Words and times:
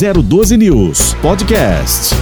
012 0.00 0.56
News 0.56 1.12
Podcast. 1.20 2.14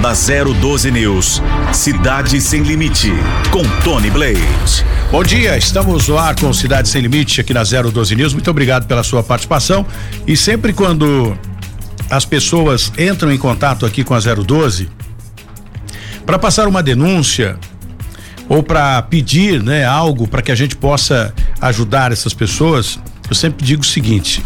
Na 0.00 0.12
012 0.12 0.90
News, 0.90 1.40
Cidade 1.72 2.40
Sem 2.40 2.64
Limite, 2.64 3.12
com 3.52 3.62
Tony 3.84 4.10
Blade. 4.10 4.84
Bom 5.12 5.22
dia, 5.22 5.56
estamos 5.56 6.08
no 6.08 6.18
ar 6.18 6.34
com 6.34 6.52
Cidade 6.52 6.88
Sem 6.88 7.00
Limite 7.00 7.40
aqui 7.40 7.54
na 7.54 7.62
012 7.62 8.16
News. 8.16 8.32
Muito 8.32 8.50
obrigado 8.50 8.88
pela 8.88 9.04
sua 9.04 9.22
participação. 9.22 9.86
E 10.26 10.36
sempre 10.36 10.72
quando 10.72 11.38
as 12.10 12.24
pessoas 12.24 12.92
entram 12.98 13.30
em 13.30 13.38
contato 13.38 13.86
aqui 13.86 14.02
com 14.02 14.12
a 14.12 14.18
012 14.18 14.88
para 16.26 16.40
passar 16.40 16.66
uma 16.66 16.82
denúncia 16.82 17.56
ou 18.48 18.64
para 18.64 19.00
pedir, 19.02 19.62
né, 19.62 19.84
algo 19.84 20.26
para 20.26 20.42
que 20.42 20.50
a 20.50 20.56
gente 20.56 20.74
possa 20.74 21.32
ajudar 21.60 22.10
essas 22.10 22.34
pessoas, 22.34 22.98
eu 23.30 23.36
sempre 23.36 23.64
digo 23.64 23.82
o 23.82 23.86
seguinte: 23.86 24.42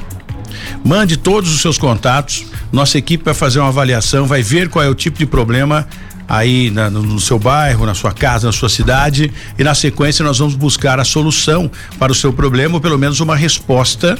mande 0.84 1.16
todos 1.16 1.52
os 1.54 1.60
seus 1.60 1.78
contatos, 1.78 2.46
nossa 2.72 2.98
equipe 2.98 3.24
vai 3.24 3.34
fazer 3.34 3.58
uma 3.58 3.68
avaliação, 3.68 4.26
vai 4.26 4.42
ver 4.42 4.68
qual 4.68 4.84
é 4.84 4.88
o 4.88 4.94
tipo 4.94 5.18
de 5.18 5.26
problema 5.26 5.86
aí 6.28 6.70
na, 6.70 6.90
no, 6.90 7.20
seu 7.20 7.38
bairro, 7.38 7.86
na 7.86 7.94
sua 7.94 8.12
casa, 8.12 8.46
na 8.46 8.52
sua 8.52 8.68
cidade 8.68 9.32
e 9.58 9.62
na 9.62 9.74
sequência 9.74 10.24
nós 10.24 10.38
vamos 10.38 10.54
buscar 10.54 10.98
a 10.98 11.04
solução 11.04 11.70
para 11.98 12.10
o 12.10 12.14
seu 12.14 12.32
problema 12.32 12.74
ou 12.74 12.80
pelo 12.80 12.98
menos 12.98 13.20
uma 13.20 13.36
resposta 13.36 14.18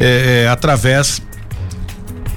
é, 0.00 0.48
através 0.50 1.22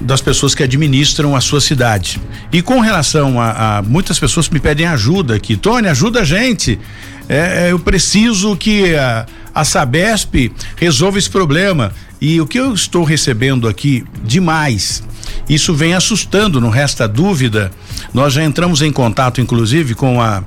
das 0.00 0.20
pessoas 0.20 0.54
que 0.54 0.62
administram 0.62 1.36
a 1.36 1.40
sua 1.40 1.60
cidade. 1.60 2.20
E 2.52 2.60
com 2.60 2.80
relação 2.80 3.40
a, 3.40 3.78
a 3.78 3.82
muitas 3.82 4.18
pessoas 4.18 4.48
me 4.48 4.58
pedem 4.58 4.86
ajuda 4.86 5.36
aqui, 5.36 5.56
Tony, 5.56 5.88
ajuda 5.88 6.20
a 6.20 6.24
gente. 6.24 6.78
É, 7.28 7.66
é, 7.66 7.72
eu 7.72 7.78
preciso 7.78 8.56
que 8.56 8.94
a, 8.96 9.26
a 9.54 9.64
Sabesp 9.64 10.52
resolva 10.76 11.18
esse 11.18 11.30
problema. 11.30 11.92
E 12.20 12.40
o 12.40 12.46
que 12.46 12.58
eu 12.58 12.72
estou 12.72 13.02
recebendo 13.02 13.66
aqui 13.66 14.04
demais, 14.24 15.02
isso 15.48 15.74
vem 15.74 15.94
assustando, 15.94 16.60
não 16.60 16.70
resta 16.70 17.08
dúvida. 17.08 17.70
Nós 18.14 18.34
já 18.34 18.44
entramos 18.44 18.80
em 18.80 18.92
contato, 18.92 19.40
inclusive, 19.40 19.94
com 19.94 20.20
a 20.20 20.44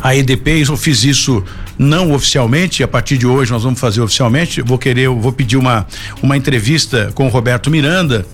a 0.00 0.14
EDP, 0.14 0.62
eu 0.68 0.76
fiz 0.76 1.04
isso 1.04 1.42
não 1.78 2.12
oficialmente, 2.12 2.82
a 2.82 2.88
partir 2.88 3.18
de 3.18 3.26
hoje 3.26 3.52
nós 3.52 3.62
vamos 3.62 3.78
fazer 3.78 4.00
oficialmente. 4.00 4.62
Vou 4.62 4.78
querer, 4.78 5.08
vou 5.08 5.32
pedir 5.32 5.56
uma, 5.56 5.86
uma 6.22 6.36
entrevista 6.36 7.10
com 7.14 7.26
o 7.26 7.28
Roberto 7.28 7.70
Miranda, 7.70 8.26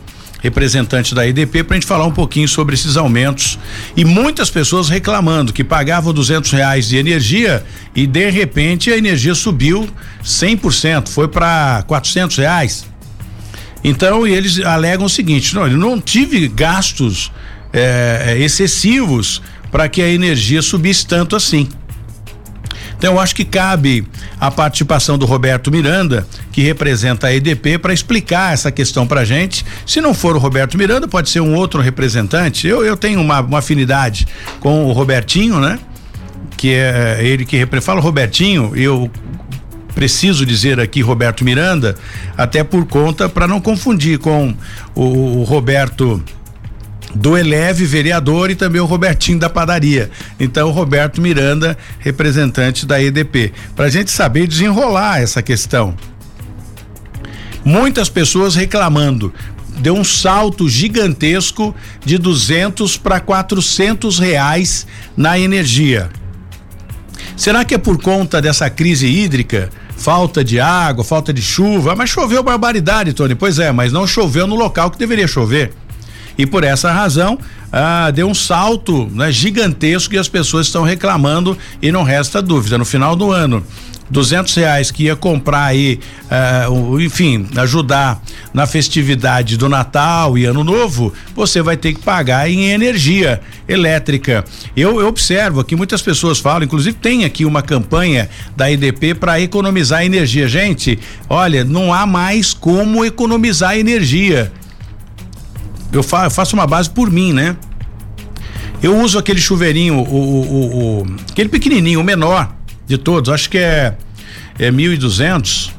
representante 0.42 1.14
da 1.14 1.26
EDP, 1.26 1.62
para 1.62 1.76
a 1.76 1.80
gente 1.80 1.86
falar 1.86 2.04
um 2.04 2.12
pouquinho 2.12 2.48
sobre 2.48 2.74
esses 2.74 2.96
aumentos. 2.96 3.58
E 3.96 4.04
muitas 4.04 4.50
pessoas 4.50 4.88
reclamando 4.88 5.52
que 5.52 5.62
pagavam 5.62 6.12
duzentos 6.12 6.50
reais 6.50 6.88
de 6.88 6.96
energia 6.96 7.64
e 7.94 8.06
de 8.06 8.28
repente 8.28 8.90
a 8.90 8.96
energia 8.98 9.34
subiu 9.34 9.88
100%, 10.24 11.08
foi 11.08 11.28
para 11.28 11.84
quatrocentos 11.86 12.36
reais. 12.36 12.84
Então, 13.84 14.26
eles 14.26 14.60
alegam 14.60 15.06
o 15.06 15.10
seguinte: 15.10 15.54
não, 15.54 15.66
eu 15.66 15.78
não 15.78 16.00
tive 16.00 16.48
gastos 16.48 17.32
eh, 17.72 18.36
excessivos 18.40 19.40
para 19.70 19.88
que 19.88 20.02
a 20.02 20.08
energia 20.08 20.60
subisse 20.60 21.06
tanto 21.06 21.34
assim. 21.34 21.68
Então, 23.02 23.14
eu 23.14 23.20
acho 23.20 23.34
que 23.34 23.44
cabe 23.44 24.06
a 24.38 24.48
participação 24.48 25.18
do 25.18 25.26
Roberto 25.26 25.72
Miranda, 25.72 26.24
que 26.52 26.62
representa 26.62 27.26
a 27.26 27.34
EDP, 27.34 27.76
para 27.76 27.92
explicar 27.92 28.54
essa 28.54 28.70
questão 28.70 29.08
para 29.08 29.24
gente. 29.24 29.66
Se 29.84 30.00
não 30.00 30.14
for 30.14 30.36
o 30.36 30.38
Roberto 30.38 30.78
Miranda, 30.78 31.08
pode 31.08 31.28
ser 31.28 31.40
um 31.40 31.52
outro 31.52 31.82
representante. 31.82 32.68
Eu, 32.68 32.84
eu 32.84 32.96
tenho 32.96 33.20
uma, 33.20 33.40
uma 33.40 33.58
afinidade 33.58 34.28
com 34.60 34.84
o 34.84 34.92
Robertinho, 34.92 35.58
né? 35.58 35.80
Que 36.56 36.74
é 36.74 37.18
ele 37.22 37.44
que 37.44 37.66
fala 37.80 38.00
Robertinho, 38.00 38.70
eu 38.76 39.10
preciso 39.96 40.46
dizer 40.46 40.78
aqui 40.78 41.00
Roberto 41.02 41.44
Miranda, 41.44 41.96
até 42.38 42.62
por 42.62 42.86
conta 42.86 43.28
para 43.28 43.48
não 43.48 43.60
confundir 43.60 44.20
com 44.20 44.54
o, 44.94 45.40
o 45.40 45.42
Roberto 45.42 46.22
do 47.14 47.36
Eleve, 47.36 47.84
vereador, 47.84 48.50
e 48.50 48.54
também 48.54 48.80
o 48.80 48.86
Robertinho 48.86 49.38
da 49.38 49.50
padaria. 49.50 50.10
Então, 50.40 50.68
o 50.68 50.72
Roberto 50.72 51.20
Miranda, 51.20 51.76
representante 51.98 52.86
da 52.86 53.02
EDP. 53.02 53.52
Para 53.76 53.86
a 53.86 53.90
gente 53.90 54.10
saber 54.10 54.46
desenrolar 54.46 55.20
essa 55.20 55.42
questão. 55.42 55.94
Muitas 57.64 58.08
pessoas 58.08 58.54
reclamando. 58.54 59.32
Deu 59.78 59.94
um 59.94 60.04
salto 60.04 60.68
gigantesco 60.68 61.74
de 62.04 62.18
200 62.18 62.96
para 62.96 63.20
400 63.20 64.18
reais 64.18 64.86
na 65.16 65.38
energia. 65.38 66.10
Será 67.36 67.64
que 67.64 67.74
é 67.74 67.78
por 67.78 68.00
conta 68.00 68.40
dessa 68.40 68.68
crise 68.68 69.06
hídrica? 69.06 69.70
Falta 69.96 70.42
de 70.42 70.58
água, 70.58 71.04
falta 71.04 71.32
de 71.32 71.40
chuva, 71.40 71.94
mas 71.94 72.10
choveu 72.10 72.42
barbaridade, 72.42 73.12
Tony. 73.12 73.34
Pois 73.34 73.58
é, 73.58 73.70
mas 73.70 73.92
não 73.92 74.06
choveu 74.06 74.46
no 74.46 74.56
local 74.56 74.90
que 74.90 74.98
deveria 74.98 75.28
chover 75.28 75.72
e 76.36 76.46
por 76.46 76.64
essa 76.64 76.90
razão 76.90 77.38
ah, 77.72 78.10
deu 78.10 78.28
um 78.28 78.34
salto 78.34 79.06
né, 79.12 79.32
gigantesco 79.32 80.14
e 80.14 80.18
as 80.18 80.28
pessoas 80.28 80.66
estão 80.66 80.82
reclamando 80.82 81.56
e 81.80 81.90
não 81.90 82.02
resta 82.02 82.42
dúvida. 82.42 82.76
No 82.76 82.84
final 82.84 83.16
do 83.16 83.30
ano, 83.30 83.64
duzentos 84.12 84.54
reais 84.54 84.90
que 84.90 85.04
ia 85.04 85.16
comprar 85.16 85.64
aí, 85.64 85.98
uh, 86.68 87.00
enfim, 87.00 87.48
ajudar 87.56 88.22
na 88.52 88.66
festividade 88.66 89.56
do 89.56 89.70
Natal 89.70 90.36
e 90.36 90.44
Ano 90.44 90.62
Novo, 90.62 91.14
você 91.34 91.62
vai 91.62 91.78
ter 91.78 91.94
que 91.94 92.00
pagar 92.00 92.48
em 92.50 92.66
energia 92.66 93.40
elétrica. 93.66 94.44
Eu, 94.76 95.00
eu 95.00 95.08
observo 95.08 95.64
que 95.64 95.74
muitas 95.74 96.02
pessoas 96.02 96.38
falam, 96.38 96.64
inclusive 96.64 96.94
tem 96.94 97.24
aqui 97.24 97.46
uma 97.46 97.62
campanha 97.62 98.28
da 98.54 98.70
EDP 98.70 99.14
para 99.14 99.40
economizar 99.40 100.04
energia. 100.04 100.46
Gente, 100.46 100.98
olha, 101.26 101.64
não 101.64 101.90
há 101.90 102.04
mais 102.04 102.52
como 102.52 103.06
economizar 103.06 103.78
energia 103.78 104.52
eu, 105.92 106.02
fa, 106.02 106.30
faço 106.30 106.54
uma 106.54 106.66
base 106.66 106.90
por 106.90 107.10
mim, 107.10 107.32
né? 107.32 107.56
Eu 108.82 108.98
uso 108.98 109.18
aquele 109.18 109.40
chuveirinho, 109.40 109.94
o, 109.94 110.02
o, 110.02 111.02
o, 111.02 111.16
aquele 111.30 111.48
pequenininho, 111.48 112.00
o 112.00 112.04
menor 112.04 112.52
de 112.86 112.98
todos, 112.98 113.32
acho 113.32 113.48
que 113.48 113.58
é 113.58 113.94
é 114.58 114.70
1.200, 114.70 115.70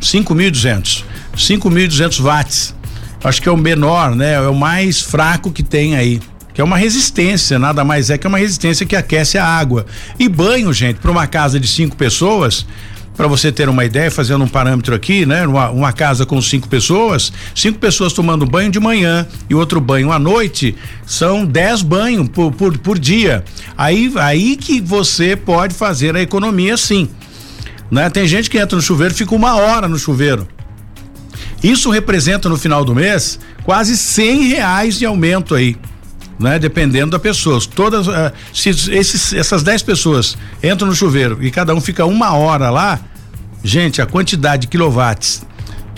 5.200, 0.00 1.04
5.200 1.36 2.20
watts. 2.22 2.74
Acho 3.22 3.42
que 3.42 3.48
é 3.48 3.52
o 3.52 3.56
menor, 3.56 4.14
né? 4.14 4.34
É 4.34 4.40
o 4.40 4.54
mais 4.54 5.00
fraco 5.00 5.50
que 5.50 5.62
tem 5.62 5.94
aí 5.94 6.20
que 6.52 6.60
é 6.60 6.64
uma 6.64 6.76
resistência, 6.76 7.60
nada 7.60 7.84
mais 7.84 8.10
é 8.10 8.18
que 8.18 8.26
uma 8.26 8.38
resistência 8.38 8.84
que 8.84 8.96
aquece 8.96 9.38
a 9.38 9.46
água. 9.46 9.86
E 10.18 10.28
banho, 10.28 10.72
gente, 10.72 10.98
para 10.98 11.10
uma 11.10 11.26
casa 11.26 11.60
de 11.60 11.68
cinco 11.68 11.96
pessoas, 11.96 12.66
para 13.20 13.28
você 13.28 13.52
ter 13.52 13.68
uma 13.68 13.84
ideia, 13.84 14.10
fazendo 14.10 14.42
um 14.42 14.48
parâmetro 14.48 14.94
aqui, 14.94 15.26
né? 15.26 15.46
Uma, 15.46 15.68
uma, 15.68 15.92
casa 15.92 16.24
com 16.24 16.40
cinco 16.40 16.66
pessoas, 16.66 17.30
cinco 17.54 17.78
pessoas 17.78 18.14
tomando 18.14 18.46
banho 18.46 18.70
de 18.70 18.80
manhã 18.80 19.26
e 19.50 19.54
outro 19.54 19.78
banho 19.78 20.10
à 20.10 20.18
noite, 20.18 20.74
são 21.04 21.44
dez 21.44 21.82
banhos 21.82 22.30
por, 22.30 22.50
por, 22.50 22.78
por 22.78 22.98
dia. 22.98 23.44
Aí, 23.76 24.10
aí 24.16 24.56
que 24.56 24.80
você 24.80 25.36
pode 25.36 25.74
fazer 25.74 26.16
a 26.16 26.22
economia 26.22 26.78
sim. 26.78 27.10
Né? 27.90 28.08
Tem 28.08 28.26
gente 28.26 28.48
que 28.48 28.56
entra 28.56 28.74
no 28.74 28.80
chuveiro 28.80 29.12
fica 29.12 29.34
uma 29.34 29.54
hora 29.54 29.86
no 29.86 29.98
chuveiro. 29.98 30.48
Isso 31.62 31.90
representa 31.90 32.48
no 32.48 32.56
final 32.56 32.86
do 32.86 32.94
mês 32.94 33.38
quase 33.64 33.98
cem 33.98 34.44
reais 34.44 34.98
de 34.98 35.04
aumento 35.04 35.54
aí 35.54 35.76
né? 36.40 36.58
Dependendo 36.58 37.10
da 37.10 37.18
pessoa. 37.18 37.60
Todas, 37.74 38.08
uh, 38.08 38.32
se 38.52 38.70
esses, 38.70 39.34
essas 39.34 39.62
10 39.62 39.82
pessoas 39.82 40.38
entram 40.62 40.88
no 40.88 40.94
chuveiro 40.94 41.38
e 41.42 41.50
cada 41.50 41.74
um 41.74 41.80
fica 41.82 42.06
uma 42.06 42.34
hora 42.34 42.70
lá, 42.70 42.98
gente, 43.62 44.00
a 44.00 44.06
quantidade 44.06 44.62
de 44.62 44.68
quilowatts 44.68 45.44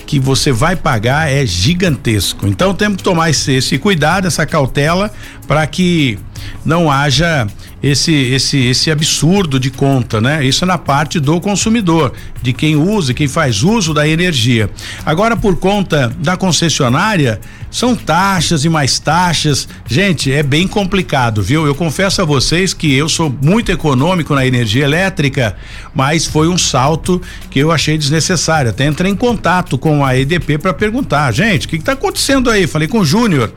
que 0.06 0.19
você 0.19 0.53
vai 0.53 0.77
pagar 0.77 1.31
é 1.31 1.47
gigantesco. 1.47 2.47
Então 2.47 2.75
temos 2.75 2.99
que 2.99 3.03
tomar 3.03 3.31
esse, 3.31 3.53
esse 3.53 3.78
cuidado, 3.78 4.27
essa 4.27 4.45
cautela 4.45 5.11
para 5.47 5.67
que 5.67 6.19
não 6.65 6.91
haja 6.91 7.47
esse 7.82 8.12
esse 8.12 8.59
esse 8.59 8.91
absurdo 8.91 9.59
de 9.59 9.70
conta, 9.70 10.20
né? 10.20 10.44
Isso 10.44 10.65
é 10.65 10.66
na 10.66 10.78
parte 10.78 11.19
do 11.19 11.41
consumidor, 11.41 12.12
de 12.41 12.53
quem 12.53 12.76
usa, 12.76 13.12
quem 13.12 13.26
faz 13.26 13.62
uso 13.62 13.93
da 13.93 14.06
energia. 14.06 14.70
Agora 15.04 15.37
por 15.37 15.56
conta 15.56 16.15
da 16.19 16.37
concessionária, 16.37 17.40
são 17.70 17.96
taxas 17.96 18.64
e 18.64 18.69
mais 18.69 18.99
taxas. 18.99 19.67
Gente, 19.87 20.31
é 20.31 20.43
bem 20.43 20.69
complicado, 20.69 21.43
viu? 21.43 21.67
Eu 21.67 21.75
confesso 21.75 22.23
a 22.23 22.25
vocês 22.25 22.73
que 22.73 22.94
eu 22.94 23.08
sou 23.08 23.34
muito 23.43 23.73
econômico 23.73 24.35
na 24.35 24.46
energia 24.46 24.85
elétrica, 24.85 25.56
mas 25.94 26.26
foi 26.26 26.49
um 26.49 26.58
salto 26.58 27.20
que 27.50 27.58
eu 27.58 27.73
achei 27.73 27.99
desnecessário. 27.99 28.70
Até 28.70 28.87
entrei 28.87 29.11
em 29.11 29.17
contato 29.17 29.76
com 29.76 30.05
a 30.05 30.17
EDP 30.17 30.58
para 30.58 30.75
perguntar, 30.75 31.32
gente, 31.32 31.67
o 31.67 31.69
que 31.69 31.76
está 31.76 31.93
acontecendo 31.93 32.50
aí? 32.50 32.67
Falei 32.67 32.87
com 32.87 33.00
o 33.00 33.05
Júnior. 33.05 33.52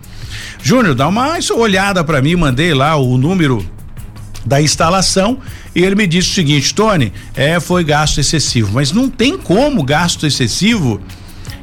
Júnior, 0.64 0.96
dá 0.96 1.08
uma 1.08 1.38
olhada 1.56 2.04
para 2.04 2.22
mim, 2.22 2.36
mandei 2.36 2.74
lá 2.74 2.96
o 2.96 3.18
número 3.18 3.66
da 4.46 4.62
instalação 4.62 5.40
e 5.74 5.84
ele 5.84 5.96
me 5.96 6.06
disse 6.06 6.30
o 6.30 6.34
seguinte, 6.34 6.74
Tony, 6.74 7.12
é, 7.34 7.60
foi 7.60 7.84
gasto 7.84 8.20
excessivo, 8.20 8.72
mas 8.74 8.92
não 8.92 9.10
tem 9.10 9.38
como 9.38 9.84
gasto 9.84 10.26
excessivo. 10.26 11.02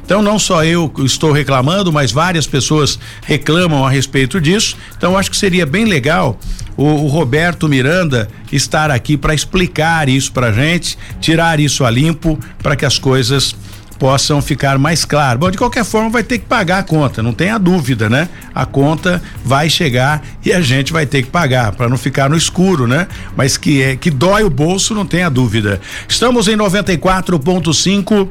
Então 0.05 0.21
não 0.21 0.37
só 0.37 0.65
eu 0.65 0.91
estou 0.99 1.31
reclamando, 1.31 1.91
mas 1.91 2.11
várias 2.11 2.45
pessoas 2.45 2.99
reclamam 3.21 3.85
a 3.85 3.89
respeito 3.89 4.39
disso. 4.41 4.75
Então 4.97 5.17
acho 5.17 5.31
que 5.31 5.37
seria 5.37 5.65
bem 5.65 5.85
legal 5.85 6.37
o, 6.75 6.83
o 6.83 7.07
Roberto 7.07 7.69
Miranda 7.69 8.27
estar 8.51 8.91
aqui 8.91 9.15
para 9.15 9.33
explicar 9.33 10.09
isso 10.09 10.31
pra 10.31 10.51
gente, 10.51 10.97
tirar 11.21 11.59
isso 11.59 11.85
a 11.85 11.89
limpo, 11.89 12.37
para 12.61 12.75
que 12.75 12.85
as 12.85 12.99
coisas 12.99 13.55
possam 14.03 14.41
ficar 14.41 14.77
mais 14.77 15.05
claros. 15.05 15.39
Bom, 15.39 15.49
de 15.49 15.57
qualquer 15.57 15.85
forma 15.85 16.09
vai 16.09 16.23
ter 16.23 16.37
que 16.37 16.43
pagar 16.43 16.79
a 16.79 16.83
conta, 16.83 17.23
não 17.23 17.31
tenha 17.31 17.57
dúvida, 17.57 18.09
né? 18.09 18.27
A 18.53 18.65
conta 18.65 19.23
vai 19.45 19.69
chegar 19.69 20.21
e 20.43 20.51
a 20.51 20.59
gente 20.59 20.91
vai 20.91 21.05
ter 21.05 21.23
que 21.23 21.29
pagar 21.29 21.71
para 21.71 21.87
não 21.87 21.95
ficar 21.95 22.29
no 22.29 22.35
escuro, 22.35 22.85
né? 22.85 23.07
Mas 23.33 23.55
que 23.55 23.81
é 23.81 23.95
que 23.95 24.11
dói 24.11 24.43
o 24.43 24.49
bolso, 24.49 24.93
não 24.93 25.05
tenha 25.05 25.29
dúvida. 25.29 25.79
Estamos 26.05 26.49
em 26.49 26.57
94.5 26.57 28.27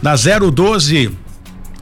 na 0.00 0.14
012 0.14 1.25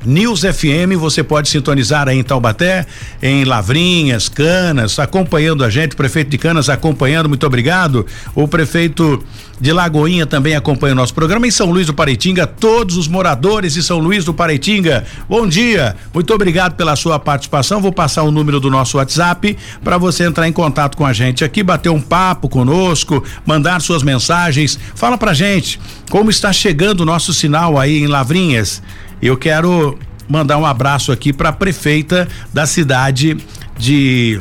News 0.04 0.40
FM, 0.40 0.98
você 0.98 1.22
pode 1.22 1.48
sintonizar 1.48 2.08
aí 2.08 2.18
em 2.18 2.22
Taubaté, 2.22 2.86
em 3.22 3.44
Lavrinhas, 3.44 4.28
Canas, 4.28 4.98
acompanhando 4.98 5.64
a 5.64 5.70
gente, 5.70 5.92
o 5.92 5.96
prefeito 5.96 6.30
de 6.30 6.38
Canas 6.38 6.68
acompanhando, 6.68 7.28
muito 7.28 7.46
obrigado. 7.46 8.06
O 8.34 8.46
prefeito 8.46 9.24
de 9.60 9.72
Lagoinha 9.72 10.26
também 10.26 10.54
acompanha 10.54 10.92
o 10.92 10.96
nosso 10.96 11.14
programa 11.14 11.46
em 11.46 11.50
São 11.50 11.70
Luís 11.70 11.86
do 11.86 11.94
Paraitinga, 11.94 12.46
todos 12.46 12.96
os 12.96 13.08
moradores 13.08 13.74
de 13.74 13.82
São 13.82 13.98
Luís 13.98 14.24
do 14.24 14.34
Paraitinga. 14.34 15.04
Bom 15.28 15.46
dia. 15.46 15.96
Muito 16.12 16.34
obrigado 16.34 16.74
pela 16.74 16.96
sua 16.96 17.18
participação. 17.18 17.80
Vou 17.80 17.92
passar 17.92 18.24
o 18.24 18.30
número 18.30 18.58
do 18.58 18.70
nosso 18.70 18.98
WhatsApp 18.98 19.56
para 19.82 19.96
você 19.96 20.24
entrar 20.24 20.48
em 20.48 20.52
contato 20.52 20.96
com 20.96 21.06
a 21.06 21.12
gente 21.12 21.44
aqui, 21.44 21.62
bater 21.62 21.88
um 21.88 22.00
papo 22.00 22.48
conosco, 22.48 23.22
mandar 23.46 23.80
suas 23.80 24.02
mensagens. 24.02 24.78
Fala 24.94 25.16
pra 25.16 25.32
gente 25.32 25.80
como 26.10 26.30
está 26.30 26.52
chegando 26.52 27.00
o 27.00 27.06
nosso 27.06 27.32
sinal 27.32 27.78
aí 27.78 28.02
em 28.02 28.06
Lavrinhas. 28.06 28.82
Eu 29.20 29.36
quero 29.36 29.98
mandar 30.28 30.58
um 30.58 30.66
abraço 30.66 31.12
aqui 31.12 31.32
para 31.32 31.50
a 31.50 31.52
prefeita 31.52 32.28
da 32.52 32.66
cidade 32.66 33.36
de 33.76 34.40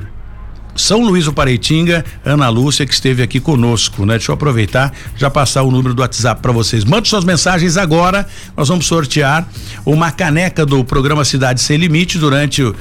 são 0.75 1.01
Luís 1.01 1.25
do 1.25 1.33
Pareitinga, 1.33 2.03
Ana 2.25 2.49
Lúcia, 2.49 2.85
que 2.85 2.93
esteve 2.93 3.21
aqui 3.21 3.39
conosco, 3.39 4.05
né? 4.05 4.13
Deixa 4.13 4.31
eu 4.31 4.35
aproveitar, 4.35 4.91
já 5.15 5.29
passar 5.29 5.63
o 5.63 5.71
número 5.71 5.93
do 5.93 6.01
WhatsApp 6.01 6.41
para 6.41 6.51
vocês. 6.51 6.83
Mande 6.83 7.07
suas 7.07 7.23
mensagens 7.23 7.77
agora. 7.77 8.27
Nós 8.57 8.67
vamos 8.67 8.85
sortear 8.85 9.47
uma 9.85 10.11
caneca 10.11 10.65
do 10.65 10.83
programa 10.83 11.23
Cidade 11.23 11.61
Sem 11.61 11.77
Limite 11.77 12.17
durante 12.17 12.63
o, 12.63 12.75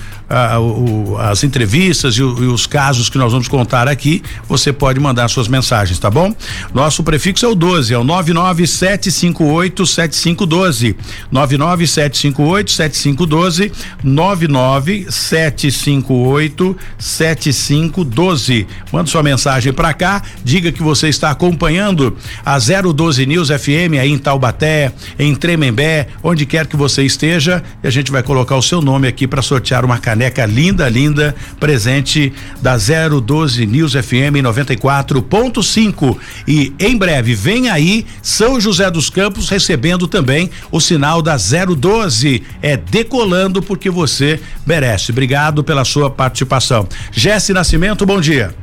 as 1.19 1.45
entrevistas 1.45 2.15
e, 2.15 2.23
o, 2.23 2.45
e, 2.45 2.47
os 2.47 2.67
casos 2.67 3.11
que 3.11 3.19
nós 3.19 3.33
vamos 3.33 3.49
contar 3.49 3.89
aqui. 3.89 4.23
Você 4.49 4.73
pode 4.73 4.99
mandar 4.99 5.29
suas 5.29 5.49
mensagens, 5.49 5.99
tá 5.99 6.11
bom? 6.11 6.35
Nosso 6.73 7.03
prefixo 7.03 7.45
é 7.45 7.49
o 7.49 7.55
12, 7.55 7.93
é 7.93 7.99
o 7.99 8.05
99758 8.05 9.87
7512. 9.87 10.97
99758 11.31 12.73
7512 12.73 13.71
99758 14.03 16.77
7512 16.99 17.82
3512. 17.91 18.67
Manda 18.93 19.11
sua 19.11 19.23
mensagem 19.23 19.73
para 19.73 19.93
cá, 19.93 20.23
diga 20.45 20.71
que 20.71 20.83
você 20.83 21.09
está 21.09 21.31
acompanhando 21.31 22.17
a 22.45 22.59
012 22.59 23.27
News 23.27 23.49
FM 23.49 23.99
aí 24.01 24.11
em 24.11 24.19
Taubaté, 24.19 24.93
em 25.19 25.35
Tremembé, 25.35 26.09
onde 26.23 26.47
quer 26.47 26.67
que 26.67 26.77
você 26.77 27.03
esteja, 27.03 27.63
e 27.83 27.87
a 27.87 27.91
gente 27.91 28.13
vai 28.13 28.23
colocar 28.23 28.57
o 28.57 28.63
seu 28.63 28.81
nome 28.81 29.09
aqui 29.09 29.27
para 29.27 29.43
sortear 29.43 29.85
uma 29.85 29.99
caneca 29.99 30.45
linda, 30.47 30.89
linda, 30.89 31.35
presente 31.59 32.33
da 32.61 32.77
012 32.77 33.67
News 33.67 33.93
FM 33.93 34.43
94.5. 34.43 36.17
E 36.47 36.73
em 36.79 36.97
breve 36.97 37.35
vem 37.35 37.71
aí 37.71 38.07
São 38.23 38.61
José 38.61 38.91
dos 38.91 39.09
Campos 39.11 39.49
recebendo 39.49 40.07
também 40.07 40.51
o 40.71 40.81
sinal 40.81 41.23
da 41.23 41.37
012. 41.37 42.43
É 42.61 42.77
decolando 42.77 43.63
porque 43.63 43.91
você 43.91 44.41
merece. 44.67 45.11
Obrigado 45.11 45.65
pela 45.65 45.85
sua 45.85 46.11
participação. 46.11 46.87
Jesse 47.11 47.53
Nascimento 47.53 47.72
Nascimento, 47.73 48.05
bom 48.05 48.21
dia. 48.21 48.55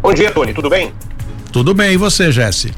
Bom 0.00 0.14
dia, 0.14 0.30
Tony, 0.30 0.54
tudo 0.54 0.70
bem? 0.70 0.94
Tudo 1.52 1.74
bem, 1.74 1.94
e 1.94 1.96
você, 1.96 2.30
Jesse? 2.30 2.72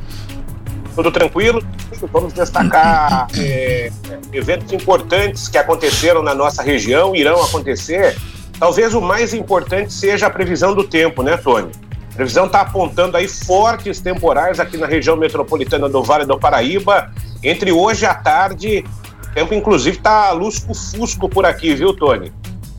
Tudo 0.94 1.12
tranquilo. 1.12 1.62
Vamos 2.10 2.32
destacar 2.32 3.26
é, 3.36 3.92
eventos 4.32 4.72
importantes 4.72 5.48
que 5.48 5.58
aconteceram 5.58 6.22
na 6.22 6.34
nossa 6.34 6.62
região, 6.62 7.14
irão 7.14 7.42
acontecer. 7.42 8.16
Talvez 8.58 8.94
o 8.94 9.02
mais 9.02 9.34
importante 9.34 9.92
seja 9.92 10.28
a 10.28 10.30
previsão 10.30 10.74
do 10.74 10.82
tempo, 10.82 11.22
né, 11.22 11.36
Tony? 11.36 11.70
A 12.12 12.16
previsão 12.16 12.46
está 12.46 12.62
apontando 12.62 13.18
aí 13.18 13.28
fortes 13.28 14.00
temporais 14.00 14.58
aqui 14.58 14.78
na 14.78 14.86
região 14.86 15.14
metropolitana 15.14 15.90
do 15.90 16.02
Vale 16.02 16.24
do 16.24 16.38
Paraíba. 16.38 17.12
Entre 17.42 17.70
hoje 17.70 18.06
à 18.06 18.14
tarde, 18.14 18.82
o 19.28 19.34
tempo 19.34 19.52
inclusive 19.52 19.98
está 19.98 20.30
lusco-fusco 20.30 21.28
por 21.28 21.44
aqui, 21.44 21.74
viu, 21.74 21.92
Tony? 21.92 22.32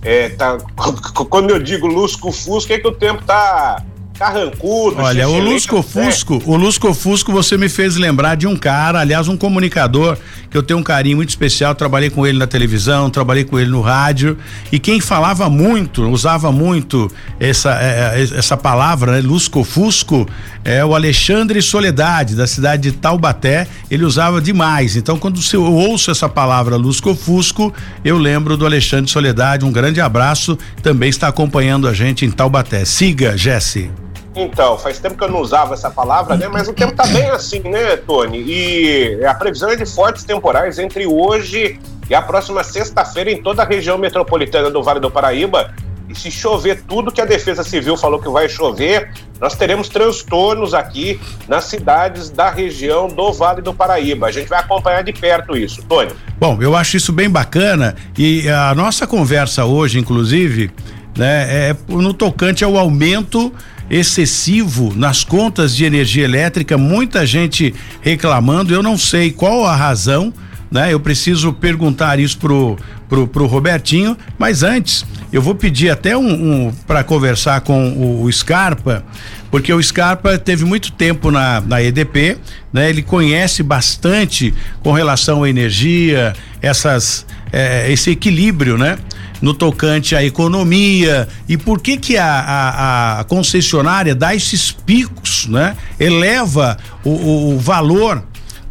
É, 0.05 0.29
tá, 0.29 0.59
quando 1.27 1.49
eu 1.49 1.59
digo 1.59 1.87
lusco-fusco, 1.87 2.71
é 2.71 2.77
que 2.77 2.87
o 2.87 2.91
tempo 2.91 3.25
tá 3.25 3.83
carrancudo. 4.17 5.01
Olha, 5.01 5.27
o 5.27 5.39
Lusco 5.39 5.81
Fusco, 5.83 6.41
o 6.45 6.55
Lusco 6.55 6.93
Fusco 6.93 7.31
você 7.31 7.57
me 7.57 7.69
fez 7.69 7.95
lembrar 7.95 8.35
de 8.35 8.47
um 8.47 8.55
cara, 8.55 8.99
aliás, 8.99 9.27
um 9.27 9.37
comunicador 9.37 10.17
que 10.49 10.57
eu 10.57 10.63
tenho 10.63 10.79
um 10.79 10.83
carinho 10.83 11.17
muito 11.17 11.29
especial, 11.29 11.75
trabalhei 11.75 12.09
com 12.09 12.25
ele 12.25 12.37
na 12.37 12.47
televisão, 12.47 13.09
trabalhei 13.09 13.43
com 13.43 13.59
ele 13.59 13.69
no 13.69 13.81
rádio 13.81 14.37
e 14.71 14.79
quem 14.79 14.99
falava 14.99 15.49
muito, 15.49 16.09
usava 16.09 16.51
muito 16.51 17.11
essa 17.39 17.77
é, 17.81 18.21
é 18.21 18.37
essa 18.37 18.55
palavra, 18.55 19.11
né, 19.11 19.21
Lusco 19.21 19.63
Fusco, 19.63 20.27
é 20.63 20.83
o 20.83 20.95
Alexandre 20.95 21.61
Soledade, 21.61 22.35
da 22.35 22.47
cidade 22.47 22.89
de 22.89 22.91
Taubaté, 22.93 23.67
ele 23.89 24.03
usava 24.03 24.41
demais. 24.41 24.95
Então, 24.95 25.17
quando 25.17 25.39
eu 25.53 25.63
ouço 25.63 26.09
essa 26.09 26.27
palavra 26.27 26.75
Lusco 26.75 27.13
Fusco, 27.13 27.73
eu 28.03 28.17
lembro 28.17 28.57
do 28.57 28.65
Alexandre 28.65 29.09
Soledade. 29.09 29.63
Um 29.63 29.71
grande 29.71 30.01
abraço, 30.01 30.57
também 30.81 31.09
está 31.09 31.27
acompanhando 31.27 31.87
a 31.87 31.93
gente 31.93 32.25
em 32.25 32.31
Taubaté. 32.31 32.83
Siga, 32.83 33.37
Jesse. 33.37 33.91
Então, 34.35 34.77
faz 34.77 34.99
tempo 34.99 35.17
que 35.17 35.23
eu 35.23 35.29
não 35.29 35.39
usava 35.39 35.73
essa 35.73 35.89
palavra, 35.89 36.35
né? 36.35 36.47
Mas 36.49 36.67
o 36.67 36.73
tempo 36.73 36.93
tá 36.93 37.07
bem 37.07 37.29
assim, 37.29 37.59
né, 37.59 37.95
Tony? 37.95 38.43
E 38.45 39.23
a 39.25 39.33
previsão 39.33 39.69
é 39.69 39.75
de 39.77 39.85
fortes 39.85 40.25
temporais 40.25 40.77
entre 40.77 41.07
hoje 41.07 41.79
e 42.09 42.13
a 42.13 42.21
próxima 42.21 42.63
sexta-feira 42.63 43.31
em 43.31 43.41
toda 43.41 43.63
a 43.63 43.65
região 43.65 43.97
metropolitana 43.97 44.69
do 44.69 44.83
Vale 44.83 44.99
do 44.99 45.09
Paraíba. 45.09 45.73
E 46.07 46.13
se 46.13 46.29
chover 46.29 46.83
tudo 46.87 47.11
que 47.11 47.19
a 47.19 47.25
Defesa 47.25 47.63
Civil 47.63 47.97
falou 47.97 48.19
que 48.19 48.29
vai 48.29 48.47
chover, 48.47 49.09
nós 49.39 49.55
teremos 49.55 49.89
transtornos 49.89 50.73
aqui 50.73 51.19
nas 51.47 51.63
cidades 51.63 52.29
da 52.29 52.49
região 52.49 53.07
do 53.07 53.33
Vale 53.33 53.61
do 53.61 53.73
Paraíba. 53.73 54.27
A 54.27 54.31
gente 54.31 54.47
vai 54.47 54.59
acompanhar 54.59 55.01
de 55.01 55.13
perto 55.13 55.57
isso, 55.57 55.81
Tony. 55.83 56.11
Bom, 56.37 56.61
eu 56.61 56.75
acho 56.75 56.97
isso 56.97 57.11
bem 57.11 57.29
bacana 57.29 57.95
e 58.17 58.47
a 58.49 58.75
nossa 58.75 59.07
conversa 59.07 59.65
hoje, 59.65 59.97
inclusive, 59.97 60.69
né, 61.17 61.69
é 61.69 61.75
no 61.87 62.13
tocante 62.13 62.63
ao 62.63 62.77
aumento 62.77 63.51
excessivo 63.89 64.93
nas 64.95 65.23
contas 65.23 65.75
de 65.75 65.85
energia 65.85 66.23
elétrica, 66.23 66.77
muita 66.77 67.25
gente 67.25 67.73
reclamando, 68.01 68.73
eu 68.73 68.81
não 68.81 68.97
sei 68.97 69.31
qual 69.31 69.65
a 69.65 69.75
razão, 69.75 70.33
né? 70.71 70.91
Eu 70.91 70.99
preciso 70.99 71.53
perguntar 71.53 72.19
isso 72.19 72.37
pro, 72.37 72.77
pro, 73.07 73.27
pro 73.27 73.45
Robertinho, 73.45 74.17
mas 74.37 74.63
antes 74.63 75.05
eu 75.31 75.41
vou 75.41 75.55
pedir 75.55 75.89
até 75.89 76.17
um, 76.17 76.65
um 76.67 76.73
para 76.87 77.03
conversar 77.03 77.61
com 77.61 77.89
o, 77.91 78.23
o, 78.23 78.31
Scarpa, 78.31 79.03
porque 79.51 79.71
o 79.71 79.81
Scarpa 79.81 80.37
teve 80.37 80.65
muito 80.65 80.91
tempo 80.91 81.31
na, 81.31 81.61
na 81.61 81.81
EDP, 81.81 82.37
né? 82.73 82.89
Ele 82.89 83.01
conhece 83.01 83.63
bastante 83.63 84.53
com 84.81 84.91
relação 84.91 85.43
à 85.43 85.49
energia, 85.49 86.33
essas, 86.61 87.25
é, 87.51 87.91
esse 87.91 88.11
equilíbrio, 88.11 88.77
né? 88.77 88.97
No 89.41 89.53
tocante 89.53 90.15
à 90.15 90.23
economia 90.23 91.27
e 91.47 91.57
por 91.57 91.79
que 91.81 91.97
que 91.97 92.17
a, 92.17 92.25
a, 92.25 93.19
a 93.19 93.23
concessionária 93.23 94.15
dá 94.15 94.35
esses 94.35 94.71
picos, 94.71 95.47
né? 95.47 95.75
Eleva 95.99 96.77
o, 97.03 97.53
o, 97.53 97.59
valor 97.59 98.23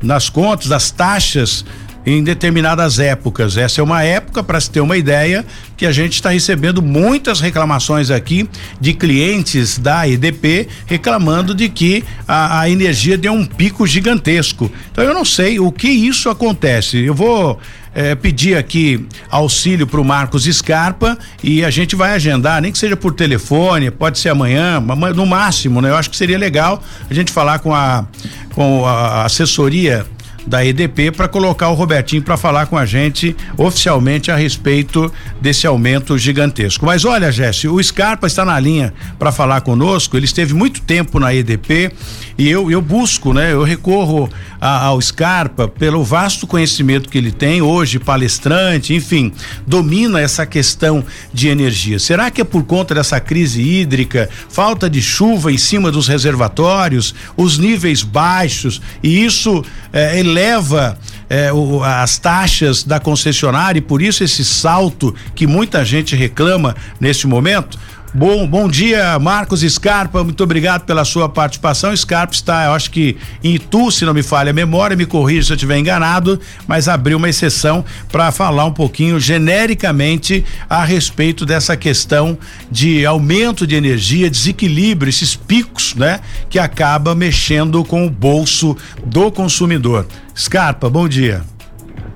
nas 0.02 0.28
contas, 0.28 0.68
das 0.68 0.90
taxas 0.90 1.64
em 2.06 2.23
determinadas 2.23 2.99
épocas. 2.99 3.56
Essa 3.56 3.80
é 3.80 3.85
uma 3.85 4.02
época, 4.02 4.42
para 4.42 4.61
se 4.61 4.71
ter 4.71 4.80
uma 4.80 4.97
ideia, 4.97 5.44
que 5.76 5.87
a 5.87 5.92
gente 5.92 6.14
está 6.14 6.30
recebendo 6.30 6.83
muitas 6.83 7.40
reclamações 7.40 8.11
aqui 8.11 8.49
de 8.80 8.92
clientes 8.92 9.78
da 9.78 10.06
EDP 10.06 10.68
reclamando 10.87 11.54
de 11.54 11.68
que 11.68 12.04
a, 12.28 12.61
a 12.61 12.71
energia 12.71 13.16
deu 13.16 13.33
um 13.33 13.47
pico 13.47 13.87
gigantesco. 13.87 14.71
Então 14.92 15.02
eu 15.02 15.14
não 15.14 15.25
sei 15.25 15.59
o 15.59 15.73
que 15.73 15.88
isso 15.88 16.28
acontece. 16.28 16.99
Eu 16.99 17.14
vou 17.14 17.59
é, 17.94 18.14
pedir 18.14 18.56
aqui 18.56 19.06
auxílio 19.30 19.86
para 19.86 20.00
o 20.00 20.04
Marcos 20.04 20.44
Scarpa 20.44 21.16
e 21.42 21.64
a 21.64 21.70
gente 21.70 21.94
vai 21.94 22.12
agendar, 22.12 22.60
nem 22.60 22.72
que 22.72 22.78
seja 22.78 22.96
por 22.96 23.14
telefone, 23.14 23.90
pode 23.90 24.18
ser 24.18 24.30
amanhã, 24.30 24.80
no 25.14 25.26
máximo, 25.26 25.80
né? 25.80 25.90
Eu 25.90 25.96
acho 25.96 26.10
que 26.10 26.16
seria 26.16 26.36
legal 26.36 26.82
a 27.08 27.14
gente 27.14 27.30
falar 27.32 27.60
com 27.60 27.72
a, 27.72 28.06
com 28.54 28.84
a 28.84 29.24
assessoria 29.24 30.06
da 30.46 30.64
EDP 30.64 31.10
para 31.10 31.28
colocar 31.28 31.68
o 31.68 31.74
Robertinho 31.74 32.22
para 32.22 32.36
falar 32.36 32.66
com 32.66 32.76
a 32.76 32.86
gente 32.86 33.36
oficialmente 33.56 34.30
a 34.30 34.36
respeito 34.36 35.12
desse 35.40 35.66
aumento 35.66 36.16
gigantesco. 36.18 36.84
Mas 36.84 37.04
olha, 37.04 37.32
Jesse, 37.32 37.68
o 37.68 37.82
Scarpa 37.82 38.26
está 38.26 38.44
na 38.44 38.58
linha 38.58 38.92
para 39.18 39.32
falar 39.32 39.60
conosco. 39.62 40.16
Ele 40.16 40.26
esteve 40.26 40.54
muito 40.54 40.80
tempo 40.82 41.18
na 41.18 41.34
EDP 41.34 41.92
e 42.36 42.48
eu, 42.48 42.70
eu 42.70 42.80
busco, 42.80 43.32
né? 43.32 43.52
Eu 43.52 43.62
recorro 43.62 44.28
a, 44.60 44.86
ao 44.86 45.00
Scarpa 45.00 45.68
pelo 45.68 46.02
vasto 46.02 46.46
conhecimento 46.46 47.08
que 47.08 47.18
ele 47.18 47.30
tem 47.30 47.62
hoje, 47.62 47.98
palestrante, 47.98 48.94
enfim, 48.94 49.32
domina 49.66 50.20
essa 50.20 50.44
questão 50.46 51.04
de 51.32 51.48
energia. 51.48 51.98
Será 51.98 52.30
que 52.30 52.40
é 52.40 52.44
por 52.44 52.64
conta 52.64 52.94
dessa 52.94 53.20
crise 53.20 53.62
hídrica, 53.62 54.28
falta 54.48 54.88
de 54.88 55.00
chuva 55.00 55.52
em 55.52 55.58
cima 55.58 55.90
dos 55.90 56.08
reservatórios, 56.08 57.14
os 57.36 57.58
níveis 57.58 58.02
baixos 58.02 58.80
e 59.02 59.24
isso 59.24 59.64
eh, 59.92 60.20
eleva 60.34 60.98
é, 61.30 61.52
o, 61.52 61.82
as 61.82 62.18
taxas 62.18 62.82
da 62.82 62.98
concessionária 62.98 63.78
e 63.78 63.82
por 63.82 64.02
isso 64.02 64.24
esse 64.24 64.44
salto 64.44 65.14
que 65.34 65.46
muita 65.46 65.84
gente 65.84 66.16
reclama 66.16 66.74
neste 66.98 67.26
momento? 67.26 67.78
Bom, 68.16 68.47
bom 68.47 68.68
dia, 68.68 69.18
Marcos 69.18 69.62
Scarpa. 69.62 70.23
Muito 70.23 70.44
obrigado 70.44 70.85
pela 70.85 71.04
sua 71.04 71.28
participação. 71.28 71.94
Scarpa 71.97 72.33
está, 72.33 72.66
eu 72.66 72.73
acho 72.73 72.88
que 72.92 73.16
em 73.42 73.56
Itu, 73.56 73.90
se 73.90 74.04
não 74.04 74.14
me 74.14 74.23
falha 74.23 74.50
a 74.50 74.54
memória, 74.54 74.97
me 74.97 75.04
corrija 75.04 75.47
se 75.47 75.52
eu 75.52 75.56
estiver 75.56 75.78
enganado, 75.78 76.38
mas 76.64 76.87
abriu 76.87 77.18
uma 77.18 77.28
exceção 77.28 77.85
para 78.12 78.30
falar 78.30 78.66
um 78.66 78.73
pouquinho 78.73 79.18
genericamente 79.18 80.44
a 80.71 80.85
respeito 80.85 81.44
dessa 81.44 81.76
questão 81.76 82.38
de 82.71 83.04
aumento 83.04 83.66
de 83.66 83.75
energia, 83.75 84.30
desequilíbrio, 84.30 85.11
esses 85.11 85.35
picos, 85.35 85.97
né, 85.97 86.21
que 86.49 86.61
acaba 86.61 87.16
mexendo 87.16 87.85
com 87.85 88.06
o 88.06 88.11
bolso 88.11 88.76
do 89.04 89.28
consumidor. 89.33 90.06
Scarpa, 90.37 90.88
bom 90.88 91.09
dia. 91.09 91.42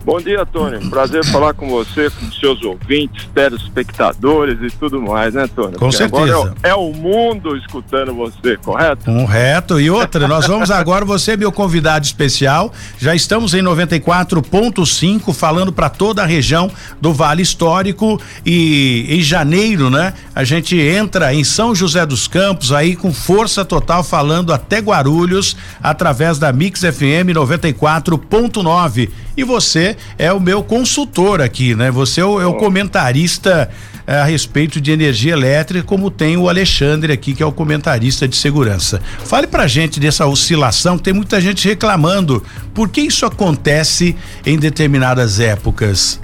Bom 0.09 0.23
dia, 0.23 0.47
Tony. 0.47 0.89
Prazer 0.89 1.23
falar 1.27 1.53
com 1.53 1.69
você, 1.69 2.09
com 2.09 2.33
seus 2.33 2.63
ouvintes, 2.63 3.29
telespectadores 3.35 4.57
e 4.63 4.75
tudo 4.75 5.03
mais, 5.03 5.35
né, 5.35 5.47
Tony? 5.55 5.73
Com 5.73 5.81
Porque 5.81 5.99
certeza. 5.99 6.35
Agora 6.35 6.55
é, 6.63 6.71
é, 6.71 6.75
o 6.75 6.95
mundo 6.95 7.55
escutando 7.55 8.15
você, 8.15 8.57
correto? 8.57 9.05
Correto. 9.05 9.79
E 9.79 9.91
outra, 9.91 10.27
nós 10.27 10.47
vamos 10.47 10.71
agora, 10.71 11.05
você 11.05 11.33
é 11.33 11.37
meu 11.37 11.53
convidado 11.53 12.07
especial. 12.07 12.73
Já 12.99 13.15
estamos 13.15 13.53
em 13.53 13.61
94.5, 13.63 15.35
falando 15.35 15.75
para 15.75 15.91
toda 15.91 16.23
a 16.23 16.27
região 16.27 16.71
do 16.99 17.13
Vale 17.13 17.43
Histórico. 17.43 18.19
E 18.47 19.05
em 19.11 19.21
janeiro, 19.21 19.91
né, 19.91 20.15
a 20.35 20.43
gente 20.43 20.75
entra 20.75 21.35
em 21.35 21.45
São 21.45 21.75
José 21.75 22.07
dos 22.07 22.27
Campos 22.27 22.73
aí 22.73 22.97
com 22.97 23.13
força 23.13 23.63
total, 23.63 24.03
falando 24.03 24.55
até 24.55 24.79
Guarulhos, 24.79 25.55
através 25.83 26.39
da 26.39 26.51
Mix 26.51 26.81
FM 26.81 27.29
94.9. 27.35 29.11
E 29.37 29.45
você 29.45 29.98
é 30.19 30.33
o 30.33 30.41
meu 30.41 30.63
consultor 30.63 31.41
aqui, 31.41 31.75
né? 31.75 31.91
Você 31.91 32.21
é 32.21 32.25
o, 32.25 32.41
é 32.41 32.47
o 32.47 32.55
comentarista 32.55 33.69
é, 34.07 34.21
a 34.21 34.25
respeito 34.25 34.81
de 34.81 34.91
energia 34.91 35.35
elétrica, 35.35 35.85
como 35.85 36.11
tem 36.11 36.37
o 36.37 36.49
Alexandre 36.49 37.13
aqui, 37.13 37.35
que 37.35 37.43
é 37.43 37.47
o 37.47 37.53
comentarista 37.53 38.27
de 38.27 38.37
segurança. 38.37 39.03
Fale 39.19 39.47
pra 39.47 39.67
gente 39.67 40.01
dessa 40.01 40.27
oscilação, 40.27 40.97
tem 40.97 41.13
muita 41.13 41.39
gente 41.41 41.69
reclamando. 41.69 42.43
Por 42.73 42.89
que 42.89 43.03
isso 43.03 43.27
acontece 43.27 44.17
em 44.47 44.59
determinadas 44.59 45.41
épocas? 45.41 46.19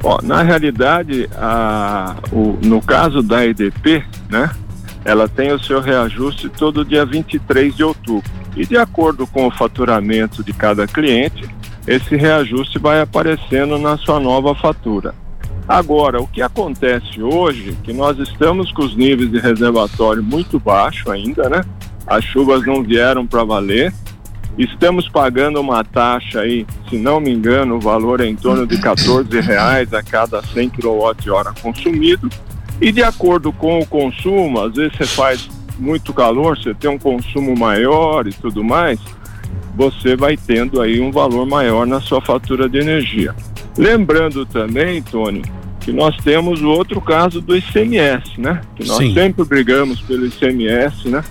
Ó, 0.00 0.20
na 0.22 0.42
realidade, 0.42 1.28
a, 1.36 2.16
o, 2.30 2.58
no 2.62 2.80
caso 2.80 3.22
da 3.22 3.44
EDP, 3.44 4.04
né? 4.30 4.50
Ela 5.04 5.28
tem 5.28 5.52
o 5.52 5.58
seu 5.58 5.80
reajuste 5.80 6.48
todo 6.48 6.84
dia 6.84 7.04
23 7.04 7.74
de 7.74 7.82
outubro. 7.82 8.30
E 8.56 8.64
de 8.64 8.76
acordo 8.76 9.26
com 9.26 9.46
o 9.46 9.50
faturamento 9.50 10.44
de 10.44 10.52
cada 10.52 10.86
cliente, 10.86 11.48
esse 11.86 12.16
reajuste 12.16 12.78
vai 12.78 13.00
aparecendo 13.00 13.78
na 13.78 13.96
sua 13.96 14.20
nova 14.20 14.54
fatura. 14.54 15.14
Agora, 15.66 16.20
o 16.20 16.26
que 16.26 16.42
acontece 16.42 17.22
hoje, 17.22 17.76
que 17.82 17.92
nós 17.92 18.18
estamos 18.18 18.72
com 18.72 18.82
os 18.82 18.96
níveis 18.96 19.30
de 19.30 19.38
reservatório 19.38 20.22
muito 20.22 20.58
baixo 20.58 21.10
ainda, 21.10 21.48
né? 21.48 21.62
As 22.06 22.24
chuvas 22.24 22.66
não 22.66 22.82
vieram 22.82 23.26
para 23.26 23.44
valer. 23.44 23.92
Estamos 24.58 25.08
pagando 25.08 25.60
uma 25.60 25.82
taxa 25.82 26.40
aí, 26.40 26.66
se 26.90 26.98
não 26.98 27.20
me 27.20 27.30
engano, 27.30 27.76
o 27.76 27.80
valor 27.80 28.20
é 28.20 28.26
em 28.26 28.36
torno 28.36 28.66
de 28.66 28.78
14 28.78 29.40
reais 29.40 29.94
a 29.94 30.02
cada 30.02 30.42
100 30.42 30.68
kWh 30.70 31.62
consumido. 31.62 32.28
E 32.80 32.92
de 32.92 33.02
acordo 33.02 33.52
com 33.52 33.78
o 33.78 33.86
consumo, 33.86 34.60
às 34.60 34.74
vezes 34.74 34.96
você 34.96 35.06
faz 35.06 35.48
muito 35.78 36.12
calor, 36.12 36.58
você 36.58 36.74
tem 36.74 36.90
um 36.90 36.98
consumo 36.98 37.56
maior 37.56 38.26
e 38.26 38.32
tudo 38.32 38.62
mais, 38.62 39.00
você 39.74 40.16
vai 40.16 40.36
tendo 40.36 40.80
aí 40.80 41.00
um 41.00 41.10
valor 41.10 41.46
maior 41.46 41.86
na 41.86 42.00
sua 42.00 42.20
fatura 42.20 42.68
de 42.68 42.78
energia. 42.78 43.34
Lembrando 43.76 44.44
também, 44.44 45.02
Tony, 45.02 45.42
que 45.80 45.92
nós 45.92 46.16
temos 46.18 46.62
o 46.62 46.68
outro 46.68 47.00
caso 47.00 47.40
do 47.40 47.56
ICMS, 47.56 48.40
né? 48.40 48.60
Que 48.76 48.86
nós 48.86 48.98
Sim. 48.98 49.14
sempre 49.14 49.44
brigamos 49.44 50.00
pelo 50.00 50.26
ICMS, 50.26 51.08
né? 51.08 51.24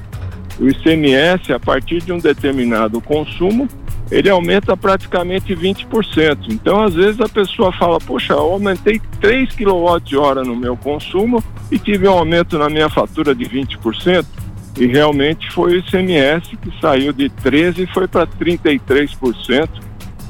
O 0.59 0.67
ICMS, 0.67 1.53
a 1.53 1.59
partir 1.59 2.01
de 2.01 2.11
um 2.11 2.17
determinado 2.17 2.99
consumo, 2.99 3.67
ele 4.11 4.29
aumenta 4.29 4.75
praticamente 4.75 5.55
20%. 5.55 6.49
Então, 6.49 6.83
às 6.83 6.93
vezes, 6.93 7.21
a 7.21 7.29
pessoa 7.29 7.71
fala, 7.71 7.97
poxa, 7.99 8.33
eu 8.33 8.39
aumentei 8.39 9.01
3 9.21 9.55
kWh 9.55 10.43
no 10.45 10.55
meu 10.55 10.75
consumo 10.75 11.41
e 11.71 11.79
tive 11.79 12.07
um 12.07 12.11
aumento 12.11 12.57
na 12.57 12.69
minha 12.69 12.89
fatura 12.89 13.33
de 13.33 13.45
20%. 13.45 14.25
E 14.77 14.85
realmente 14.85 15.51
foi 15.51 15.73
o 15.73 15.77
ICMS 15.77 16.55
que 16.57 16.71
saiu 16.79 17.11
de 17.11 17.29
13% 17.29 17.79
e 17.79 17.85
foi 17.87 18.07
para 18.07 18.25
33% 18.25 19.69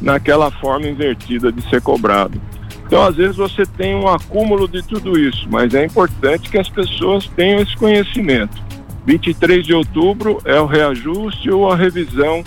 naquela 0.02 0.50
forma 0.50 0.88
invertida 0.88 1.52
de 1.52 1.62
ser 1.70 1.82
cobrado. 1.82 2.42
Então, 2.86 3.04
às 3.04 3.16
vezes, 3.16 3.38
você 3.38 3.66
tem 3.66 3.96
um 3.96 4.08
acúmulo 4.08 4.68
de 4.68 4.82
tudo 4.82 5.18
isso, 5.18 5.48
mas 5.50 5.74
é 5.74 5.86
importante 5.86 6.50
que 6.50 6.58
as 6.58 6.68
pessoas 6.68 7.26
tenham 7.28 7.62
esse 7.62 7.76
conhecimento. 7.78 8.62
23 9.06 9.66
de 9.66 9.74
outubro 9.74 10.42
é 10.44 10.60
o 10.60 10.66
reajuste 10.66 11.50
ou 11.50 11.72
a 11.72 11.76
revisão 11.76 12.44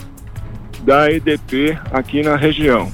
da 0.83 1.11
EDP 1.11 1.79
aqui 1.91 2.23
na 2.23 2.37
região. 2.37 2.93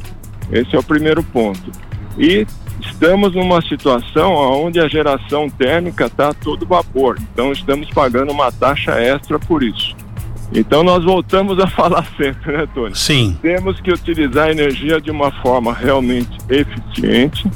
Esse 0.53 0.77
é 0.77 0.79
o 0.79 0.83
primeiro 0.83 1.23
ponto. 1.23 1.73
E 2.17 2.47
estamos 2.81 3.35
numa 3.35 3.61
situação 3.63 4.33
onde 4.35 4.81
a 4.81 4.89
geração 4.89 5.49
térmica 5.49 6.07
está 6.07 6.31
a 6.31 6.35
todo 6.35 6.67
vapor, 6.67 7.19
então 7.33 7.53
estamos 7.53 7.89
pagando 7.91 8.33
uma 8.33 8.51
taxa 8.51 8.93
extra 9.01 9.39
por 9.39 9.63
isso. 9.63 9.95
Então 10.53 10.83
nós 10.83 11.05
voltamos 11.05 11.59
a 11.59 11.67
falar 11.69 12.05
sempre, 12.17 12.57
né, 12.57 12.69
Tony? 12.75 12.97
Sim. 12.97 13.37
Temos 13.41 13.81
que 13.81 13.93
utilizar 13.93 14.49
a 14.49 14.51
energia 14.51 15.01
de 15.01 15.11
uma 15.11 15.31
forma 15.43 15.73
realmente 15.73 16.37
eficiente, 16.49 17.49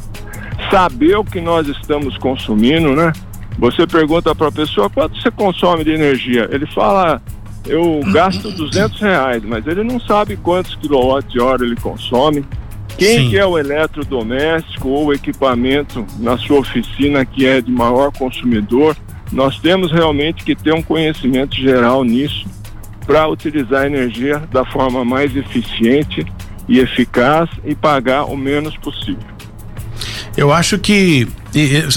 saber 0.70 1.16
o 1.16 1.24
que 1.24 1.40
nós 1.40 1.66
estamos 1.68 2.16
consumindo, 2.18 2.94
né? 2.94 3.12
Você 3.58 3.86
pergunta 3.86 4.34
para 4.34 4.48
a 4.48 4.52
pessoa 4.52 4.90
quanto 4.90 5.20
você 5.20 5.30
consome 5.30 5.84
de 5.84 5.92
energia. 5.92 6.48
Ele 6.50 6.66
fala, 6.66 7.22
eu 7.66 8.00
gasto 8.12 8.50
200 8.50 9.00
reais, 9.00 9.42
mas 9.44 9.66
ele 9.66 9.84
não 9.84 10.00
sabe 10.00 10.36
quantos 10.36 10.74
quilowatt-hora 10.76 11.64
ele 11.64 11.76
consome 11.76 12.44
quem 12.96 13.18
Sim. 13.18 13.30
que 13.30 13.38
é 13.38 13.44
o 13.44 13.58
eletrodoméstico 13.58 14.88
ou 14.88 15.12
equipamento 15.12 16.06
na 16.18 16.38
sua 16.38 16.60
oficina 16.60 17.24
que 17.24 17.46
é 17.46 17.60
de 17.60 17.70
maior 17.70 18.12
consumidor? 18.12 18.96
Nós 19.32 19.58
temos 19.58 19.90
realmente 19.90 20.44
que 20.44 20.54
ter 20.54 20.72
um 20.72 20.82
conhecimento 20.82 21.56
geral 21.56 22.04
nisso 22.04 22.46
para 23.06 23.28
utilizar 23.28 23.82
a 23.82 23.86
energia 23.86 24.38
da 24.52 24.64
forma 24.64 25.04
mais 25.04 25.34
eficiente 25.36 26.24
e 26.68 26.78
eficaz 26.78 27.50
e 27.64 27.74
pagar 27.74 28.24
o 28.24 28.36
menos 28.36 28.76
possível. 28.76 29.34
Eu 30.36 30.52
acho 30.52 30.78
que 30.78 31.28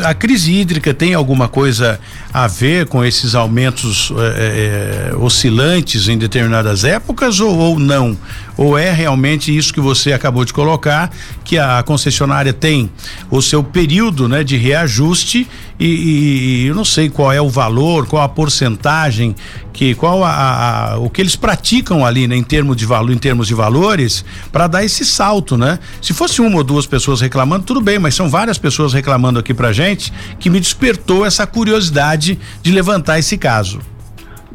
a 0.04 0.13
crise 0.13 0.54
hídrica 0.54 0.94
tem 0.94 1.16
alguma 1.16 1.48
coisa 1.48 2.00
a 2.32 2.46
ver 2.46 2.86
com 2.86 3.04
esses 3.04 3.34
aumentos 3.34 4.12
é, 4.16 5.12
oscilantes 5.18 6.08
em 6.08 6.18
determinadas 6.18 6.84
épocas 6.84 7.39
ou, 7.39 7.58
ou, 7.58 7.80
não? 7.80 8.16
Ou 8.57 8.77
é 8.77 8.91
realmente 8.91 9.55
isso 9.55 9.73
que 9.73 9.79
você 9.79 10.11
acabou 10.11 10.43
de 10.43 10.51
colocar, 10.51 11.11
que 11.43 11.57
a 11.57 11.83
concessionária 11.83 12.51
tem 12.51 12.89
o 13.29 13.41
seu 13.41 13.63
período 13.63 14.27
né, 14.27 14.43
de 14.43 14.57
reajuste 14.57 15.47
e, 15.79 15.85
e, 15.85 16.65
eu 16.65 16.73
não 16.73 16.83
sei 16.83 17.07
qual 17.07 17.31
é 17.31 17.39
o 17.39 17.49
valor, 17.49 18.07
qual 18.07 18.23
a 18.23 18.29
porcentagem, 18.29 19.35
que 19.71 19.93
qual 19.93 20.23
a, 20.23 20.93
a 20.93 20.97
o 20.97 21.07
que 21.07 21.21
eles 21.21 21.35
praticam 21.35 22.03
ali 22.03 22.27
né, 22.27 22.35
em 22.35 22.41
termos 22.41 22.75
de 22.75 22.85
valor, 22.85 23.11
em 23.11 23.17
termos 23.17 23.47
de 23.47 23.53
valores, 23.53 24.25
para 24.51 24.65
dar 24.65 24.83
esse 24.83 25.05
salto, 25.05 25.55
né? 25.55 25.77
Se 26.01 26.13
fosse 26.13 26.41
uma 26.41 26.57
ou 26.57 26.63
duas 26.63 26.87
pessoas 26.87 27.21
reclamando, 27.21 27.63
tudo 27.63 27.79
bem, 27.79 27.99
mas 27.99 28.15
são 28.15 28.27
várias 28.27 28.57
pessoas 28.57 28.91
reclamando 28.91 29.37
aqui 29.37 29.53
pra 29.53 29.71
gente 29.71 30.11
que 30.39 30.49
me 30.49 30.59
despertou 30.59 31.23
essa 31.23 31.45
curiosidade 31.45 32.39
de 32.63 32.71
levantar 32.71 33.19
esse 33.19 33.37
caso. 33.37 33.79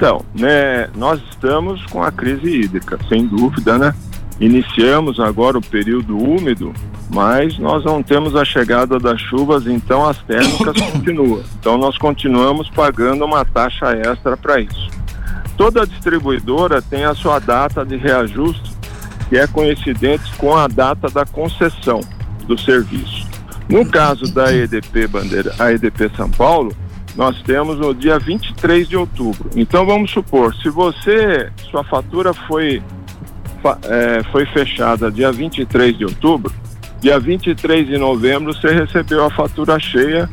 Então, 0.02 0.20
né, 0.34 0.88
nós 0.96 1.22
estamos 1.30 1.86
com 1.86 2.02
a 2.02 2.10
crise 2.10 2.44
hídrica, 2.44 2.98
sem 3.08 3.24
dúvida, 3.24 3.78
né? 3.78 3.94
Iniciamos 4.40 5.20
agora 5.20 5.56
o 5.56 5.62
período 5.62 6.18
úmido, 6.18 6.72
mas 7.08 7.56
nós 7.56 7.84
não 7.84 8.02
temos 8.02 8.34
a 8.34 8.44
chegada 8.44 8.98
das 8.98 9.20
chuvas, 9.20 9.64
então 9.64 10.04
as 10.04 10.18
térmicas 10.22 10.74
continuam. 10.90 11.44
Então 11.60 11.78
nós 11.78 11.96
continuamos 11.98 12.68
pagando 12.70 13.24
uma 13.24 13.44
taxa 13.44 13.92
extra 13.92 14.36
para 14.36 14.60
isso. 14.60 14.90
Toda 15.56 15.86
distribuidora 15.86 16.82
tem 16.82 17.04
a 17.04 17.14
sua 17.14 17.38
data 17.38 17.84
de 17.84 17.96
reajuste, 17.96 18.72
que 19.28 19.36
é 19.36 19.46
coincidente 19.46 20.34
com 20.36 20.56
a 20.56 20.66
data 20.66 21.08
da 21.10 21.24
concessão 21.24 22.00
do 22.48 22.58
serviço. 22.58 23.24
No 23.68 23.86
caso 23.86 24.34
da 24.34 24.52
EDP 24.52 25.06
Bandeira, 25.06 25.54
a 25.60 25.70
EDP 25.70 26.10
São 26.16 26.28
Paulo, 26.28 26.74
nós 27.14 27.40
temos 27.42 27.78
no 27.78 27.94
dia 27.94 28.18
23 28.18 28.88
de 28.88 28.96
outubro. 28.96 29.50
Então 29.54 29.84
vamos 29.84 30.10
supor, 30.10 30.54
se 30.56 30.68
você, 30.70 31.50
sua 31.70 31.84
fatura 31.84 32.32
foi, 32.32 32.82
é, 33.84 34.22
foi 34.30 34.46
fechada 34.46 35.10
dia 35.10 35.30
23 35.30 35.96
de 35.96 36.04
outubro, 36.04 36.52
dia 37.00 37.18
23 37.18 37.86
de 37.86 37.98
novembro 37.98 38.54
você 38.54 38.72
recebeu 38.72 39.24
a 39.24 39.30
fatura 39.30 39.78
cheia 39.78 40.28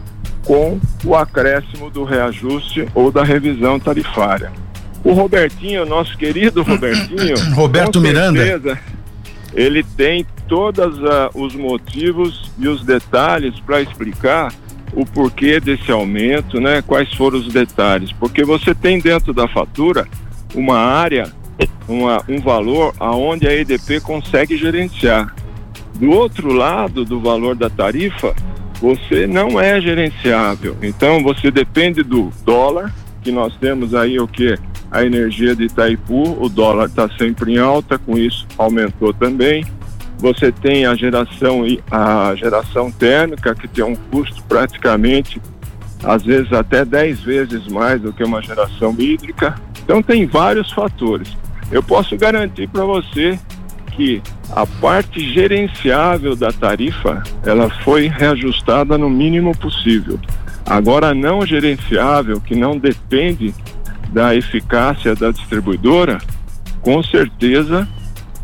com 0.46 0.80
o 1.04 1.16
acréscimo 1.16 1.90
do 1.90 2.04
reajuste 2.04 2.88
ou 2.94 3.12
da 3.12 3.24
revisão 3.24 3.80
tarifária. 3.80 4.52
O 5.04 5.14
Robertinho, 5.14 5.86
nosso 5.86 6.18
querido 6.18 6.62
Robertinho, 6.64 7.36
Roberto 7.56 8.02
Miranda. 8.02 8.80
ele 9.54 9.84
tem 9.84 10.26
todos 10.48 10.98
uh, 11.00 11.30
os 11.36 11.56
motivos 11.56 12.52
e 12.58 12.68
os 12.68 12.84
detalhes 12.84 13.60
para 13.60 13.82
explicar 13.82 14.52
o 14.94 15.06
porquê 15.06 15.60
desse 15.60 15.92
aumento, 15.92 16.60
né? 16.60 16.82
Quais 16.82 17.14
foram 17.14 17.40
os 17.40 17.48
detalhes? 17.48 18.12
Porque 18.12 18.44
você 18.44 18.74
tem 18.74 19.00
dentro 19.00 19.34
da 19.34 19.48
fatura 19.48 20.08
uma 20.54 20.78
área, 20.78 21.32
uma, 21.88 22.24
um 22.28 22.40
valor 22.40 22.94
aonde 23.00 23.48
a 23.48 23.54
EDP 23.54 24.00
consegue 24.02 24.58
gerenciar. 24.58 25.34
Do 25.96 26.12
outro 26.12 26.54
lado 26.54 27.04
do 27.04 27.20
valor 27.20 27.56
da 27.56 27.70
tarifa, 27.70 28.34
você 28.82 29.28
não 29.28 29.60
é 29.60 29.80
gerenciável. 29.82 30.76
Então 30.82 31.22
você 31.22 31.52
depende 31.52 32.04
do 32.04 32.32
dólar, 32.46 32.94
que 33.22 33.32
nós 33.32 33.56
temos 33.58 33.94
aí 33.94 34.20
o 34.20 34.28
que? 34.28 34.58
A 34.90 35.04
energia 35.04 35.56
de 35.56 35.66
Itaipu, 35.66 36.42
o 36.42 36.50
dólar 36.50 36.88
está 36.88 37.08
sempre 37.18 37.54
em 37.54 37.58
alta, 37.58 37.98
com 38.00 38.18
isso 38.18 38.48
aumentou 38.58 39.14
também. 39.14 39.64
Você 40.20 40.52
tem 40.52 40.86
a 40.86 40.96
geração 40.96 41.64
a 41.90 42.36
geração 42.36 42.92
térmica 42.92 43.56
que 43.56 43.68
tem 43.68 43.84
um 43.84 43.96
custo 43.96 44.44
praticamente 44.44 45.42
às 46.04 46.24
vezes 46.24 46.52
até 46.54 46.86
10 46.86 47.22
vezes 47.22 47.68
mais 47.68 48.02
do 48.02 48.14
que 48.14 48.24
uma 48.24 48.42
geração 48.42 48.96
hídrica. 48.98 49.56
Então 49.84 50.02
tem 50.02 50.26
vários 50.26 50.72
fatores. 50.72 51.36
Eu 51.72 51.84
posso 51.84 52.16
garantir 52.18 52.68
para 52.68 52.84
você 52.84 53.40
que 53.92 54.22
a 54.52 54.66
parte 54.66 55.20
gerenciável 55.34 56.36
da 56.36 56.52
tarifa 56.52 57.24
ela 57.46 57.70
foi 57.84 58.08
reajustada 58.08 58.98
no 58.98 59.10
mínimo 59.10 59.56
possível. 59.58 60.20
Agora 60.66 61.14
não 61.14 61.46
gerenciável, 61.46 62.40
que 62.40 62.56
não 62.56 62.78
depende 62.78 63.54
da 64.12 64.36
eficácia 64.36 65.16
da 65.16 65.32
distribuidora, 65.32 66.20
com 66.82 67.04
certeza 67.04 67.88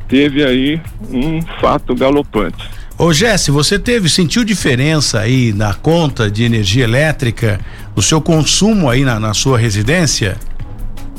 teve 0.08 0.44
aí 0.44 0.82
um 1.12 1.42
fato 1.60 1.96
galopante. 1.96 2.70
Ô 2.98 3.12
Jesse, 3.12 3.52
você 3.52 3.78
teve, 3.78 4.10
sentiu 4.10 4.46
diferença 4.46 5.20
aí 5.20 5.52
na 5.52 5.74
conta 5.74 6.32
de 6.32 6.46
energia 6.46 6.86
elétrica, 6.86 7.60
o 7.94 8.02
seu 8.02 8.22
consumo 8.22 8.90
aí 8.90 9.04
na, 9.04 9.20
na 9.20 9.34
sua 9.34 9.58
residência? 9.58 10.38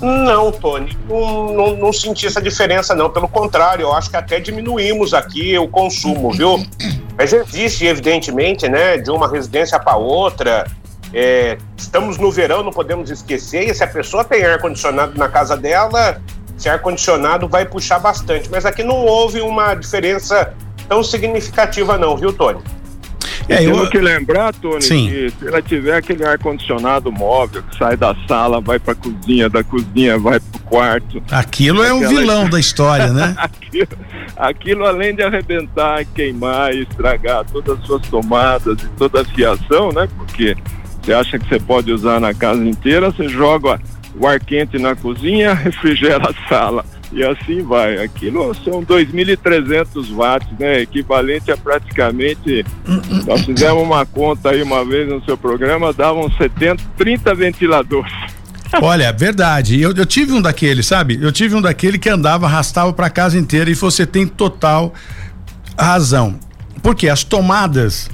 Não, 0.00 0.52
Tony, 0.52 0.96
não, 1.08 1.52
não, 1.54 1.76
não, 1.76 1.92
senti 1.92 2.26
essa 2.26 2.40
diferença, 2.40 2.94
não. 2.94 3.10
Pelo 3.10 3.28
contrário, 3.28 3.84
eu 3.84 3.92
acho 3.92 4.10
que 4.10 4.16
até 4.16 4.38
diminuímos 4.38 5.14
aqui 5.14 5.56
o 5.58 5.68
consumo, 5.68 6.32
viu? 6.32 6.66
Mas 7.16 7.32
existe, 7.32 7.86
evidentemente, 7.86 8.68
né, 8.68 8.98
de 8.98 9.10
uma 9.10 9.30
residência 9.30 9.78
para 9.78 9.96
outra. 9.96 10.66
É, 11.14 11.56
estamos 11.76 12.18
no 12.18 12.30
verão, 12.30 12.62
não 12.62 12.72
podemos 12.72 13.10
esquecer. 13.10 13.70
E 13.70 13.74
se 13.74 13.82
a 13.82 13.86
pessoa 13.86 14.22
tem 14.22 14.44
ar-condicionado 14.44 15.16
na 15.16 15.28
casa 15.28 15.56
dela, 15.56 16.20
esse 16.56 16.68
ar-condicionado 16.68 17.48
vai 17.48 17.66
puxar 17.66 17.98
bastante. 17.98 18.48
Mas 18.50 18.64
aqui 18.64 18.82
não 18.82 19.04
houve 19.04 19.40
uma 19.40 19.74
diferença 19.74 20.54
tão 20.88 21.02
significativa, 21.02 21.98
não, 21.98 22.16
viu, 22.16 22.32
Tony? 22.32 22.60
É, 23.48 23.64
eu... 23.64 23.72
Temos 23.72 23.88
que 23.90 23.98
lembrar, 23.98 24.52
Tony, 24.54 24.82
Sim. 24.82 25.08
que 25.08 25.30
se 25.30 25.46
ela 25.46 25.62
tiver 25.62 25.96
aquele 25.96 26.24
ar-condicionado 26.24 27.12
móvel 27.12 27.62
que 27.62 27.76
sai 27.76 27.96
da 27.96 28.14
sala, 28.26 28.60
vai 28.60 28.78
para 28.78 28.92
a 28.92 28.96
cozinha, 28.96 29.48
da 29.48 29.62
cozinha 29.62 30.18
vai 30.18 30.40
para 30.40 30.58
o 30.58 30.62
quarto. 30.64 31.22
Aquilo 31.30 31.82
é 31.82 31.92
o 31.92 32.08
vilão 32.08 32.48
da 32.48 32.58
história, 32.58 33.12
né? 33.12 33.34
aquilo, 33.38 33.88
aquilo, 34.36 34.84
além 34.84 35.14
de 35.14 35.22
arrebentar, 35.22 36.04
queimar 36.06 36.74
e 36.74 36.82
estragar 36.82 37.44
todas 37.44 37.78
as 37.78 37.86
suas 37.86 38.02
tomadas 38.08 38.82
e 38.82 38.88
toda 38.96 39.20
a 39.20 39.24
fiação, 39.24 39.92
né? 39.92 40.08
Porque 40.16 40.56
você 41.00 41.12
acha 41.12 41.38
que 41.38 41.48
você 41.48 41.60
pode 41.60 41.92
usar 41.92 42.18
na 42.18 42.34
casa 42.34 42.64
inteira, 42.64 43.12
você 43.12 43.28
joga 43.28 43.80
o 44.18 44.26
ar 44.26 44.40
quente 44.40 44.78
na 44.78 44.94
cozinha, 44.94 45.52
refrigera 45.54 46.30
a 46.30 46.48
sala 46.48 46.84
e 47.12 47.24
assim 47.24 47.62
vai. 47.62 48.02
Aquilo 48.02 48.54
são 48.64 48.84
2.300 48.84 50.14
watts, 50.14 50.48
né? 50.58 50.80
Equivalente 50.80 51.50
a 51.50 51.56
praticamente. 51.56 52.64
Nós 53.26 53.42
fizemos 53.44 53.82
uma 53.82 54.04
conta 54.04 54.50
aí 54.50 54.62
uma 54.62 54.84
vez 54.84 55.08
no 55.08 55.22
seu 55.24 55.36
programa, 55.36 55.92
davam 55.92 56.30
70, 56.30 56.82
30 56.96 57.34
ventiladores. 57.34 58.12
Olha, 58.82 59.12
verdade. 59.12 59.80
Eu, 59.80 59.92
eu 59.94 60.04
tive 60.04 60.32
um 60.32 60.42
daqueles, 60.42 60.86
sabe? 60.86 61.18
Eu 61.20 61.30
tive 61.30 61.54
um 61.54 61.62
daquele 61.62 61.98
que 61.98 62.08
andava, 62.08 62.46
arrastava 62.46 62.92
para 62.92 63.08
casa 63.08 63.38
inteira 63.38 63.70
e 63.70 63.74
você 63.74 64.04
tem 64.04 64.26
total 64.26 64.92
razão. 65.78 66.38
Porque 66.82 67.08
as 67.08 67.22
tomadas, 67.22 68.10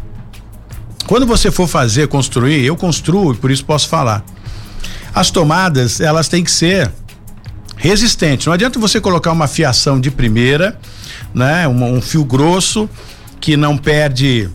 quando 1.06 1.26
você 1.26 1.50
for 1.50 1.66
fazer, 1.66 2.08
construir, 2.08 2.64
eu 2.64 2.76
construo, 2.76 3.34
por 3.34 3.50
isso 3.50 3.64
posso 3.64 3.88
falar. 3.88 4.24
As 5.14 5.30
tomadas, 5.30 6.00
elas 6.00 6.28
têm 6.28 6.42
que 6.42 6.50
ser 6.50 6.90
resistente. 7.76 8.46
Não 8.46 8.52
adianta 8.52 8.78
você 8.78 9.00
colocar 9.00 9.32
uma 9.32 9.46
fiação 9.46 10.00
de 10.00 10.10
primeira, 10.10 10.78
né? 11.34 11.66
Um, 11.68 11.96
um 11.96 12.00
fio 12.00 12.24
grosso 12.24 12.88
que 13.40 13.56
não 13.56 13.76
perde 13.76 14.48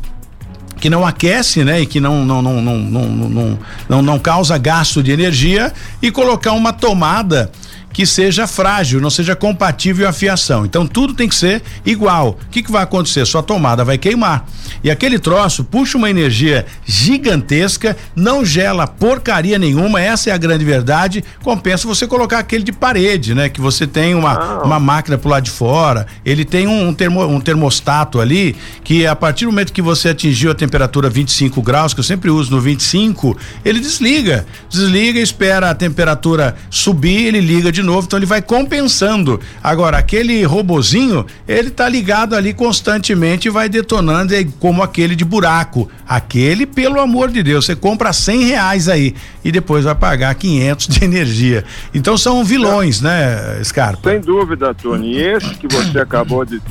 que 0.80 0.90
não 0.90 1.06
aquece, 1.06 1.64
né, 1.64 1.82
e 1.82 1.86
que 1.88 2.00
não 2.00 2.24
não, 2.24 2.40
não, 2.40 2.62
não, 2.62 2.78
não, 2.78 3.10
não, 3.10 3.60
não, 3.90 4.02
não 4.04 4.20
causa 4.20 4.58
gasto 4.60 5.02
de 5.02 5.12
energia 5.12 5.74
e 6.02 6.12
colocar 6.12 6.52
uma 6.52 6.72
tomada 6.72 7.52
que 7.94 8.06
seja 8.06 8.46
frágil, 8.46 9.02
não 9.02 9.10
seja 9.10 9.36
compatível 9.36 10.08
à 10.08 10.14
fiação. 10.14 10.66
Então 10.66 10.86
tudo 10.86 11.14
tem 11.14 11.28
que 11.28 11.36
ser 11.36 11.64
igual. 11.86 12.38
O 12.46 12.50
que, 12.50 12.62
que 12.62 12.72
vai 12.72 12.84
acontecer? 12.84 13.26
Sua 13.26 13.42
tomada 13.42 13.84
vai 13.84 13.98
queimar. 13.98 14.46
E 14.84 14.92
aquele 14.92 15.18
troço 15.18 15.64
puxa 15.64 15.98
uma 15.98 16.10
energia 16.10 16.66
gigantesca, 16.86 17.98
não 18.16 18.46
gela 18.46 18.86
porcaria 18.86 19.58
nenhuma, 19.58 20.02
essa 20.02 20.30
é 20.30 20.34
a 20.34 20.38
grande 20.38 20.64
verdade. 20.64 21.24
Compensa 21.44 21.88
você 21.88 22.06
colocar 22.06 22.40
aquele 22.40 22.64
de 22.64 22.72
parede, 22.72 23.34
né? 23.34 23.50
Que 23.50 23.60
você 23.60 23.88
tem 23.88 24.14
uma, 24.14 24.64
uma 24.64 24.80
máquina 24.80 25.18
pro 25.18 25.30
lado 25.30 25.44
de 25.44 25.52
fora, 25.52 26.06
ele 26.24 26.46
tem 26.46 26.68
um, 26.68 26.94
termo, 26.94 27.26
um 27.26 27.42
termostato 27.42 28.20
ali 28.20 28.56
que 28.84 29.08
a 29.08 29.16
partir 29.16 29.46
do 29.46 29.52
momento 29.52 29.74
que 29.74 29.82
você 29.82 30.10
atingiu 30.10 30.52
a 30.52 30.56
temperatura 30.56 31.10
25 31.10 31.62
graus, 31.62 31.94
que 31.94 32.00
eu 32.00 32.04
sempre 32.04 32.30
uso 32.30 32.52
no 32.52 32.62
25, 32.62 33.38
ele 33.66 33.80
desliga. 33.80 34.46
Desliga, 34.70 35.20
espera 35.20 35.72
a 35.72 35.76
temperatura 35.76 36.56
subir, 36.70 37.26
ele 37.26 37.42
liga 37.42 37.72
de 37.72 37.77
novo, 37.82 38.06
então 38.06 38.20
ele 38.20 38.26
vai 38.26 38.42
compensando. 38.42 39.40
Agora, 39.64 39.98
aquele 39.98 40.44
robozinho, 40.44 41.26
ele 41.48 41.70
tá 41.70 41.88
ligado 41.88 42.36
ali 42.36 42.54
constantemente 42.54 43.48
e 43.48 43.52
vai 43.52 43.70
detonando, 43.70 44.36
é 44.36 44.46
como 44.60 44.84
aquele 44.84 45.16
de 45.16 45.26
buraco. 45.26 45.90
Aquele, 46.08 46.66
pelo 46.66 47.00
amor 47.00 47.30
de 47.30 47.44
Deus, 47.44 47.66
você 47.66 47.76
compra 47.76 48.14
cem 48.14 48.46
reais 48.46 48.88
aí 48.88 49.14
e 49.44 49.52
depois 49.52 49.86
vai 49.86 49.96
pagar 49.96 50.34
500 50.36 50.88
de 50.88 51.04
energia. 51.04 51.64
Então 51.94 52.18
são 52.18 52.44
vilões, 52.44 53.02
né, 53.02 53.62
Scarpa? 53.64 54.10
Sem 54.10 54.22
dúvida, 54.22 54.74
Tony. 54.74 55.18
Esse 55.18 55.56
que 55.56 55.68
você 55.68 56.00
acabou 56.00 56.46
de, 56.46 56.62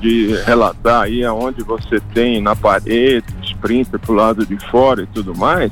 de 0.00 0.36
relatar 0.44 1.02
aí, 1.02 1.24
aonde 1.24 1.62
você 1.62 2.00
tem 2.12 2.40
na 2.40 2.54
parede, 2.54 3.26
sprinter 3.42 3.98
pro 3.98 4.14
lado 4.14 4.46
de 4.46 4.56
fora 4.70 5.02
e 5.02 5.06
tudo 5.06 5.36
mais, 5.36 5.70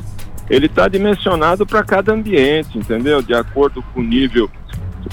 ele 0.50 0.66
está 0.66 0.88
dimensionado 0.88 1.64
para 1.64 1.82
cada 1.82 2.12
ambiente, 2.12 2.76
entendeu? 2.76 3.22
De 3.22 3.34
acordo 3.34 3.82
com 3.82 4.00
o 4.00 4.02
nível 4.02 4.50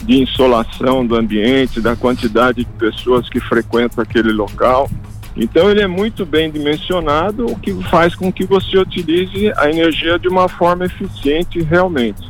de 0.04 0.22
insolação 0.22 1.06
do 1.06 1.16
ambiente, 1.16 1.82
da 1.82 1.96
quantidade 1.96 2.64
de 2.64 2.72
pessoas 2.72 3.30
que 3.30 3.40
frequentam 3.40 4.04
aquele 4.04 4.32
local. 4.32 4.90
Então 5.36 5.70
ele 5.70 5.82
é 5.82 5.88
muito 5.88 6.26
bem 6.26 6.52
dimensionado, 6.52 7.46
o 7.46 7.58
que 7.58 7.74
faz 7.84 8.16
com 8.16 8.32
que 8.32 8.46
você 8.46 8.78
utilize 8.78 9.52
a 9.58 9.70
energia 9.70 10.20
de 10.20 10.28
uma 10.28 10.50
forma 10.50 10.86
eficiente 10.86 11.62
realmente. 11.62 12.30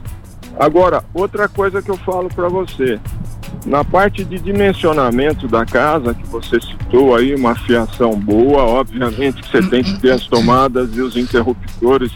Agora, 0.60 1.04
outra 1.13 1.48
coisa 1.48 1.82
que 1.82 1.89
eu 1.89 1.98
falo 1.98 2.30
para 2.30 2.50
você, 2.50 3.00
na 3.65 3.84
parte 3.84 4.24
de 4.24 4.38
dimensionamento 4.39 5.48
da 5.48 5.65
casa, 5.65 6.13
que 6.13 6.28
você 6.28 6.60
citou 6.60 7.15
aí, 7.15 7.34
uma 7.34 7.56
fiação 7.56 8.12
boa, 8.19 8.63
obviamente 8.63 9.41
que 9.41 9.50
você 9.50 9.62
tem 9.67 9.84
que 9.84 10.00
ter 10.00 10.12
as 10.12 10.28
tomadas 10.28 10.95
e 10.95 11.02
os 11.02 11.15
interruptores 11.15 12.12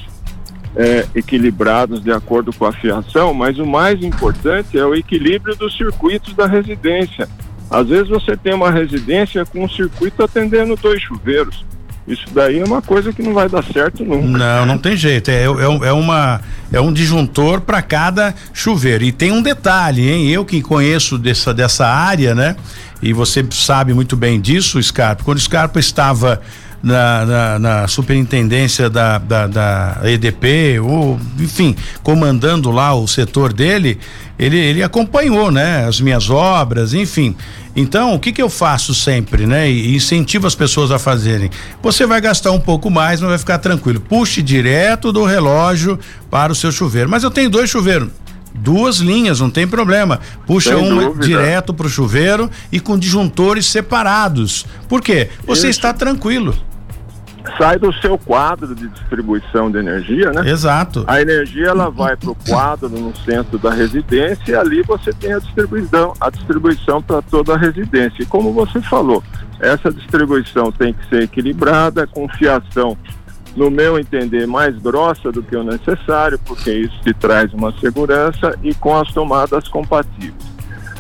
é, 0.76 1.06
equilibrados 1.16 2.02
de 2.02 2.12
acordo 2.12 2.52
com 2.52 2.66
a 2.66 2.72
fiação, 2.72 3.34
mas 3.34 3.60
o 3.60 3.66
mais 3.66 4.04
importante 4.04 4.78
é 4.78 4.86
o 4.86 4.96
equilíbrio 4.96 5.56
dos 5.56 5.76
circuitos 5.76 6.34
da 6.34 6.48
residência. 6.48 7.28
Às 7.70 7.88
vezes 7.88 8.08
você 8.08 8.36
tem 8.36 8.54
uma 8.54 8.72
residência 8.72 9.46
com 9.46 9.64
um 9.64 9.70
circuito 9.70 10.24
atendendo 10.24 10.76
dois 10.76 11.02
chuveiros. 11.02 11.64
Isso 12.06 12.26
daí 12.34 12.60
é 12.60 12.64
uma 12.66 12.82
coisa 12.82 13.14
que 13.14 13.24
não 13.24 13.34
vai 13.34 13.48
dar 13.48 13.64
certo 13.64 14.04
nunca. 14.04 14.38
Não, 14.38 14.66
não 14.66 14.78
tem 14.78 14.96
jeito. 14.96 15.32
É, 15.32 15.44
é, 15.44 15.88
é 15.88 15.94
uma, 15.94 16.42
é 16.72 16.82
um 16.82 16.92
disjuntor 16.92 17.62
para 17.62 17.82
cada 17.82 18.36
chuveiro. 18.52 19.06
E 19.06 19.12
tem 19.12 19.32
um 19.32 19.42
detalhe, 19.42 20.10
hein? 20.10 20.30
Eu 20.30 20.44
que 20.44 20.62
conheço 20.62 21.18
dessa, 21.18 21.54
dessa 21.54 21.88
área, 21.88 22.36
né? 22.36 22.58
E 23.02 23.14
você 23.14 23.46
sabe 23.52 23.94
muito 23.94 24.18
bem 24.18 24.40
disso, 24.40 24.82
Scarpa. 24.84 25.24
Quando 25.24 25.40
Scarpa 25.40 25.80
estava 25.80 26.42
na, 26.84 27.26
na, 27.26 27.60
na 27.60 27.88
superintendência 27.88 28.90
da, 28.90 29.18
da, 29.18 29.48
da, 29.48 30.02
EDP, 30.04 30.80
ou, 30.82 31.18
enfim, 31.40 31.76
comandando 32.04 32.70
lá 32.70 32.94
o 32.94 33.08
setor 33.08 33.54
dele, 33.54 33.98
ele, 34.38 34.58
ele 34.58 34.84
acompanhou, 34.84 35.50
né, 35.50 35.86
as 35.88 36.02
minhas 36.02 36.30
obras, 36.30 36.94
enfim. 36.94 37.36
Então, 37.76 38.14
o 38.14 38.20
que 38.20 38.34
que 38.34 38.42
eu 38.42 38.50
faço 38.50 38.94
sempre, 38.94 39.48
né? 39.48 39.68
E 39.68 39.96
incentivo 39.96 40.46
as 40.46 40.54
pessoas 40.54 40.92
a 40.92 41.00
fazerem. 41.00 41.50
Você 41.82 42.06
vai 42.06 42.22
gastar 42.22 42.52
um 42.52 42.60
pouco 42.60 42.92
mais, 42.92 43.20
mas 43.20 43.30
vai 43.30 43.38
ficar 43.40 43.58
tranquilo. 43.58 44.00
Puxe 44.00 44.44
direto 44.44 45.12
do 45.12 45.24
relógio 45.24 45.98
para 46.30 46.52
o 46.52 46.56
seu 46.56 46.72
chuveiro. 46.72 47.10
Mas 47.10 47.24
eu 47.24 47.32
tenho 47.32 47.50
dois 47.50 47.72
chuveiros 47.72 48.10
Duas 48.54 48.98
linhas, 48.98 49.40
não 49.40 49.50
tem 49.50 49.68
problema. 49.68 50.20
Puxa 50.46 50.78
uma 50.78 51.06
dúvida. 51.06 51.26
direto 51.26 51.74
pro 51.74 51.90
chuveiro 51.90 52.50
e 52.72 52.80
com 52.80 52.98
disjuntores 52.98 53.66
separados. 53.66 54.66
Por 54.88 55.02
quê? 55.02 55.30
Você 55.46 55.70
Isso. 55.70 55.80
está 55.80 55.92
tranquilo. 55.92 56.56
Sai 57.58 57.78
do 57.78 57.94
seu 57.94 58.18
quadro 58.18 58.74
de 58.74 58.88
distribuição 58.88 59.70
de 59.70 59.78
energia, 59.78 60.32
né? 60.32 60.50
Exato. 60.50 61.04
A 61.08 61.22
energia 61.22 61.68
ela 61.68 61.90
vai 61.90 62.16
para 62.16 62.32
o 62.32 62.36
quadro 62.36 62.90
no 62.90 63.16
centro 63.18 63.58
da 63.58 63.70
residência 63.70 64.52
e 64.52 64.56
ali 64.56 64.82
você 64.82 65.12
tem 65.12 65.34
a 65.34 65.40
distribuição, 65.40 66.14
a 66.22 66.30
distribuição 66.30 67.02
para 67.02 67.22
toda 67.22 67.54
a 67.54 67.58
residência. 67.58 68.24
E 68.24 68.26
como 68.26 68.54
você 68.54 68.82
falou, 68.82 69.22
essa 69.60 69.92
distribuição 69.92 70.72
tem 70.72 70.94
que 70.94 71.08
ser 71.10 71.24
equilibrada, 71.24 72.08
com 72.08 72.28
fiação, 72.30 72.98
no 73.56 73.70
meu 73.70 74.00
entender, 74.00 74.48
mais 74.48 74.76
grossa 74.78 75.32
do 75.32 75.44
que 75.44 75.56
o 75.56 75.64
necessário, 75.64 76.40
porque 76.40 76.72
isso 76.72 77.00
te 77.04 77.14
traz 77.14 77.54
uma 77.54 77.72
segurança 77.80 78.58
e 78.64 78.74
com 78.74 78.96
as 78.96 79.12
tomadas 79.12 79.68
compatíveis. 79.68 80.54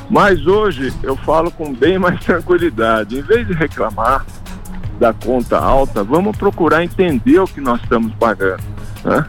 Mas 0.09 0.45
hoje 0.45 0.93
eu 1.01 1.15
falo 1.15 1.49
com 1.49 1.73
bem 1.73 1.97
mais 1.97 2.19
tranquilidade. 2.23 3.17
Em 3.17 3.21
vez 3.21 3.47
de 3.47 3.53
reclamar 3.53 4.25
da 4.99 5.13
conta 5.13 5.57
alta, 5.57 6.03
vamos 6.03 6.37
procurar 6.37 6.83
entender 6.83 7.39
o 7.39 7.47
que 7.47 7.61
nós 7.61 7.81
estamos 7.81 8.13
pagando. 8.15 8.63
Né? 9.03 9.25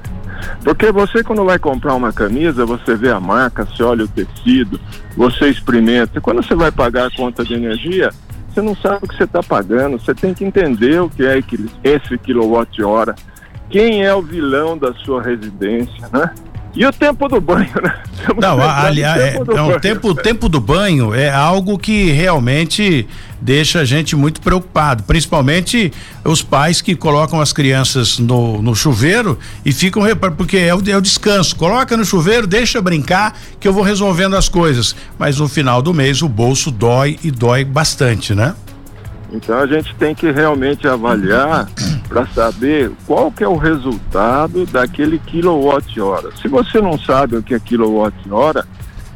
Porque 0.62 0.90
você, 0.92 1.22
quando 1.22 1.44
vai 1.44 1.58
comprar 1.58 1.94
uma 1.94 2.12
camisa, 2.12 2.66
você 2.66 2.94
vê 2.94 3.10
a 3.10 3.20
marca, 3.20 3.64
você 3.64 3.82
olha 3.82 4.04
o 4.04 4.08
tecido, 4.08 4.80
você 5.16 5.48
experimenta. 5.48 6.20
Quando 6.20 6.42
você 6.42 6.54
vai 6.54 6.70
pagar 6.70 7.06
a 7.06 7.10
conta 7.10 7.44
de 7.44 7.54
energia, 7.54 8.10
você 8.48 8.62
não 8.62 8.76
sabe 8.76 9.04
o 9.04 9.08
que 9.08 9.16
você 9.16 9.24
está 9.24 9.42
pagando. 9.42 9.98
Você 9.98 10.14
tem 10.14 10.32
que 10.32 10.44
entender 10.44 11.00
o 11.00 11.08
que 11.08 11.24
é 11.24 11.42
esse 11.82 12.18
quilowatt-hora, 12.18 13.14
quem 13.68 14.04
é 14.04 14.14
o 14.14 14.22
vilão 14.22 14.78
da 14.78 14.92
sua 14.94 15.22
residência, 15.22 16.08
né? 16.12 16.32
E 16.76 16.84
o 16.84 16.92
tempo 16.92 17.28
do 17.28 17.40
banho, 17.40 17.70
né? 17.82 17.94
Temos 18.26 18.42
Não, 18.42 18.60
aliás, 18.60 19.20
é, 19.20 19.44
do 19.44 19.56
é 19.56 19.62
um 19.62 19.68
banho. 19.68 19.80
tempo, 19.80 20.08
o 20.08 20.14
tempo 20.14 20.48
do 20.48 20.60
banho 20.60 21.14
é 21.14 21.30
algo 21.30 21.78
que 21.78 22.10
realmente 22.10 23.06
deixa 23.40 23.80
a 23.80 23.84
gente 23.84 24.16
muito 24.16 24.40
preocupado, 24.40 25.04
principalmente 25.04 25.92
os 26.24 26.42
pais 26.42 26.80
que 26.80 26.96
colocam 26.96 27.40
as 27.40 27.52
crianças 27.52 28.18
no, 28.18 28.60
no 28.60 28.74
chuveiro 28.74 29.38
e 29.64 29.72
ficam 29.72 30.02
porque 30.36 30.56
é 30.56 30.74
o, 30.74 30.82
é 30.88 30.96
o 30.96 31.00
descanso. 31.00 31.54
Coloca 31.54 31.96
no 31.96 32.04
chuveiro, 32.04 32.46
deixa 32.46 32.82
brincar 32.82 33.38
que 33.60 33.68
eu 33.68 33.72
vou 33.72 33.82
resolvendo 33.82 34.34
as 34.34 34.48
coisas. 34.48 34.96
Mas 35.16 35.38
no 35.38 35.48
final 35.48 35.80
do 35.80 35.94
mês 35.94 36.22
o 36.22 36.28
bolso 36.28 36.72
dói 36.72 37.18
e 37.22 37.30
dói 37.30 37.64
bastante, 37.64 38.34
né? 38.34 38.54
Então 39.32 39.58
a 39.58 39.66
gente 39.66 39.94
tem 39.96 40.14
que 40.14 40.30
realmente 40.30 40.88
avaliar 40.88 41.68
para 42.08 42.26
saber 42.26 42.92
qual 43.06 43.30
que 43.32 43.42
é 43.42 43.48
o 43.48 43.56
resultado 43.56 44.66
daquele 44.66 45.18
quilowatt-hora. 45.18 46.30
Se 46.36 46.48
você 46.48 46.80
não 46.80 46.98
sabe 46.98 47.36
o 47.36 47.42
que 47.42 47.54
é 47.54 47.58
quilowatt-hora, 47.58 48.66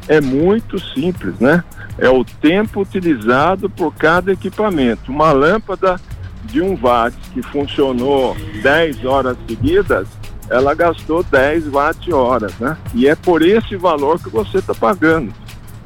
é 0.07 0.19
muito 0.19 0.79
simples, 0.93 1.39
né? 1.39 1.63
É 1.97 2.09
o 2.09 2.23
tempo 2.23 2.81
utilizado 2.81 3.69
por 3.69 3.93
cada 3.93 4.31
equipamento. 4.31 5.11
Uma 5.11 5.31
lâmpada 5.31 5.99
de 6.45 6.61
1 6.61 6.79
watt 6.81 7.15
que 7.33 7.41
funcionou 7.41 8.35
10 8.61 9.05
horas 9.05 9.37
seguidas, 9.47 10.07
ela 10.49 10.73
gastou 10.73 11.23
10 11.23 11.67
watt-horas, 11.67 12.53
né? 12.59 12.75
E 12.95 13.07
é 13.07 13.15
por 13.15 13.41
esse 13.43 13.75
valor 13.75 14.19
que 14.19 14.29
você 14.29 14.57
está 14.57 14.73
pagando. 14.73 15.31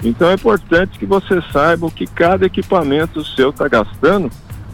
Então 0.04 0.30
é 0.30 0.34
importante 0.34 0.98
que 0.98 1.06
você 1.06 1.42
saiba 1.52 1.86
o 1.86 1.92
que 1.92 2.06
cada 2.06 2.46
equipamento 2.46 3.24
seu 3.24 3.50
está 3.50 3.68
gastando 3.68 4.30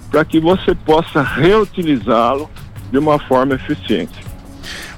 para 0.09 0.25
que 0.25 0.39
você 0.39 0.73
possa 0.73 1.21
reutilizá-lo 1.21 2.49
de 2.91 2.97
uma 2.97 3.19
forma 3.19 3.55
eficiente. 3.55 4.28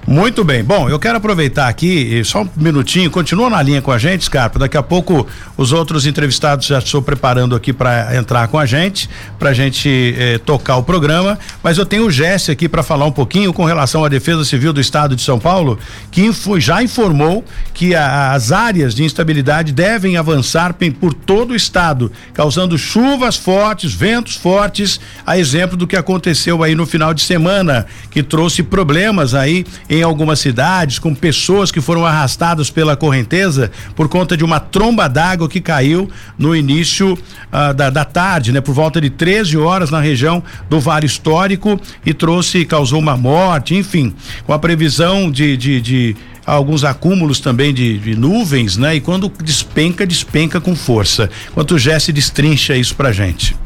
Muito 0.07 0.43
bem. 0.43 0.63
Bom, 0.63 0.89
eu 0.89 0.97
quero 0.99 1.17
aproveitar 1.19 1.67
aqui, 1.69 2.21
só 2.25 2.41
um 2.41 2.49
minutinho, 2.57 3.09
continua 3.11 3.49
na 3.51 3.61
linha 3.61 3.81
com 3.81 3.91
a 3.91 3.97
gente, 3.99 4.25
Scarpa. 4.25 4.57
Daqui 4.59 4.75
a 4.75 4.81
pouco 4.83 5.27
os 5.55 5.71
outros 5.71 6.05
entrevistados 6.07 6.65
já 6.65 6.79
estou 6.79 7.01
preparando 7.03 7.55
aqui 7.55 7.71
para 7.71 8.15
entrar 8.17 8.47
com 8.47 8.57
a 8.57 8.65
gente, 8.65 9.07
para 9.37 9.51
a 9.51 9.53
gente 9.53 10.15
eh, 10.17 10.39
tocar 10.39 10.77
o 10.77 10.83
programa. 10.83 11.37
Mas 11.63 11.77
eu 11.77 11.85
tenho 11.85 12.07
o 12.07 12.11
Jesse 12.11 12.49
aqui 12.51 12.67
para 12.67 12.81
falar 12.81 13.05
um 13.05 13.11
pouquinho 13.11 13.53
com 13.53 13.63
relação 13.63 14.03
à 14.03 14.09
Defesa 14.09 14.43
Civil 14.43 14.73
do 14.73 14.81
Estado 14.81 15.15
de 15.15 15.21
São 15.21 15.39
Paulo, 15.39 15.77
que 16.09 16.21
info- 16.25 16.59
já 16.59 16.81
informou 16.81 17.45
que 17.73 17.93
a- 17.95 18.33
as 18.33 18.51
áreas 18.51 18.95
de 18.95 19.03
instabilidade 19.03 19.71
devem 19.71 20.17
avançar 20.17 20.73
por 20.99 21.13
todo 21.13 21.51
o 21.51 21.55
estado, 21.55 22.11
causando 22.33 22.77
chuvas 22.77 23.37
fortes, 23.37 23.93
ventos 23.93 24.35
fortes, 24.35 24.99
a 25.25 25.37
exemplo 25.37 25.77
do 25.77 25.85
que 25.87 25.95
aconteceu 25.95 26.63
aí 26.63 26.73
no 26.75 26.87
final 26.87 27.13
de 27.13 27.21
semana, 27.21 27.85
que 28.09 28.23
trouxe 28.23 28.63
problemas 28.63 29.33
aí 29.35 29.63
em 29.91 30.01
algumas 30.03 30.39
cidades, 30.39 30.97
com 30.97 31.13
pessoas 31.13 31.69
que 31.69 31.81
foram 31.81 32.05
arrastadas 32.05 32.69
pela 32.69 32.95
correnteza 32.95 33.69
por 33.93 34.07
conta 34.07 34.37
de 34.37 34.43
uma 34.45 34.57
tromba 34.57 35.09
d'água 35.09 35.49
que 35.49 35.59
caiu 35.59 36.09
no 36.37 36.55
início 36.55 37.17
ah, 37.51 37.73
da, 37.73 37.89
da 37.89 38.05
tarde, 38.05 38.53
né? 38.53 38.61
Por 38.61 38.73
volta 38.73 39.01
de 39.01 39.09
13 39.09 39.57
horas 39.57 39.91
na 39.91 39.99
região 39.99 40.41
do 40.69 40.79
Vale 40.79 41.05
Histórico 41.05 41.77
e 42.05 42.13
trouxe, 42.13 42.63
causou 42.63 42.99
uma 42.99 43.17
morte, 43.17 43.75
enfim, 43.75 44.15
com 44.45 44.53
a 44.53 44.59
previsão 44.59 45.29
de, 45.29 45.57
de, 45.57 45.81
de 45.81 46.15
alguns 46.45 46.85
acúmulos 46.85 47.41
também 47.41 47.73
de, 47.73 47.99
de 47.99 48.15
nuvens, 48.15 48.77
né? 48.77 48.95
E 48.95 49.01
quando 49.01 49.27
despenca, 49.43 50.07
despenca 50.07 50.61
com 50.61 50.73
força. 50.73 51.29
Quanto 51.53 51.75
o 51.75 51.79
Jesse 51.79 52.13
destrincha 52.13 52.77
isso 52.77 52.95
pra 52.95 53.11
gente. 53.11 53.57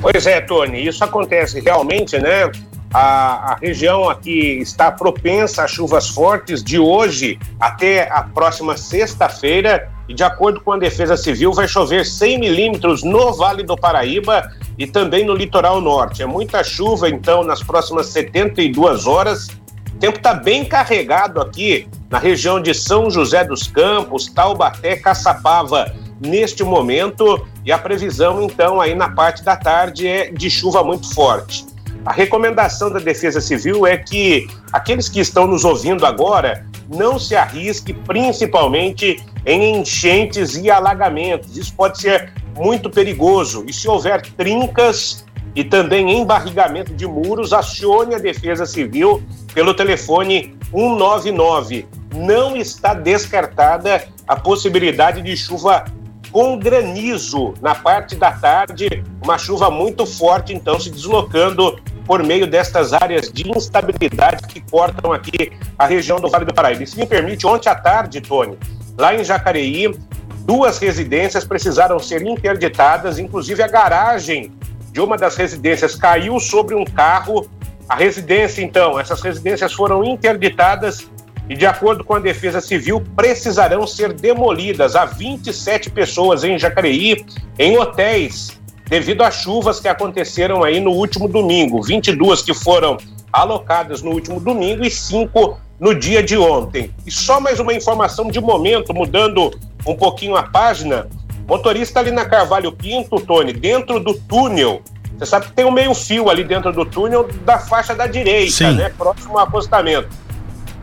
Pois 0.00 0.26
é, 0.26 0.40
Tony, 0.40 0.86
isso 0.86 1.04
acontece 1.04 1.60
realmente, 1.60 2.18
né? 2.18 2.50
A, 2.94 3.54
a 3.54 3.56
região 3.56 4.08
aqui 4.08 4.60
está 4.60 4.88
propensa 4.92 5.64
a 5.64 5.66
chuvas 5.66 6.08
fortes 6.08 6.62
de 6.62 6.78
hoje 6.78 7.40
até 7.58 8.08
a 8.08 8.22
próxima 8.22 8.76
sexta-feira. 8.76 9.90
E 10.08 10.14
de 10.14 10.22
acordo 10.22 10.60
com 10.60 10.70
a 10.70 10.78
Defesa 10.78 11.16
Civil, 11.16 11.52
vai 11.52 11.66
chover 11.66 12.06
100 12.06 12.38
milímetros 12.38 13.02
no 13.02 13.32
Vale 13.32 13.64
do 13.64 13.76
Paraíba 13.76 14.48
e 14.78 14.86
também 14.86 15.24
no 15.24 15.34
litoral 15.34 15.80
norte. 15.80 16.22
É 16.22 16.26
muita 16.26 16.62
chuva, 16.62 17.08
então, 17.08 17.42
nas 17.42 17.64
próximas 17.64 18.06
72 18.10 19.08
horas. 19.08 19.48
O 19.92 19.98
tempo 19.98 20.18
está 20.18 20.32
bem 20.32 20.64
carregado 20.64 21.40
aqui 21.40 21.88
na 22.08 22.18
região 22.20 22.60
de 22.60 22.72
São 22.74 23.10
José 23.10 23.44
dos 23.44 23.66
Campos, 23.66 24.28
Taubaté, 24.28 24.94
Caçapava, 24.94 25.92
neste 26.20 26.62
momento. 26.62 27.44
E 27.64 27.72
a 27.72 27.78
previsão, 27.78 28.40
então, 28.40 28.80
aí 28.80 28.94
na 28.94 29.08
parte 29.08 29.42
da 29.42 29.56
tarde 29.56 30.06
é 30.06 30.30
de 30.30 30.48
chuva 30.48 30.84
muito 30.84 31.12
forte. 31.12 31.73
A 32.04 32.12
recomendação 32.12 32.90
da 32.90 32.98
Defesa 32.98 33.40
Civil 33.40 33.86
é 33.86 33.96
que 33.96 34.46
aqueles 34.70 35.08
que 35.08 35.20
estão 35.20 35.46
nos 35.46 35.64
ouvindo 35.64 36.04
agora 36.04 36.66
não 36.86 37.18
se 37.18 37.34
arrisque, 37.34 37.94
principalmente 37.94 39.24
em 39.46 39.80
enchentes 39.80 40.54
e 40.54 40.70
alagamentos. 40.70 41.56
Isso 41.56 41.74
pode 41.74 41.98
ser 41.98 42.32
muito 42.54 42.90
perigoso. 42.90 43.64
E 43.66 43.72
se 43.72 43.88
houver 43.88 44.20
trincas 44.20 45.24
e 45.54 45.64
também 45.64 46.20
embarrigamento 46.20 46.92
de 46.92 47.06
muros, 47.06 47.54
acione 47.54 48.14
a 48.14 48.18
Defesa 48.18 48.66
Civil 48.66 49.22
pelo 49.54 49.72
telefone 49.72 50.54
199. 50.70 51.86
Não 52.14 52.54
está 52.54 52.92
descartada 52.92 54.04
a 54.28 54.36
possibilidade 54.36 55.22
de 55.22 55.34
chuva 55.36 55.84
com 56.30 56.58
granizo 56.58 57.54
na 57.62 57.76
parte 57.76 58.16
da 58.16 58.32
tarde, 58.32 59.04
uma 59.22 59.38
chuva 59.38 59.70
muito 59.70 60.04
forte, 60.04 60.52
então, 60.52 60.80
se 60.80 60.90
deslocando 60.90 61.78
por 62.06 62.22
meio 62.22 62.46
destas 62.46 62.92
áreas 62.92 63.30
de 63.32 63.50
instabilidade 63.50 64.46
que 64.46 64.60
cortam 64.60 65.12
aqui 65.12 65.52
a 65.78 65.86
região 65.86 66.18
do 66.18 66.28
Vale 66.28 66.44
do 66.44 66.54
Paraíba. 66.54 66.82
E 66.82 66.86
se 66.86 66.98
me 66.98 67.06
permite, 67.06 67.46
ontem 67.46 67.68
à 67.68 67.74
tarde, 67.74 68.20
Tony, 68.20 68.58
lá 68.98 69.14
em 69.14 69.24
Jacareí, 69.24 69.94
duas 70.40 70.78
residências 70.78 71.44
precisaram 71.44 71.98
ser 71.98 72.22
interditadas, 72.22 73.18
inclusive 73.18 73.62
a 73.62 73.68
garagem 73.68 74.52
de 74.92 75.00
uma 75.00 75.16
das 75.16 75.36
residências 75.36 75.94
caiu 75.94 76.38
sobre 76.38 76.74
um 76.74 76.84
carro. 76.84 77.48
A 77.88 77.96
residência, 77.96 78.62
então, 78.62 78.98
essas 78.98 79.20
residências 79.20 79.72
foram 79.72 80.04
interditadas 80.04 81.10
e, 81.48 81.54
de 81.54 81.66
acordo 81.66 82.04
com 82.04 82.14
a 82.14 82.18
Defesa 82.18 82.60
Civil, 82.60 83.02
precisarão 83.14 83.86
ser 83.86 84.12
demolidas. 84.12 84.96
Há 84.96 85.04
27 85.04 85.90
pessoas 85.90 86.44
em 86.44 86.58
Jacareí, 86.58 87.24
em 87.58 87.76
hotéis, 87.76 88.58
devido 88.86 89.22
às 89.22 89.36
chuvas 89.36 89.80
que 89.80 89.88
aconteceram 89.88 90.62
aí 90.62 90.80
no 90.80 90.90
último 90.90 91.28
domingo. 91.28 91.82
22 91.82 92.42
que 92.42 92.54
foram 92.54 92.96
alocadas 93.32 94.02
no 94.02 94.10
último 94.12 94.38
domingo 94.38 94.84
e 94.84 94.90
cinco 94.90 95.58
no 95.80 95.94
dia 95.94 96.22
de 96.22 96.36
ontem. 96.36 96.90
E 97.06 97.10
só 97.10 97.40
mais 97.40 97.58
uma 97.58 97.72
informação 97.72 98.30
de 98.30 98.40
momento, 98.40 98.94
mudando 98.94 99.50
um 99.86 99.94
pouquinho 99.94 100.36
a 100.36 100.44
página. 100.44 101.08
Motorista 101.46 102.00
ali 102.00 102.10
na 102.10 102.24
Carvalho 102.24 102.72
Pinto, 102.72 103.20
Tony, 103.20 103.52
dentro 103.52 104.00
do 104.00 104.14
túnel. 104.14 104.82
Você 105.18 105.26
sabe 105.26 105.46
que 105.46 105.52
tem 105.52 105.64
um 105.64 105.70
meio 105.70 105.94
fio 105.94 106.30
ali 106.30 106.42
dentro 106.42 106.72
do 106.72 106.84
túnel 106.84 107.28
da 107.44 107.58
faixa 107.58 107.94
da 107.94 108.06
direita, 108.06 108.52
Sim. 108.52 108.72
né? 108.76 108.90
Próximo 108.96 109.38
ao 109.38 109.44
acostamento. 109.44 110.08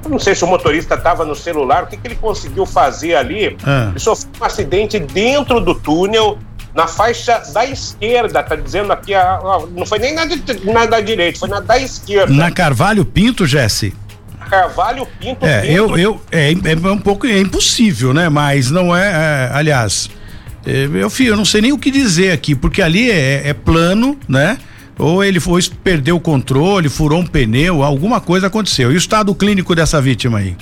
Eu 0.04 0.10
não 0.10 0.20
sei 0.20 0.34
se 0.34 0.44
o 0.44 0.48
motorista 0.48 0.96
estava 0.96 1.24
no 1.26 1.36
celular, 1.36 1.84
o 1.84 1.88
que, 1.88 1.98
que 1.98 2.08
ele 2.08 2.16
conseguiu 2.16 2.66
fazer 2.66 3.16
ali. 3.16 3.58
Ah. 3.64 3.88
Ele 3.90 4.00
sofreu 4.00 4.32
um 4.40 4.44
acidente 4.44 5.00
dentro 5.00 5.60
do 5.60 5.76
túnel, 5.76 6.38
na 6.74 6.88
faixa 6.88 7.40
da 7.54 7.66
esquerda, 7.66 8.42
tá 8.44 8.56
dizendo 8.56 8.92
aqui, 8.94 9.14
a- 9.14 9.36
a- 9.36 9.66
não 9.76 9.86
foi 9.86 10.00
nem 10.00 10.14
na, 10.14 10.26
na 10.64 10.86
da 10.86 11.02
direita, 11.02 11.40
foi 11.40 11.50
na 11.50 11.60
da 11.60 11.78
esquerda. 11.78 12.34
Na 12.34 12.50
Carvalho 12.52 13.04
Pinto, 13.06 13.46
Jesse? 13.46 13.94
Carvalho 14.50 15.08
Pinto. 15.20 15.46
É, 15.46 15.62
Pinto. 15.62 15.74
eu, 15.74 15.98
eu 15.98 16.22
é, 16.32 16.52
é 16.52 16.76
um 16.92 16.98
pouco 17.00 17.26
é 17.26 17.40
impossível, 17.40 18.14
né? 18.14 18.28
Mas 18.30 18.70
não 18.70 18.96
é, 18.96 19.08
é 19.08 19.52
aliás, 19.54 20.10
é, 20.66 20.90
eu, 20.94 21.10
filho, 21.10 21.32
eu 21.34 21.38
não 21.38 21.46
sei 21.46 21.62
nem 21.62 21.72
o 21.72 21.78
que 21.78 21.90
dizer 21.92 22.32
aqui, 22.32 22.54
porque 22.56 22.82
ali 22.82 23.10
é, 23.10 23.50
é 23.50 23.54
plano, 23.54 24.18
né? 24.28 24.58
Ou 25.00 25.24
ele 25.24 25.40
foi 25.40 25.62
perdeu 25.84 26.18
o 26.18 26.20
controle, 26.20 26.88
furou 26.90 27.20
um 27.20 27.26
pneu, 27.26 27.82
alguma 27.82 28.20
coisa 28.22 28.48
aconteceu. 28.48 28.92
E 28.92 28.96
o 28.96 28.98
estado 28.98 29.34
clínico 29.34 29.74
dessa 29.74 30.02
vítima 30.02 30.40
aí? 30.40 30.56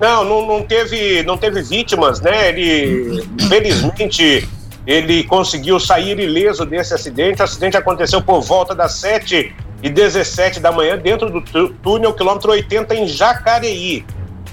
Não, 0.00 0.24
não, 0.24 0.46
não 0.46 0.62
teve, 0.62 1.22
não 1.24 1.36
teve 1.36 1.62
vítimas, 1.62 2.20
né? 2.20 2.48
Ele, 2.50 3.24
felizmente, 3.48 4.48
ele 4.88 5.22
conseguiu 5.22 5.78
sair 5.78 6.18
ileso 6.18 6.64
desse 6.64 6.94
acidente. 6.94 7.42
O 7.42 7.44
acidente 7.44 7.76
aconteceu 7.76 8.22
por 8.22 8.40
volta 8.40 8.74
das 8.74 8.94
7 8.94 9.54
e 9.82 9.90
17 9.90 10.60
da 10.60 10.72
manhã, 10.72 10.96
dentro 10.96 11.28
do 11.28 11.68
túnel 11.82 12.14
quilômetro 12.14 12.50
80 12.50 12.94
em 12.94 13.06
Jacareí. 13.06 14.02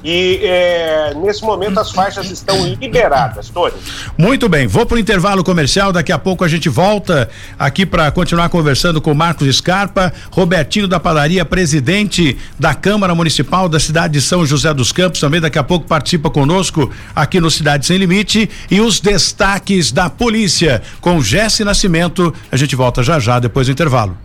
E 0.08 0.40
é, 0.44 1.16
nesse 1.16 1.42
momento 1.42 1.80
as 1.80 1.90
faixas 1.90 2.30
estão 2.30 2.64
liberadas, 2.80 3.50
Tony. 3.50 3.74
Muito 4.16 4.48
bem, 4.48 4.68
vou 4.68 4.86
para 4.86 4.98
o 4.98 5.00
intervalo 5.00 5.44
comercial. 5.44 5.92
Daqui 5.92 6.12
a 6.12 6.20
pouco 6.20 6.44
a 6.44 6.48
gente 6.48 6.70
volta 6.70 7.28
aqui 7.58 7.88
para 7.88 8.12
continuar 8.12 8.50
conversando 8.50 9.02
com 9.02 9.16
Marcos 9.16 9.56
Scarpa, 9.58 10.14
Robertinho 10.30 10.88
da 10.88 11.00
Padaria, 11.00 11.44
presidente 11.44 12.38
da 12.60 12.76
Câmara 12.76 13.16
Municipal 13.16 13.68
da 13.68 13.80
cidade 13.80 14.14
de 14.14 14.22
São 14.22 14.46
José 14.46 14.72
dos 14.76 14.92
Campos, 14.92 15.20
também 15.20 15.42
daqui 15.42 15.58
a 15.58 15.64
pouco 15.64 15.88
participa 15.88 16.30
conosco 16.30 16.92
aqui 17.16 17.40
no 17.40 17.50
Cidade 17.50 17.88
Sem 17.88 17.98
Limite. 17.98 18.48
E 18.70 18.80
os 18.82 19.00
destaques 19.00 19.92
da 19.92 20.08
polícia 20.08 20.84
com 21.02 21.20
Jesse 21.20 21.64
Nascimento. 21.64 22.32
A 22.52 22.58
gente 22.58 22.76
volta 22.76 23.02
já 23.02 23.18
já 23.18 23.40
depois 23.40 23.66
do 23.66 23.72
intervalo 23.72 24.16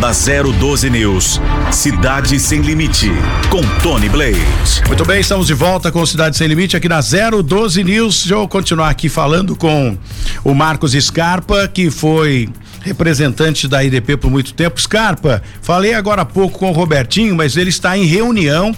da 0.00 0.12
012 0.12 0.88
News. 0.88 1.40
Cidade 1.70 2.40
Sem 2.40 2.62
Limite, 2.62 3.10
com 3.50 3.60
Tony 3.82 4.08
Blade. 4.08 4.40
Muito 4.86 5.04
bem, 5.04 5.20
estamos 5.20 5.46
de 5.46 5.52
volta 5.52 5.92
com 5.92 6.04
Cidade 6.06 6.38
Sem 6.38 6.48
Limite 6.48 6.74
aqui 6.74 6.88
na 6.88 7.00
012 7.00 7.84
News. 7.84 8.20
Deixa 8.20 8.34
eu 8.34 8.48
continuar 8.48 8.88
aqui 8.88 9.10
falando 9.10 9.54
com 9.54 9.96
o 10.42 10.54
Marcos 10.54 10.92
Scarpa, 10.92 11.68
que 11.68 11.90
foi 11.90 12.48
representante 12.80 13.68
da 13.68 13.84
IDP 13.84 14.16
por 14.16 14.30
muito 14.30 14.54
tempo. 14.54 14.80
Scarpa, 14.80 15.42
falei 15.60 15.92
agora 15.92 16.22
há 16.22 16.26
pouco 16.26 16.58
com 16.58 16.70
o 16.70 16.72
Robertinho, 16.72 17.36
mas 17.36 17.58
ele 17.58 17.68
está 17.68 17.96
em 17.96 18.06
reunião 18.06 18.74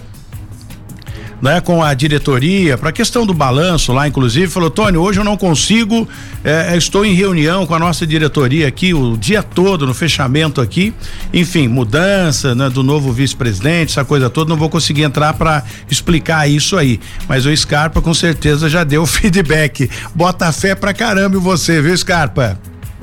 né, 1.42 1.60
com 1.60 1.82
a 1.82 1.92
diretoria 1.92 2.78
para 2.78 2.90
a 2.90 2.92
questão 2.92 3.26
do 3.26 3.34
balanço 3.34 3.92
lá, 3.92 4.06
inclusive, 4.06 4.46
falou, 4.46 4.70
Tony, 4.70 4.96
hoje 4.96 5.18
eu 5.18 5.24
não 5.24 5.36
consigo, 5.36 6.08
é, 6.44 6.76
estou 6.76 7.04
em 7.04 7.14
reunião 7.14 7.66
com 7.66 7.74
a 7.74 7.80
nossa 7.80 8.06
diretoria 8.06 8.68
aqui 8.68 8.94
o 8.94 9.16
dia 9.16 9.42
todo 9.42 9.84
no 9.84 9.92
fechamento 9.92 10.60
aqui, 10.60 10.94
enfim, 11.34 11.66
mudança 11.66 12.54
né, 12.54 12.70
do 12.70 12.84
novo 12.84 13.12
vice-presidente, 13.12 13.90
essa 13.90 14.04
coisa 14.04 14.30
toda, 14.30 14.48
não 14.48 14.56
vou 14.56 14.70
conseguir 14.70 15.02
entrar 15.02 15.34
para 15.34 15.64
explicar 15.90 16.48
isso 16.48 16.76
aí, 16.76 17.00
mas 17.28 17.44
o 17.44 17.56
Scarpa 17.56 18.00
com 18.00 18.14
certeza 18.14 18.68
já 18.68 18.84
deu 18.84 19.04
feedback, 19.06 19.90
bota 20.14 20.52
fé 20.52 20.76
pra 20.76 20.94
caramba 20.94 21.36
em 21.36 21.40
você, 21.40 21.82
viu 21.82 21.96
Scarpa? 21.96 22.56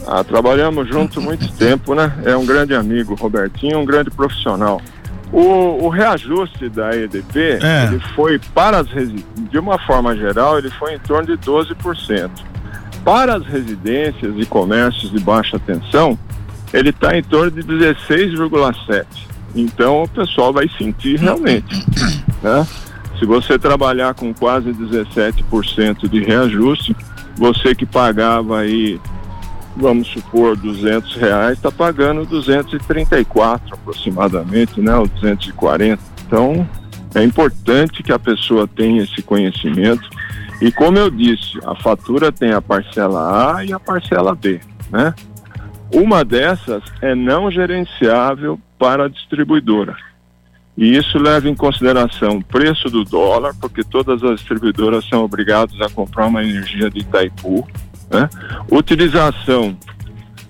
Ah, 0.08 0.23
trabalhamos 0.23 0.88
juntos 0.88 1.21
muito 1.21 1.52
tempo, 1.52 1.93
né? 1.93 2.12
É 2.23 2.36
um 2.36 2.45
grande 2.45 2.73
amigo, 2.73 3.15
Robertinho, 3.15 3.80
um 3.80 3.86
grande 3.86 4.10
profissional. 4.10 4.82
O, 5.32 5.86
o, 5.86 5.89
reajuste 5.89 6.70
da 6.70 6.96
EDP, 6.96 7.60
é. 7.62 7.86
ele 7.86 8.00
foi 8.15 8.39
para 8.54 8.80
as 8.80 8.88
de 8.88 9.60
uma 9.60 9.78
forma 9.80 10.15
geral, 10.15 10.58
ele 10.58 10.72
foi 10.72 10.96
em 10.96 11.00
torno 11.00 11.28
de 11.28 11.44
12%. 11.44 12.30
Para 13.06 13.36
as 13.36 13.46
residências 13.46 14.34
e 14.38 14.46
comércios 14.46 15.12
de 15.12 15.20
baixa 15.20 15.60
tensão, 15.60 16.18
ele 16.74 16.89
está 16.89 17.15
em 17.15 17.24
torno 17.24 17.52
de 17.52 17.63
16,7%. 17.63 19.06
Então 19.56 20.04
o 20.04 20.08
pessoal 20.08 20.52
vai 20.54 20.70
sentir 20.78 21.20
realmente. 21.20 21.86
Né? 22.42 22.65
Se 23.20 23.26
você 23.26 23.60
trabalhar 23.60 24.13
com 24.13 24.34
quase 24.34 24.72
17% 24.72 26.08
de 26.08 26.24
reajuste, 26.24 26.96
você 27.36 27.76
que 27.76 27.86
pagava 27.86 28.60
aí 28.60 28.98
vamos 29.75 30.08
supor, 30.08 30.55
200 30.58 31.15
reais, 31.15 31.58
está 31.58 31.71
pagando 31.71 32.25
234 32.25 33.73
aproximadamente, 33.73 34.82
né? 34.82 34.95
Ou 34.95 35.08
240. 35.08 36.01
Então, 36.25 36.67
é 37.15 37.23
importante 37.23 38.03
que 38.03 38.12
a 38.12 38.19
pessoa 38.19 38.67
tenha 38.67 39.03
esse 39.03 39.21
conhecimento. 39.21 40.08
E 40.62 40.71
como 40.71 40.97
eu 40.97 41.10
disse, 41.10 41.58
a 41.65 41.75
fatura 41.75 42.32
tem 42.32 42.51
a 42.51 42.62
parcela 42.62 43.55
A 43.55 43.65
e 43.65 43.71
a 43.71 43.79
parcela 43.79 44.36
B, 44.36 44.60
né? 44.91 45.13
Uma 45.91 46.23
dessas 46.23 46.84
é 47.01 47.15
não 47.15 47.49
gerenciável 47.49 48.60
para 48.77 49.05
a 49.05 49.10
distribuidora. 49.10 49.95
E 50.77 50.95
isso 50.95 51.17
leva 51.17 51.49
em 51.49 51.55
consideração 51.55 52.38
o 52.38 52.43
preço 52.43 52.89
do 52.89 53.03
dólar, 53.03 53.53
porque 53.60 53.84
todas 53.84 54.23
as 54.23 54.39
distribuidoras 54.39 55.08
são 55.10 55.23
obrigadas 55.23 55.79
a 55.82 55.89
comprar 55.89 56.27
uma 56.27 56.43
energia 56.43 56.89
de 56.89 56.99
Itaipu, 56.99 57.67
né? 58.10 58.30
Utilização 58.72 59.78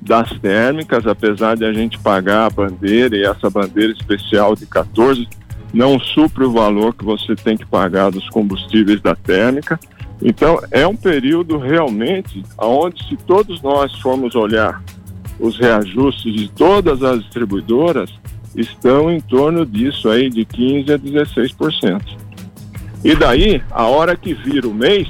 das 0.02 0.30
térmicas, 0.39 1.06
apesar 1.06 1.56
de 1.56 1.65
a 1.65 1.74
gente 1.74 2.00
pagar 2.00 2.45
a 2.45 2.50
bandeira 2.50 3.15
e 3.15 3.24
essa 3.24 3.50
bandeira 3.50 3.91
especial 3.91 4.56
de 4.56 4.65
14 4.65 5.28
não 5.74 6.00
supre 6.00 6.45
o 6.45 6.52
valor 6.52 6.95
que 6.95 7.06
você 7.06 7.36
tem 7.36 7.56
que 7.56 7.65
pagar 7.65 8.10
dos 8.10 8.28
combustíveis 8.30 9.02
da 9.02 9.15
térmica. 9.15 9.80
Então 10.22 10.60
é 10.72 10.86
um 10.88 10.95
período 10.95 11.58
realmente 11.58 12.43
onde 12.58 13.08
se 13.08 13.15
todos 13.17 13.62
nós 13.62 13.93
formos 14.00 14.36
olhar 14.36 14.82
os 15.39 15.58
reajustes 15.58 16.34
de 16.34 16.50
todas 16.50 17.02
as 17.04 17.19
distribuidoras 17.19 18.10
estão 18.56 19.12
em 19.12 19.22
torno 19.22 19.65
disso 19.65 20.10
aí 20.10 20.30
de 20.30 20.43
15 20.43 20.91
a 20.91 21.00
16%. 21.00 22.02
E 23.04 23.15
daí, 23.15 23.63
a 23.72 23.86
hora 23.86 24.17
que 24.17 24.34
vira 24.34 24.67
o 24.67 24.74
mês, 24.74 25.08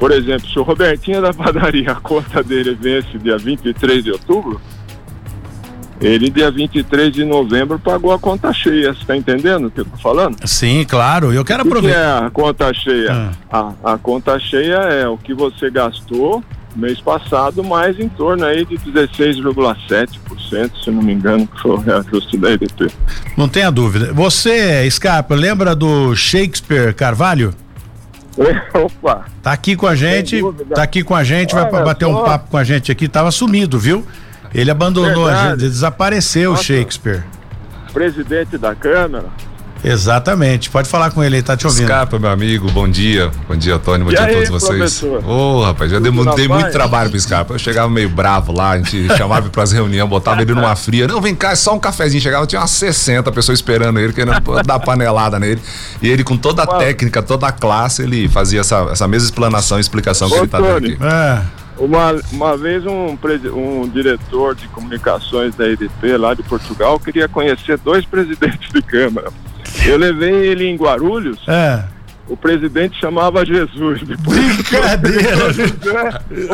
por 0.00 0.10
exemplo, 0.10 0.48
se 0.48 0.58
o 0.58 0.62
Robertinho 0.62 1.20
da 1.20 1.32
padaria, 1.34 1.92
a 1.92 1.96
conta 1.96 2.42
dele 2.42 2.74
vence 2.74 3.18
dia 3.18 3.36
23 3.36 4.02
de 4.02 4.10
outubro, 4.10 4.58
ele 6.00 6.30
dia 6.30 6.50
23 6.50 7.12
de 7.12 7.24
novembro 7.26 7.78
pagou 7.78 8.10
a 8.10 8.18
conta 8.18 8.50
cheia, 8.54 8.94
você 8.94 9.02
está 9.02 9.14
entendendo 9.14 9.66
o 9.66 9.70
que 9.70 9.82
eu 9.82 9.84
tô 9.84 9.98
falando? 9.98 10.36
Sim, 10.46 10.82
claro, 10.88 11.34
eu 11.34 11.44
quero 11.44 11.62
aproveitar. 11.62 11.98
O 11.98 12.00
que 12.00 12.24
é 12.24 12.26
a 12.26 12.30
conta 12.30 12.72
cheia? 12.72 13.30
Ah. 13.52 13.74
A, 13.84 13.92
a 13.92 13.98
conta 13.98 14.38
cheia 14.40 14.76
é 14.76 15.06
o 15.06 15.18
que 15.18 15.34
você 15.34 15.70
gastou 15.70 16.42
mês 16.74 17.00
passado, 17.00 17.62
mais 17.62 17.98
em 17.98 18.08
torno 18.08 18.46
aí 18.46 18.64
de 18.64 18.76
16,7%, 18.76 20.70
se 20.82 20.90
não 20.90 21.02
me 21.02 21.12
engano, 21.12 21.46
que 21.46 21.60
foi 21.60 21.72
o 21.72 21.76
reajuste 21.76 22.38
da 22.38 22.52
EDP. 22.52 22.90
Não 23.36 23.48
tenha 23.48 23.70
dúvida. 23.70 24.12
Você, 24.14 24.88
Scarpa, 24.90 25.34
lembra 25.34 25.74
do 25.74 26.14
Shakespeare 26.16 26.94
Carvalho? 26.94 27.52
Opa. 28.74 29.26
Tá 29.42 29.52
aqui 29.52 29.76
com 29.76 29.86
a 29.86 29.94
gente, 29.94 30.40
tá 30.74 30.82
aqui 30.82 31.02
com 31.02 31.14
a 31.14 31.22
gente, 31.22 31.54
Olha 31.54 31.70
vai 31.70 31.84
bater 31.84 32.06
só. 32.06 32.10
um 32.22 32.24
papo 32.24 32.50
com 32.50 32.56
a 32.56 32.64
gente 32.64 32.90
aqui, 32.90 33.08
tava 33.08 33.30
sumido, 33.30 33.78
viu? 33.78 34.06
Ele 34.54 34.70
abandonou 34.70 35.26
Verdade. 35.26 35.46
a 35.46 35.50
gente, 35.50 35.60
desapareceu 35.60 36.52
Nossa. 36.52 36.64
Shakespeare. 36.64 37.22
Presidente 37.92 38.56
da 38.56 38.74
Câmara, 38.74 39.26
Exatamente. 39.82 40.70
Pode 40.70 40.88
falar 40.88 41.10
com 41.10 41.22
ele, 41.22 41.36
ele 41.36 41.42
tá 41.42 41.56
te 41.56 41.66
ouvindo. 41.66 41.84
Escapa, 41.84 42.18
meu 42.18 42.30
amigo. 42.30 42.70
Bom 42.70 42.88
dia. 42.88 43.30
Bom 43.48 43.56
dia, 43.56 43.78
Tony. 43.78 44.04
Bom 44.04 44.10
e 44.10 44.14
dia 44.14 44.24
aí, 44.24 44.32
a 44.32 44.46
todos 44.46 44.48
vocês. 44.48 45.02
Ô, 45.02 45.18
oh, 45.26 45.62
rapaz, 45.62 45.90
já 45.90 45.98
dei, 45.98 46.12
dei 46.36 46.48
muito 46.48 46.70
trabalho 46.70 47.10
pro 47.10 47.18
Scarpa. 47.18 47.54
Eu 47.54 47.58
chegava 47.58 47.88
meio 47.88 48.08
bravo 48.08 48.52
lá, 48.52 48.72
a 48.72 48.78
gente 48.78 49.08
chamava 49.16 49.46
ele 49.46 49.50
pras 49.50 49.72
reuniões, 49.72 50.08
botava 50.08 50.42
ele 50.42 50.54
numa 50.54 50.76
fria. 50.76 51.06
Não, 51.06 51.20
vem 51.20 51.34
cá, 51.34 51.52
é 51.52 51.56
só 51.56 51.74
um 51.74 51.78
cafezinho. 51.78 52.22
Chegava, 52.22 52.46
tinha 52.46 52.60
umas 52.60 52.70
60 52.70 53.30
pessoas 53.32 53.58
esperando 53.58 53.98
ele, 53.98 54.12
querendo 54.12 54.40
dar 54.64 54.78
panelada 54.78 55.38
nele. 55.38 55.60
E 56.02 56.08
ele, 56.08 56.24
com 56.24 56.36
toda 56.36 56.62
a 56.62 56.66
técnica, 56.66 57.22
toda 57.22 57.46
a 57.46 57.52
classe, 57.52 58.02
ele 58.02 58.28
fazia 58.28 58.60
essa, 58.60 58.88
essa 58.90 59.08
mesma 59.08 59.26
explanação 59.28 59.78
e 59.78 59.80
explicação 59.80 60.28
Ô, 60.28 60.30
que 60.30 60.38
ele 60.38 60.48
tá 60.48 60.60
dando 60.60 60.76
aqui. 60.76 60.98
É. 61.00 61.60
Uma, 61.78 62.14
uma 62.30 62.56
vez 62.58 62.84
um, 62.84 63.16
um 63.54 63.88
diretor 63.88 64.54
de 64.54 64.68
comunicações 64.68 65.54
da 65.54 65.66
EDP 65.66 66.18
lá 66.18 66.34
de 66.34 66.42
Portugal 66.42 67.00
queria 67.00 67.26
conhecer 67.26 67.78
dois 67.78 68.04
presidentes 68.04 68.70
de 68.70 68.82
Câmara. 68.82 69.32
Eu 69.86 69.96
levei 69.96 70.48
ele 70.48 70.66
em 70.66 70.76
Guarulhos. 70.76 71.38
É 71.48 71.99
o 72.30 72.36
presidente 72.36 72.98
chamava 73.00 73.44
Jesus. 73.44 74.02
Brincadeira! 74.02 75.48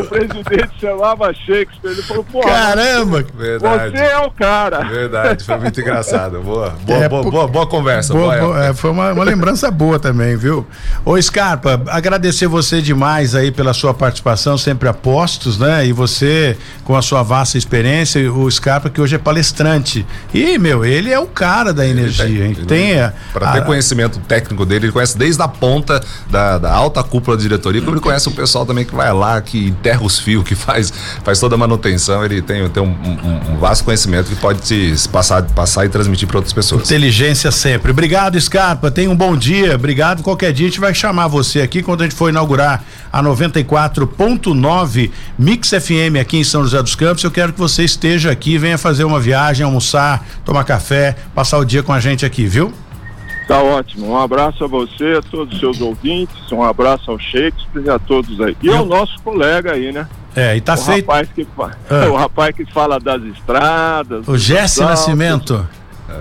o 0.01 0.05
presidente 0.05 0.81
chamava 0.81 1.33
Shakespeare. 1.35 1.91
Ele 1.91 2.03
falou, 2.03 2.25
pô. 2.25 2.41
Caramba! 2.41 3.25
Verdade. 3.37 3.97
Você 3.97 4.03
é 4.03 4.19
o 4.19 4.31
cara. 4.31 4.85
Verdade, 4.85 5.45
foi 5.45 5.59
muito 5.59 5.79
engraçado. 5.79 6.41
Boa, 6.41 6.71
boa, 6.81 6.99
é, 6.99 7.09
boa, 7.09 7.31
boa, 7.31 7.47
boa, 7.47 7.67
conversa. 7.67 8.15
Boa, 8.15 8.39
boa 8.39 8.65
é, 8.65 8.73
foi 8.73 8.91
uma, 8.91 9.13
uma 9.13 9.25
lembrança 9.25 9.71
boa 9.71 9.99
também, 9.99 10.35
viu? 10.35 10.67
Ô, 11.05 11.21
Scarpa, 11.21 11.83
agradecer 11.89 12.47
você 12.47 12.81
demais 12.81 13.35
aí 13.35 13.53
pela 13.53 13.75
sua 13.75 13.93
participação, 13.93 14.57
sempre 14.57 14.89
a 14.89 14.95
postos, 14.95 15.59
né? 15.59 15.87
E 15.87 15.93
você, 15.93 16.57
com 16.85 16.97
a 16.97 17.03
sua 17.03 17.23
vasta 17.23 17.59
experiência, 17.59 18.33
o 18.33 18.51
Scarpa, 18.51 18.89
que 18.89 19.01
hoje 19.01 19.17
é 19.17 19.19
palestrante. 19.19 20.07
E, 20.33 20.57
meu, 20.57 20.87
ele 20.87 21.13
é 21.13 21.19
o 21.19 21.27
cara 21.27 21.75
da 21.75 21.87
energia, 21.87 22.47
hein? 22.47 22.55
Tem. 22.67 22.97
Para 23.35 23.53
ter 23.53 23.65
conhecimento 23.67 24.19
técnico 24.21 24.65
dele, 24.65 24.87
ele 24.87 24.93
conhece 24.93 25.19
desde 25.19 25.43
a 25.43 25.49
ponta 25.49 25.66
da, 26.31 26.59
da 26.59 26.73
alta 26.73 27.03
cúpula 27.03 27.37
da 27.37 27.43
diretoria, 27.43 27.81
como 27.81 27.95
ele 27.95 28.01
conhece 28.01 28.29
o 28.29 28.33
pessoal 28.33 28.65
também 28.65 28.85
que 28.85 28.95
vai 28.95 29.13
lá, 29.13 29.41
que 29.41 29.69
enterra 29.69 30.03
os 30.03 30.19
fios, 30.19 30.45
que 30.45 30.55
faz, 30.55 30.93
faz 31.25 31.41
toda 31.41 31.55
a 31.55 31.59
manutenção, 31.59 32.25
ele 32.25 32.41
tem, 32.43 32.69
tem 32.69 32.83
um, 32.83 32.87
um, 32.87 33.53
um 33.53 33.59
vasto 33.59 33.85
conhecimento 33.85 34.29
que 34.29 34.37
pode 34.37 34.67
se 34.67 35.09
passar, 35.09 35.43
passar 35.43 35.85
e 35.85 35.89
transmitir 35.89 36.29
para 36.29 36.39
outras 36.39 36.53
pessoas. 36.53 36.83
Inteligência 36.83 37.51
sempre. 37.51 37.91
Obrigado, 37.91 38.41
Scarpa. 38.41 38.91
Tenha 38.91 39.11
um 39.11 39.17
bom 39.17 39.37
dia. 39.37 39.75
Obrigado. 39.75 40.23
Qualquer 40.23 40.53
dia 40.53 40.67
a 40.67 40.71
gente 40.71 40.81
vai 40.81 40.95
chamar 40.95 41.29
você 41.29 41.61
aqui 41.61 41.83
quando 41.83 42.03
a 42.03 42.05
gente 42.05 42.15
for 42.15 42.29
inaugurar 42.29 42.85
a 43.13 43.23
94.9 43.23 45.11
Mix 45.39 45.71
FM 45.71 46.21
aqui 46.21 46.39
em 46.39 46.45
São 46.45 46.63
José 46.63 46.83
dos 46.83 46.95
Campos. 46.95 47.23
Eu 47.25 47.31
quero 47.31 47.53
que 47.53 47.59
você 47.59 47.85
esteja 47.85 48.31
aqui, 48.31 48.59
venha 48.59 48.79
fazer 48.79 49.05
uma 49.05 49.21
viagem, 49.21 49.65
almoçar, 49.65 50.27
tomar 50.45 50.65
café, 50.65 51.17
passar 51.35 51.59
o 51.59 51.65
dia 51.65 51.83
com 51.83 51.93
a 51.93 52.01
gente 52.01 52.25
aqui, 52.25 52.47
viu? 52.47 52.73
Tá 53.47 53.63
ótimo. 53.63 54.09
Um 54.09 54.19
abraço 54.19 54.65
a 54.65 54.67
você, 54.67 55.19
a 55.19 55.23
todos 55.23 55.55
os 55.55 55.61
seus 55.61 55.81
ouvintes, 55.81 56.51
um 56.51 56.63
abraço 56.63 57.11
ao 57.11 57.19
Shakespeare 57.19 57.85
e 57.85 57.91
a 57.91 57.99
todos 57.99 58.41
aí. 58.41 58.57
E 58.61 58.69
ao 58.69 58.85
nosso 58.85 59.21
colega 59.23 59.73
aí, 59.73 59.93
né? 59.93 60.09
É, 60.35 60.57
e 60.57 60.61
tá 60.61 60.75
o 60.75 60.77
feito. 60.77 61.07
Rapaz 61.07 61.29
que, 61.35 61.47
ah. 61.59 62.07
O 62.11 62.17
rapaz 62.17 62.55
que 62.55 62.65
fala 62.73 62.99
das 62.99 63.23
estradas. 63.23 64.27
O 64.27 64.37
Jesse 64.37 64.81
Nascimento. 64.81 65.67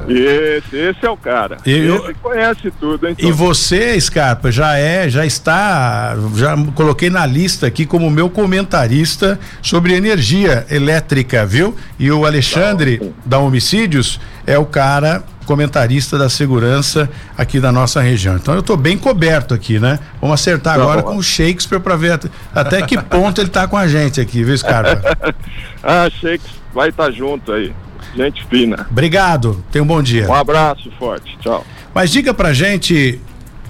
Esse, 0.08 0.76
esse 0.76 1.06
é 1.06 1.10
o 1.10 1.18
cara. 1.18 1.58
Eu, 1.66 1.98
esse 2.06 2.14
conhece 2.16 2.72
tudo, 2.80 3.08
hein? 3.08 3.16
E 3.20 3.32
você, 3.32 4.00
Scarpa, 4.00 4.52
já 4.52 4.78
é, 4.78 5.08
já 5.10 5.26
está, 5.26 6.16
já 6.36 6.56
coloquei 6.74 7.10
na 7.10 7.26
lista 7.26 7.68
aqui 7.68 7.86
como 7.86 8.10
meu 8.10 8.30
comentarista 8.30 9.40
sobre 9.62 9.94
energia 9.94 10.66
elétrica, 10.70 11.46
viu? 11.46 11.76
E 12.00 12.12
o 12.12 12.26
Alexandre 12.26 12.98
tá 12.98 13.06
da 13.26 13.40
Homicídios 13.40 14.20
é 14.46 14.58
o 14.58 14.66
cara 14.66 15.24
comentarista 15.46 16.18
da 16.18 16.30
segurança 16.30 17.10
aqui 17.38 17.60
da 17.60 17.72
nossa 17.72 18.02
região. 18.02 18.36
Então 18.36 18.54
eu 18.54 18.60
estou 18.60 18.76
bem 18.76 18.98
coberto 18.98 19.54
aqui, 19.54 19.80
né? 19.80 20.00
Vamos 20.20 20.40
acertar 20.40 20.76
tá 20.76 20.82
agora 20.82 21.04
com 21.04 21.18
o 21.18 21.24
Shakespeare 21.24 21.80
para 21.80 21.96
ver 21.96 22.14
até, 22.14 22.30
até 22.54 22.82
que 22.82 23.02
ponto 23.02 23.40
ele 23.40 23.48
está 23.48 23.68
com 23.68 23.78
a 23.78 23.88
gente 23.88 24.20
aqui, 24.20 24.44
viu, 24.44 24.58
Scarpa? 24.58 25.36
ah, 25.84 26.10
Shakespeare 26.10 26.56
vai 26.74 26.90
estar 26.90 27.06
tá 27.06 27.12
junto 27.12 27.52
aí. 27.52 27.74
Gente 28.16 28.46
fina. 28.48 28.88
Obrigado. 28.90 29.64
Tenha 29.72 29.84
um 29.84 29.88
bom 29.88 30.02
dia. 30.02 30.28
Um 30.28 30.34
abraço 30.34 30.90
forte. 30.98 31.38
Tchau. 31.40 31.66
Mas 31.94 32.10
diga 32.12 32.34
pra 32.34 32.54
gente, 32.54 33.20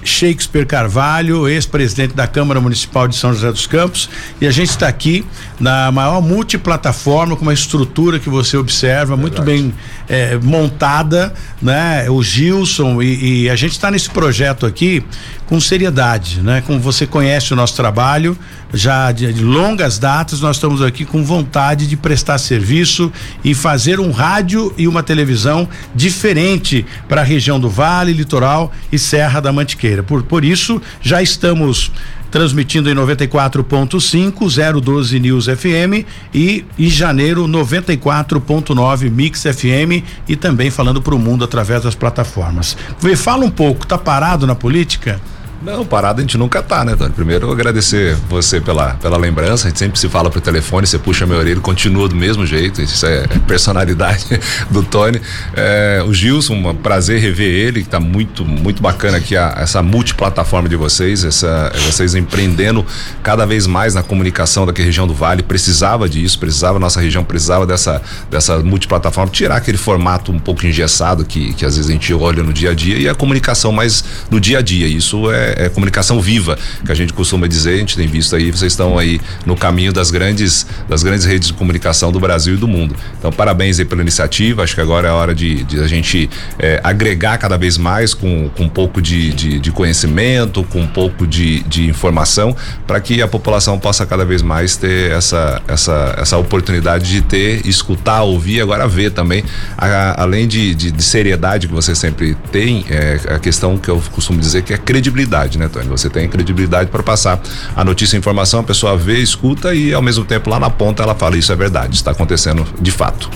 Shakespeare 0.06 0.66
Carvalho, 0.66 1.48
ex-presidente 1.48 2.14
da 2.14 2.28
Câmara 2.28 2.62
Municipal 2.62 3.08
de 3.08 3.16
São 3.16 3.34
José 3.34 3.52
dos 3.52 3.66
Campos, 3.66 4.08
e 4.40 4.46
a 4.46 4.52
gente 4.52 4.70
está 4.70 4.88
aqui 4.88 5.26
na 5.60 5.92
maior 5.92 6.22
multiplataforma, 6.22 7.36
com 7.36 7.42
uma 7.42 7.54
estrutura 7.54 8.20
que 8.20 8.30
você 8.30 8.56
observa, 8.56 9.16
Verdade. 9.16 9.22
muito 9.22 9.42
bem 9.42 9.74
é, 10.08 10.38
montada, 10.38 11.34
né? 11.62 12.10
O 12.10 12.22
Gilson, 12.22 13.02
e, 13.02 13.44
e 13.44 13.50
a 13.50 13.56
gente 13.56 13.72
está 13.72 13.90
nesse 13.90 14.10
projeto 14.10 14.66
aqui 14.66 15.04
com 15.46 15.60
seriedade, 15.60 16.42
né? 16.42 16.64
Como 16.66 16.80
você 16.80 17.06
conhece 17.06 17.54
o 17.54 17.56
nosso 17.56 17.76
trabalho, 17.76 18.38
já 18.74 19.12
de, 19.12 19.32
de, 19.32 19.44
longas 19.44 20.00
datas, 20.00 20.42
nós 20.42 20.58
estamos 20.58 20.82
aqui 20.82 21.06
com 21.06 21.24
vontade 21.24 21.88
de 21.88 21.96
prestar 21.96 22.38
serviço 22.38 23.12
e 23.44 23.54
fazer 23.54 24.00
um 24.00 24.12
rádio 24.12 24.74
e 24.78 24.88
uma 24.88 25.04
televisão 25.04 25.68
diferente 25.94 26.86
para 27.08 27.22
a 27.22 27.24
região 27.24 27.60
do 27.60 27.70
Vale, 27.70 28.12
Litoral 28.14 28.72
e 28.92 28.98
Serra 29.00 29.40
da 29.40 29.52
Mantiqueira. 29.52 30.04
Por, 30.04 30.24
por 30.24 30.44
isso, 30.44 30.82
já 31.02 31.22
estamos 31.22 31.92
transmitindo 32.36 32.90
em 32.90 32.94
94.5 32.94 34.82
012 34.82 35.20
News 35.22 35.46
FM 35.46 36.06
e 36.34 36.66
em 36.78 36.90
janeiro 36.90 37.48
94.9 37.48 39.10
Mix 39.10 39.44
FM 39.44 40.04
e 40.28 40.36
também 40.36 40.70
falando 40.70 41.02
para 41.02 41.16
o 41.16 41.18
mundo 41.18 41.46
através 41.46 41.84
das 41.84 41.96
plataformas. 41.96 42.76
Vê, 43.00 43.16
fala 43.16 43.46
um 43.46 43.50
pouco, 43.50 43.88
tá 43.88 43.98
parado 43.98 44.46
na 44.46 44.54
política? 44.54 45.22
Não, 45.66 45.84
parado 45.84 46.20
a 46.20 46.22
gente 46.22 46.38
nunca 46.38 46.62
tá, 46.62 46.86
né, 46.86 46.96
Tony? 46.96 47.12
Primeiro, 47.12 47.52
agradecer 47.52 48.16
você 48.30 48.62
pela, 48.62 48.94
pela 48.94 49.18
lembrança. 49.18 49.66
A 49.66 49.70
gente 49.70 49.80
sempre 49.80 50.00
se 50.00 50.08
fala 50.08 50.30
por 50.30 50.40
telefone, 50.40 50.86
você 50.86 51.00
puxa 51.00 51.26
meu 51.26 51.40
orelha, 51.40 51.60
continua 51.60 52.08
do 52.08 52.16
mesmo 52.16 52.46
jeito. 52.46 52.84
Isso 52.84 53.04
é 53.04 53.26
personalidade 53.48 54.40
do 54.70 54.84
Tony. 54.84 55.20
É, 55.56 56.04
o 56.06 56.14
Gilson, 56.14 56.54
um 56.54 56.76
prazer 56.76 57.20
rever 57.20 57.52
ele, 57.52 57.82
que 57.82 57.90
tá 57.90 58.00
muito, 58.00 58.46
muito 58.46 58.80
bacana 58.80 59.18
aqui 59.18 59.36
a, 59.36 59.56
essa 59.58 59.82
multiplataforma 59.82 60.70
de 60.70 60.76
vocês, 60.76 61.24
essa, 61.24 61.74
vocês 61.88 62.14
empreendendo 62.14 62.86
cada 63.24 63.44
vez 63.44 63.66
mais 63.66 63.96
na 63.96 64.04
comunicação 64.04 64.68
daqui 64.68 64.84
região 64.84 65.08
do 65.08 65.16
Vale. 65.16 65.42
Precisava 65.42 66.08
disso, 66.08 66.38
precisava, 66.38 66.78
nossa 66.78 67.02
região 67.02 67.24
precisava 67.24 67.66
dessa, 67.66 68.04
dessa 68.30 68.60
multiplataforma, 68.60 69.32
tirar 69.32 69.56
aquele 69.56 69.80
formato 69.80 70.32
um 70.32 70.38
pouco 70.38 70.64
engessado 70.68 71.26
que, 71.26 71.56
que 71.56 71.66
às 71.66 71.76
vezes 71.76 71.90
a 71.90 71.94
gente 71.94 72.14
olha 72.14 72.44
no 72.44 72.54
dia 72.54 72.70
a 72.70 72.76
dia 72.76 73.00
e 73.00 73.10
a 73.10 73.16
comunicação 73.16 73.72
mais 73.72 74.06
no 74.30 74.40
dia 74.40 74.60
a 74.60 74.62
dia. 74.62 74.88
Isso 74.88 75.32
é 75.32 75.55
é, 75.56 75.70
comunicação 75.70 76.20
viva, 76.20 76.58
que 76.86 76.92
a 76.92 76.96
gente 76.96 77.14
costuma 77.14 77.48
dizer, 77.48 77.76
a 77.76 77.78
gente 77.78 77.96
tem 77.96 78.08
visto 78.08 78.36
aí, 78.36 78.52
vocês 78.52 78.74
estão 78.74 78.98
aí 78.98 79.20
no 79.46 79.56
caminho 79.56 79.92
das 79.92 80.12
grandes, 80.12 80.66
das 80.88 81.04
grandes 81.04 81.26
redes 81.26 81.48
de 81.48 81.54
comunicação 81.54 82.12
do 82.12 82.20
Brasil 82.20 82.56
e 82.56 82.58
do 82.58 82.68
mundo. 82.68 82.96
Então, 83.18 83.32
parabéns 83.32 83.80
aí 83.80 83.86
pela 83.86 84.02
iniciativa, 84.02 84.64
acho 84.64 84.76
que 84.76 84.82
agora 84.82 85.08
é 85.08 85.12
hora 85.12 85.34
de, 85.34 85.64
de 85.64 85.80
a 85.80 85.88
gente 85.88 86.30
é, 86.60 86.80
agregar 86.84 87.38
cada 87.38 87.58
vez 87.58 87.78
mais 87.78 88.14
com, 88.14 88.50
com 88.50 88.64
um 88.64 88.70
pouco 88.70 89.02
de, 89.02 89.34
de, 89.34 89.60
de 89.60 89.72
conhecimento, 89.72 90.64
com 90.64 90.82
um 90.82 90.88
pouco 90.88 91.26
de, 91.26 91.64
de 91.64 91.88
informação, 91.88 92.56
para 92.86 93.00
que 93.00 93.22
a 93.22 93.28
população 93.28 93.80
possa 93.80 94.06
cada 94.06 94.26
vez 94.26 94.42
mais 94.42 94.76
ter 94.76 95.12
essa, 95.12 95.62
essa, 95.68 96.16
essa 96.18 96.38
oportunidade 96.38 97.10
de 97.10 97.22
ter, 97.22 97.66
escutar, 97.66 98.24
ouvir, 98.24 98.62
agora 98.62 98.88
ver 98.88 99.12
também, 99.12 99.44
a, 99.78 100.22
além 100.22 100.48
de, 100.48 100.74
de, 100.76 100.92
de, 100.92 101.04
seriedade 101.04 101.68
que 101.68 101.74
você 101.74 101.96
sempre 101.96 102.36
tem, 102.52 102.86
é, 102.90 103.20
a 103.36 103.40
questão 103.40 103.78
que 103.78 103.90
eu 103.90 104.02
costumo 104.12 104.40
dizer 104.40 104.64
que 104.64 104.74
é 104.74 104.78
credibilidade 104.78 105.45
credibilidade, 105.46 105.58
né, 105.58 105.68
Tony? 105.68 105.88
Você 105.88 106.10
tem 106.10 106.28
credibilidade 106.28 106.90
para 106.90 107.04
passar 107.04 107.40
a 107.76 107.84
notícia 107.84 108.16
e 108.16 108.18
a 108.18 108.20
informação, 108.20 108.60
a 108.60 108.64
pessoa 108.64 108.98
vê, 108.98 109.20
escuta 109.20 109.74
e 109.74 109.94
ao 109.94 110.02
mesmo 110.02 110.26
tempo 110.26 110.50
lá 110.50 110.60
na 110.60 110.70
ponta 110.70 111.04
ela 111.04 111.16
fala 111.16 111.38
isso 111.38 111.52
é 111.52 111.56
verdade, 111.56 111.96
está 111.96 112.12
acontecendo 112.12 112.66
de 112.80 112.92
fato. 112.92 113.30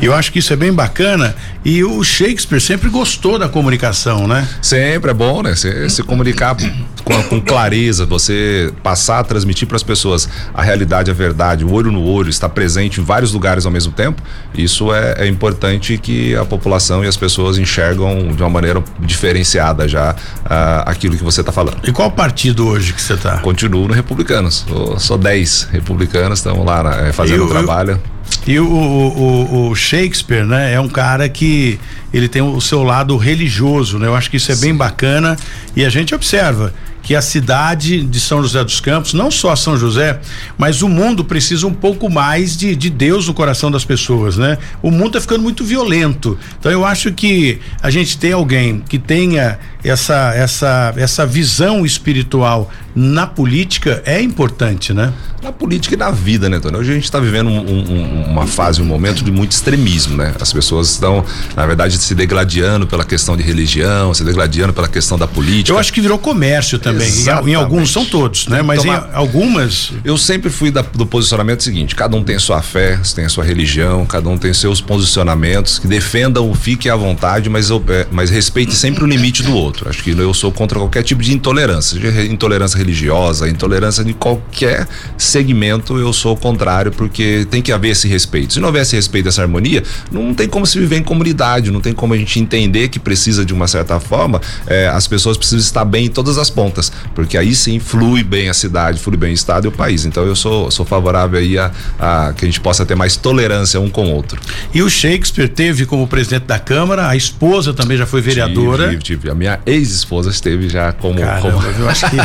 Eu 0.00 0.14
acho 0.14 0.32
que 0.32 0.38
isso 0.38 0.52
é 0.52 0.56
bem 0.56 0.72
bacana 0.72 1.34
e 1.64 1.82
o 1.84 2.02
Shakespeare 2.02 2.60
sempre 2.60 2.88
gostou 2.88 3.38
da 3.38 3.48
comunicação, 3.48 4.26
né? 4.26 4.46
Sempre 4.60 5.10
é 5.10 5.14
bom, 5.14 5.42
né? 5.42 5.54
Se, 5.54 5.88
se 5.88 6.02
comunicar 6.02 6.56
com, 7.04 7.22
com, 7.24 7.40
clareza, 7.40 8.04
você 8.04 8.72
passar 8.82 9.20
a 9.20 9.24
transmitir 9.24 9.66
para 9.68 9.76
as 9.76 9.82
pessoas 9.82 10.28
a 10.52 10.62
realidade, 10.62 11.10
a 11.10 11.14
verdade, 11.14 11.64
o 11.64 11.72
olho 11.72 11.90
no 11.90 12.02
olho, 12.02 12.30
estar 12.30 12.48
presente 12.48 13.00
em 13.00 13.04
vários 13.04 13.32
lugares 13.32 13.66
ao 13.66 13.72
mesmo 13.72 13.92
tempo, 13.92 14.22
isso 14.54 14.92
é, 14.92 15.14
é 15.18 15.26
importante 15.26 15.98
que 15.98 16.34
a 16.34 16.44
população 16.44 17.04
e 17.04 17.06
as 17.06 17.16
pessoas 17.16 17.58
enxergam 17.58 18.34
de 18.34 18.42
uma 18.42 18.50
maneira 18.50 18.82
diferenciada 19.00 19.86
já 19.86 20.12
uh, 20.12 20.82
aquilo 20.86 21.16
que 21.16 21.24
você 21.24 21.40
está 21.40 21.51
falando. 21.52 21.78
E 21.84 21.92
qual 21.92 22.10
partido 22.10 22.66
hoje 22.66 22.92
que 22.92 23.00
você 23.00 23.14
está? 23.14 23.38
Continuo 23.38 23.86
no 23.86 23.94
Republicanos. 23.94 24.64
Sou, 24.68 24.98
sou 24.98 25.18
10 25.18 25.68
republicanos, 25.72 26.38
estamos 26.38 26.64
lá 26.64 26.82
né, 26.82 27.12
fazendo 27.12 27.44
o 27.44 27.48
trabalho. 27.48 28.00
E 28.46 28.58
o, 28.58 28.66
o, 28.66 29.68
o, 29.68 29.74
Shakespeare, 29.74 30.44
né, 30.44 30.72
é 30.72 30.80
um 30.80 30.88
cara 30.88 31.28
que 31.28 31.78
ele 32.12 32.28
tem 32.28 32.42
o 32.42 32.60
seu 32.60 32.82
lado 32.82 33.16
religioso, 33.16 33.98
né? 33.98 34.08
Eu 34.08 34.16
acho 34.16 34.30
que 34.30 34.36
isso 34.36 34.50
é 34.50 34.54
Sim. 34.54 34.62
bem 34.62 34.74
bacana 34.74 35.36
e 35.76 35.84
a 35.84 35.88
gente 35.88 36.14
observa 36.14 36.74
que 37.12 37.16
a 37.16 37.20
cidade 37.20 38.02
de 38.04 38.18
São 38.18 38.40
José 38.42 38.64
dos 38.64 38.80
Campos, 38.80 39.12
não 39.12 39.30
só 39.30 39.54
São 39.54 39.76
José, 39.76 40.18
mas 40.56 40.80
o 40.80 40.88
mundo 40.88 41.22
precisa 41.22 41.66
um 41.66 41.74
pouco 41.74 42.08
mais 42.08 42.56
de, 42.56 42.74
de 42.74 42.88
Deus 42.88 43.28
no 43.28 43.34
coração 43.34 43.70
das 43.70 43.84
pessoas, 43.84 44.38
né? 44.38 44.56
O 44.80 44.90
mundo 44.90 45.08
está 45.08 45.20
ficando 45.20 45.42
muito 45.42 45.62
violento. 45.62 46.38
Então 46.58 46.72
eu 46.72 46.86
acho 46.86 47.12
que 47.12 47.60
a 47.82 47.90
gente 47.90 48.16
tem 48.16 48.32
alguém 48.32 48.82
que 48.88 48.98
tenha 48.98 49.58
essa 49.84 50.32
essa 50.34 50.94
essa 50.96 51.26
visão 51.26 51.84
espiritual 51.84 52.70
na 52.94 53.26
política 53.26 54.02
é 54.04 54.20
importante, 54.20 54.92
né? 54.92 55.12
Na 55.42 55.50
política 55.50 55.94
e 55.94 55.98
na 55.98 56.10
vida, 56.10 56.48
né, 56.48 56.60
Tony? 56.60 56.76
Hoje 56.76 56.90
a 56.92 56.94
gente 56.94 57.04
está 57.04 57.18
vivendo 57.18 57.48
um, 57.48 57.58
um, 57.58 58.24
uma 58.30 58.46
fase, 58.46 58.82
um 58.82 58.84
momento 58.84 59.24
de 59.24 59.32
muito 59.32 59.52
extremismo, 59.52 60.16
né? 60.16 60.32
As 60.38 60.52
pessoas 60.52 60.90
estão, 60.90 61.24
na 61.56 61.66
verdade, 61.66 61.96
se 61.96 62.14
degladiando 62.14 62.86
pela 62.86 63.04
questão 63.04 63.36
de 63.36 63.42
religião, 63.42 64.12
se 64.12 64.22
degladiando 64.22 64.72
pela 64.72 64.88
questão 64.88 65.18
da 65.18 65.26
política. 65.26 65.72
Eu 65.74 65.78
acho 65.78 65.92
que 65.92 66.00
virou 66.00 66.18
comércio 66.18 66.78
também. 66.78 67.01
Exatamente. 67.06 67.48
Em, 67.48 67.52
em 67.52 67.54
alguns, 67.54 67.90
são 67.90 68.04
todos, 68.04 68.46
né? 68.46 68.62
Mas 68.62 68.84
então, 68.84 68.94
em 68.94 69.14
algumas. 69.14 69.92
Eu 70.04 70.16
sempre 70.16 70.50
fui 70.50 70.70
da, 70.70 70.82
do 70.82 71.06
posicionamento 71.06 71.62
seguinte: 71.62 71.94
cada 71.94 72.16
um 72.16 72.22
tem 72.22 72.38
sua 72.38 72.62
fé, 72.62 72.98
tem 73.14 73.24
a 73.24 73.28
sua 73.28 73.44
religião, 73.44 74.04
cada 74.06 74.28
um 74.28 74.38
tem 74.38 74.52
seus 74.52 74.80
posicionamentos, 74.80 75.78
que 75.78 75.86
defendam, 75.86 76.52
fique 76.54 76.88
à 76.88 76.96
vontade, 76.96 77.48
mas, 77.48 77.70
é, 77.70 78.06
mas 78.10 78.30
respeite 78.30 78.74
sempre 78.74 79.04
o 79.04 79.06
limite 79.06 79.42
do 79.42 79.54
outro. 79.54 79.88
Acho 79.88 80.02
que 80.02 80.10
eu 80.10 80.34
sou 80.34 80.52
contra 80.52 80.78
qualquer 80.78 81.02
tipo 81.02 81.22
de 81.22 81.32
intolerância, 81.32 81.98
intolerância 82.30 82.78
religiosa, 82.78 83.48
intolerância 83.48 84.04
de 84.04 84.12
qualquer 84.12 84.86
segmento, 85.16 85.98
eu 85.98 86.12
sou 86.12 86.36
contrário, 86.36 86.92
porque 86.92 87.46
tem 87.50 87.62
que 87.62 87.72
haver 87.72 87.90
esse 87.90 88.08
respeito. 88.08 88.54
Se 88.54 88.60
não 88.60 88.68
houver 88.68 88.82
esse 88.82 88.96
respeito, 88.96 89.28
essa 89.28 89.42
harmonia, 89.42 89.82
não 90.10 90.34
tem 90.34 90.48
como 90.48 90.66
se 90.66 90.78
viver 90.78 90.96
em 90.96 91.02
comunidade, 91.02 91.70
não 91.70 91.80
tem 91.80 91.92
como 91.92 92.14
a 92.14 92.16
gente 92.16 92.38
entender 92.38 92.88
que 92.88 92.98
precisa 92.98 93.44
de 93.44 93.52
uma 93.52 93.68
certa 93.68 93.98
forma, 94.00 94.40
é, 94.66 94.88
as 94.88 95.06
pessoas 95.06 95.36
precisam 95.36 95.60
estar 95.60 95.84
bem 95.84 96.06
em 96.06 96.10
todas 96.10 96.38
as 96.38 96.50
pontas 96.50 96.81
porque 97.14 97.36
aí 97.36 97.54
sim 97.54 97.78
flui 97.78 98.22
bem 98.22 98.48
a 98.48 98.54
cidade, 98.54 98.98
flui 98.98 99.16
bem 99.16 99.30
o 99.30 99.34
estado 99.34 99.66
e 99.66 99.68
o 99.68 99.72
país. 99.72 100.04
Então 100.04 100.24
eu 100.24 100.34
sou, 100.34 100.70
sou 100.70 100.84
favorável 100.84 101.38
aí 101.38 101.58
a, 101.58 101.70
a 101.98 102.32
que 102.32 102.44
a 102.44 102.48
gente 102.48 102.60
possa 102.60 102.86
ter 102.86 102.94
mais 102.94 103.16
tolerância 103.16 103.80
um 103.80 103.90
com 103.90 104.06
o 104.06 104.14
outro. 104.14 104.40
E 104.72 104.82
o 104.82 104.88
Shakespeare 104.88 105.48
teve 105.48 105.86
como 105.86 106.06
presidente 106.06 106.44
da 106.44 106.58
Câmara, 106.58 107.08
a 107.08 107.16
esposa 107.16 107.74
também 107.74 107.96
já 107.96 108.06
foi 108.06 108.20
vereadora. 108.20 108.88
Tive, 108.90 109.02
tive. 109.02 109.30
A 109.30 109.34
minha 109.34 109.60
ex-esposa 109.66 110.30
esteve 110.30 110.68
já 110.68 110.92
como. 110.92 111.18
Caramba, 111.18 111.52
como... 111.52 111.66
eu 111.78 111.88
acho 111.88 112.08
que. 112.08 112.16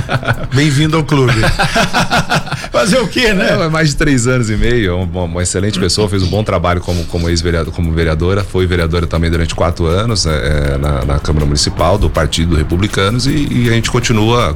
Bem-vindo 0.54 0.96
ao 0.96 1.04
clube. 1.04 1.40
Fazer 2.70 2.98
o 2.98 3.08
quê, 3.08 3.32
né? 3.32 3.50
É, 3.50 3.68
mais 3.68 3.90
de 3.90 3.96
três 3.96 4.26
anos 4.26 4.48
e 4.48 4.56
meio, 4.56 4.96
uma, 4.96 5.24
uma 5.24 5.42
excelente 5.42 5.78
pessoa, 5.78 6.08
fez 6.08 6.22
um 6.22 6.28
bom 6.28 6.44
trabalho 6.44 6.80
como, 6.80 7.04
como 7.04 7.28
ex-vereadora, 7.28 7.74
como 7.74 7.92
vereadora, 7.92 8.44
foi 8.44 8.66
vereadora 8.66 9.06
também 9.06 9.30
durante 9.30 9.54
quatro 9.54 9.86
anos 9.86 10.24
é, 10.24 10.78
na, 10.78 11.04
na, 11.04 11.18
Câmara 11.18 11.44
Municipal 11.44 11.98
do 11.98 12.08
Partido 12.08 12.56
Republicanos 12.56 13.26
e, 13.26 13.48
e, 13.50 13.68
a 13.68 13.72
gente 13.72 13.90
continua, 13.90 13.99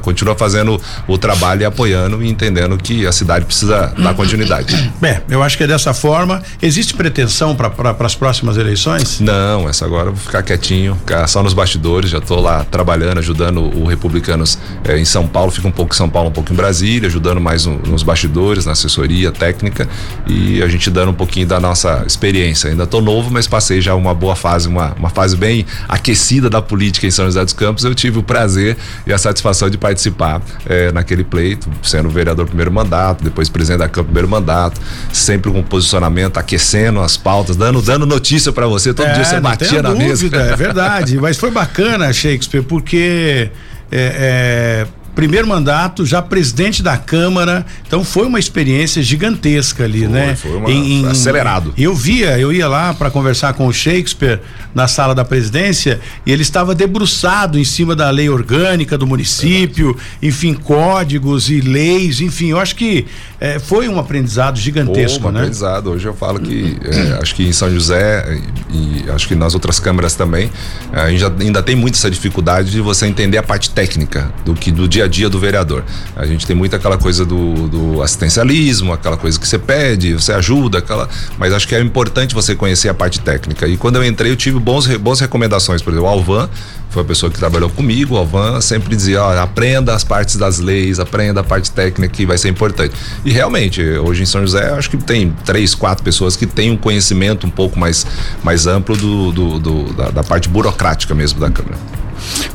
continua 0.01 0.35
fazendo 0.35 0.79
o 1.07 1.17
trabalho 1.17 1.61
e 1.61 1.65
apoiando 1.65 2.23
e 2.23 2.29
entendendo 2.29 2.77
que 2.77 3.05
a 3.05 3.11
cidade 3.11 3.45
precisa 3.45 3.93
dar 3.97 4.13
continuidade. 4.13 4.91
Bem, 4.99 5.19
eu 5.29 5.41
acho 5.43 5.57
que 5.57 5.63
é 5.63 5.67
dessa 5.67 5.93
forma. 5.93 6.41
Existe 6.61 6.93
pretensão 6.93 7.55
para 7.55 7.69
pra, 7.69 7.95
as 8.05 8.15
próximas 8.15 8.57
eleições? 8.57 9.19
Não, 9.19 9.67
essa 9.67 9.85
agora 9.85 10.09
eu 10.09 10.13
vou 10.13 10.21
ficar 10.21 10.43
quietinho, 10.43 10.95
ficar 10.95 11.27
só 11.27 11.41
nos 11.43 11.53
bastidores, 11.53 12.09
já 12.09 12.17
estou 12.17 12.41
lá 12.41 12.63
trabalhando, 12.63 13.19
ajudando 13.19 13.61
o 13.61 13.85
Republicanos 13.85 14.57
é, 14.83 14.97
em 14.97 15.05
São 15.05 15.27
Paulo, 15.27 15.51
fica 15.51 15.67
um 15.67 15.71
pouco 15.71 15.93
em 15.93 15.97
São 15.97 16.09
Paulo, 16.09 16.29
um 16.29 16.33
pouco 16.33 16.51
em 16.51 16.55
Brasília, 16.55 17.07
ajudando 17.07 17.39
mais 17.39 17.65
no, 17.65 17.77
nos 17.79 18.03
bastidores, 18.03 18.65
na 18.65 18.71
assessoria 18.71 19.31
técnica 19.31 19.87
e 20.27 20.61
a 20.61 20.67
gente 20.67 20.89
dando 20.89 21.11
um 21.11 21.13
pouquinho 21.13 21.47
da 21.47 21.59
nossa 21.59 22.03
experiência. 22.05 22.69
Ainda 22.69 22.83
estou 22.83 23.01
novo, 23.01 23.29
mas 23.31 23.47
passei 23.47 23.81
já 23.81 23.95
uma 23.95 24.13
boa 24.13 24.35
fase, 24.35 24.67
uma, 24.67 24.93
uma 24.97 25.09
fase 25.09 25.35
bem 25.35 25.65
aquecida 25.87 26.49
da 26.49 26.61
política 26.61 27.05
em 27.05 27.11
São 27.11 27.25
José 27.25 27.43
dos 27.43 27.53
Campos. 27.53 27.83
Eu 27.83 27.93
tive 27.93 28.19
o 28.19 28.23
prazer 28.23 28.77
e 29.05 29.13
a 29.13 29.17
satisfação 29.17 29.34
de 29.69 29.77
participar 29.77 30.41
é, 30.65 30.91
naquele 30.91 31.23
pleito, 31.23 31.69
sendo 31.83 32.09
vereador 32.09 32.45
primeiro 32.45 32.71
mandato, 32.71 33.23
depois 33.23 33.49
presidente 33.49 33.79
da 33.79 33.89
Câmara 33.89 34.05
primeiro 34.05 34.29
mandato, 34.29 34.79
sempre 35.11 35.51
com 35.51 35.61
posicionamento, 35.63 36.37
aquecendo 36.37 36.99
as 37.01 37.17
pautas, 37.17 37.55
dando, 37.55 37.81
dando 37.81 38.05
notícia 38.05 38.51
para 38.51 38.67
você. 38.67 38.93
Todo 38.93 39.07
é, 39.07 39.13
dia 39.13 39.25
você 39.25 39.39
batia 39.39 39.81
na 39.81 39.89
dúvida, 39.89 40.37
mesa. 40.37 40.53
É 40.53 40.55
verdade, 40.55 41.17
mas 41.21 41.37
foi 41.37 41.51
bacana, 41.51 42.11
Shakespeare, 42.13 42.63
porque 42.63 43.49
é, 43.91 44.85
é 44.87 45.04
primeiro 45.15 45.47
mandato, 45.47 46.05
já 46.05 46.21
presidente 46.21 46.83
da 46.83 46.97
Câmara, 46.97 47.65
então 47.87 48.03
foi 48.03 48.27
uma 48.27 48.37
experiência 48.37 49.01
gigantesca 49.01 49.85
ali, 49.85 50.01
foi, 50.01 50.09
né? 50.09 50.35
Foi 50.35 50.57
uma, 50.57 50.69
em, 50.69 51.07
acelerado. 51.07 51.73
Eu 51.77 51.95
via, 51.95 52.37
eu 52.37 52.51
ia 52.51 52.67
lá 52.67 52.93
para 52.93 53.09
conversar 53.09 53.53
com 53.53 53.65
o 53.65 53.73
Shakespeare 53.73 54.41
na 54.73 54.87
sala 54.87 55.15
da 55.15 55.23
presidência 55.23 56.01
e 56.25 56.31
ele 56.31 56.41
estava 56.41 56.75
debruçado 56.75 57.57
em 57.57 57.63
cima 57.63 57.95
da 57.95 58.09
lei 58.09 58.29
orgânica 58.29 58.97
do 58.97 59.07
município, 59.07 59.97
é 60.21 60.27
enfim, 60.27 60.53
códigos 60.53 61.49
e 61.49 61.61
leis, 61.61 62.19
enfim, 62.19 62.47
eu 62.49 62.59
acho 62.59 62.75
que 62.75 63.05
é, 63.39 63.57
foi 63.57 63.87
um 63.87 63.97
aprendizado 63.97 64.57
gigantesco, 64.57 65.21
Pô, 65.21 65.29
um 65.29 65.31
né? 65.31 65.39
aprendizado. 65.39 65.91
Hoje 65.91 66.05
eu 66.05 66.13
falo 66.13 66.39
que 66.39 66.77
é, 66.83 67.19
acho 67.21 67.33
que 67.35 67.43
em 67.43 67.53
São 67.53 67.71
José 67.71 68.39
e, 68.69 69.05
e, 69.05 69.09
acho 69.11 69.27
que 69.27 69.35
nas 69.35 69.53
outras 69.53 69.79
câmaras 69.79 70.15
também, 70.15 70.51
a 70.91 71.09
gente 71.09 71.23
ainda 71.41 71.63
tem 71.63 71.75
muito 71.75 71.95
essa 71.95 72.11
dificuldade 72.11 72.71
de 72.71 72.81
você 72.81 73.05
entender 73.07 73.37
a 73.37 73.43
parte 73.43 73.69
técnica 73.69 74.31
do 74.43 74.53
que 74.53 74.71
do 74.71 74.87
dia 74.87 75.04
a 75.05 75.07
dia 75.07 75.29
do 75.29 75.39
vereador. 75.39 75.83
A 76.15 76.25
gente 76.25 76.45
tem 76.45 76.55
muito 76.55 76.75
aquela 76.75 76.97
coisa 76.97 77.25
do, 77.25 77.67
do 77.67 78.01
assistencialismo, 78.01 78.93
aquela 78.93 79.17
coisa 79.17 79.39
que 79.39 79.47
você 79.47 79.57
pede, 79.57 80.13
você 80.13 80.33
ajuda, 80.33 80.79
aquela, 80.79 81.07
mas 81.37 81.53
acho 81.53 81.67
que 81.67 81.75
é 81.75 81.81
importante 81.81 82.35
você 82.35 82.55
conhecer 82.55 82.89
a 82.89 82.93
parte 82.93 83.19
técnica. 83.19 83.67
E 83.67 83.77
quando 83.77 83.95
eu 83.95 84.05
entrei, 84.05 84.31
eu 84.31 84.35
tive 84.35 84.59
bons, 84.59 84.87
boas 84.97 85.19
recomendações, 85.19 85.81
por 85.81 85.91
exemplo, 85.91 86.07
o 86.07 86.11
Alvan 86.11 86.49
foi 86.95 87.01
a 87.01 87.05
pessoa 87.05 87.29
que 87.29 87.37
trabalhou 87.37 87.69
comigo, 87.69 88.15
o 88.15 88.17
Alvan, 88.17 88.61
sempre 88.61 88.95
dizia, 88.95 89.21
ó, 89.21 89.37
aprenda 89.37 89.93
as 89.93 90.03
partes 90.03 90.37
das 90.37 90.59
leis, 90.59 90.97
aprenda 90.97 91.41
a 91.41 91.43
parte 91.43 91.69
técnica 91.69 92.13
que 92.13 92.25
vai 92.25 92.37
ser 92.37 92.47
importante. 92.47 92.95
E 93.25 93.31
realmente, 93.31 93.81
hoje 93.83 94.23
em 94.23 94.25
São 94.25 94.39
José, 94.39 94.69
acho 94.69 94.89
que 94.89 94.95
tem 94.95 95.35
três, 95.43 95.75
quatro 95.75 96.05
pessoas 96.05 96.37
que 96.37 96.45
têm 96.45 96.71
um 96.71 96.77
conhecimento 96.77 97.45
um 97.45 97.49
pouco 97.49 97.77
mais, 97.77 98.07
mais 98.41 98.65
amplo 98.65 98.95
do, 98.95 99.31
do, 99.33 99.59
do 99.59 99.93
da, 99.93 100.09
da 100.09 100.23
parte 100.23 100.47
burocrática 100.47 101.13
mesmo 101.13 101.37
da 101.37 101.51
Câmara. 101.51 102.04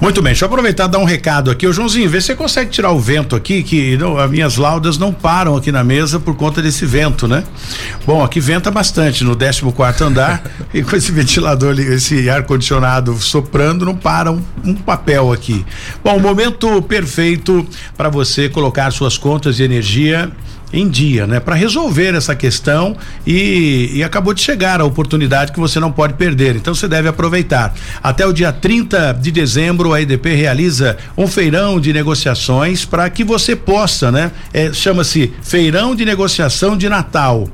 Muito 0.01 0.23
bem, 0.23 0.33
deixa 0.33 0.45
eu 0.45 0.49
aproveitar 0.49 0.87
e 0.87 0.89
dar 0.89 0.99
um 0.99 1.05
recado 1.05 1.51
aqui. 1.51 1.67
Ô 1.67 1.73
Joãozinho, 1.73 2.09
vê 2.09 2.21
se 2.21 2.29
você 2.29 2.35
consegue 2.35 2.71
tirar 2.71 2.91
o 2.91 2.99
vento 2.99 3.37
aqui, 3.37 3.63
que 3.63 3.97
não, 3.97 4.19
as 4.19 4.31
minhas 4.31 4.57
laudas 4.57 4.97
não 4.97 5.13
param 5.13 5.57
aqui 5.57 5.71
na 5.71 5.85
mesa 5.85 6.19
por 6.19 6.35
conta 6.37 6.63
desse 6.63 6.87
vento, 6.87 7.29
né? 7.29 7.45
Bom, 8.07 8.25
aqui 8.25 8.41
venta 8.41 8.71
bastante 8.71 9.23
no 9.25 9.37
14 9.37 9.61
quarto 9.73 10.05
andar 10.05 10.43
e 10.73 10.83
com 10.83 10.97
esse 10.97 11.13
ventilador, 11.13 11.79
esse 11.79 12.31
ar-condicionado 12.31 13.15
soprando, 13.21 13.85
não 13.85 13.95
para 13.95 14.33
um, 14.33 14.43
um 14.65 14.75
papel 14.75 15.33
aqui. 15.33 15.65
Bom, 16.03 16.19
momento 16.19 16.81
perfeito 16.83 17.67
para 17.97 18.09
você 18.09 18.49
colocar 18.49 18.91
suas 18.91 19.19
contas 19.19 19.57
de 19.57 19.63
energia 19.63 20.31
em 20.73 20.89
dia, 20.89 21.27
né? 21.27 21.41
Para 21.41 21.55
resolver 21.55 22.15
essa 22.15 22.35
questão 22.35 22.97
e, 23.27 23.91
e, 23.95 24.05
acabou 24.05 24.33
de 24.33 24.41
chegar 24.41 24.81
a 24.81 24.85
oportunidade 24.85 25.53
que 25.53 25.59
você 25.59 25.81
não 25.81 25.91
pode 25.91 26.15
perder. 26.15 26.57
Então 26.57 26.75
você 26.75 26.87
deve 26.87 27.09
aproveitar. 27.09 27.75
Até 28.03 28.27
o 28.27 28.33
dia 28.33 28.53
30 28.53 29.13
de 29.15 29.31
dezembro 29.31 29.93
a 29.93 30.01
EDP 30.01 30.35
realiza 30.35 30.97
um 31.17 31.27
feirão 31.27 31.81
de 31.81 31.93
negociações 31.93 32.85
para 32.85 33.09
que 33.11 33.25
você 33.25 33.57
possa, 33.57 34.13
né? 34.13 34.31
É, 34.53 34.73
Chama-se 34.73 35.33
Feirão 35.43 35.95
de 35.95 36.05
Negociação 36.05 36.77
de 36.77 36.89
Natal, 36.89 37.49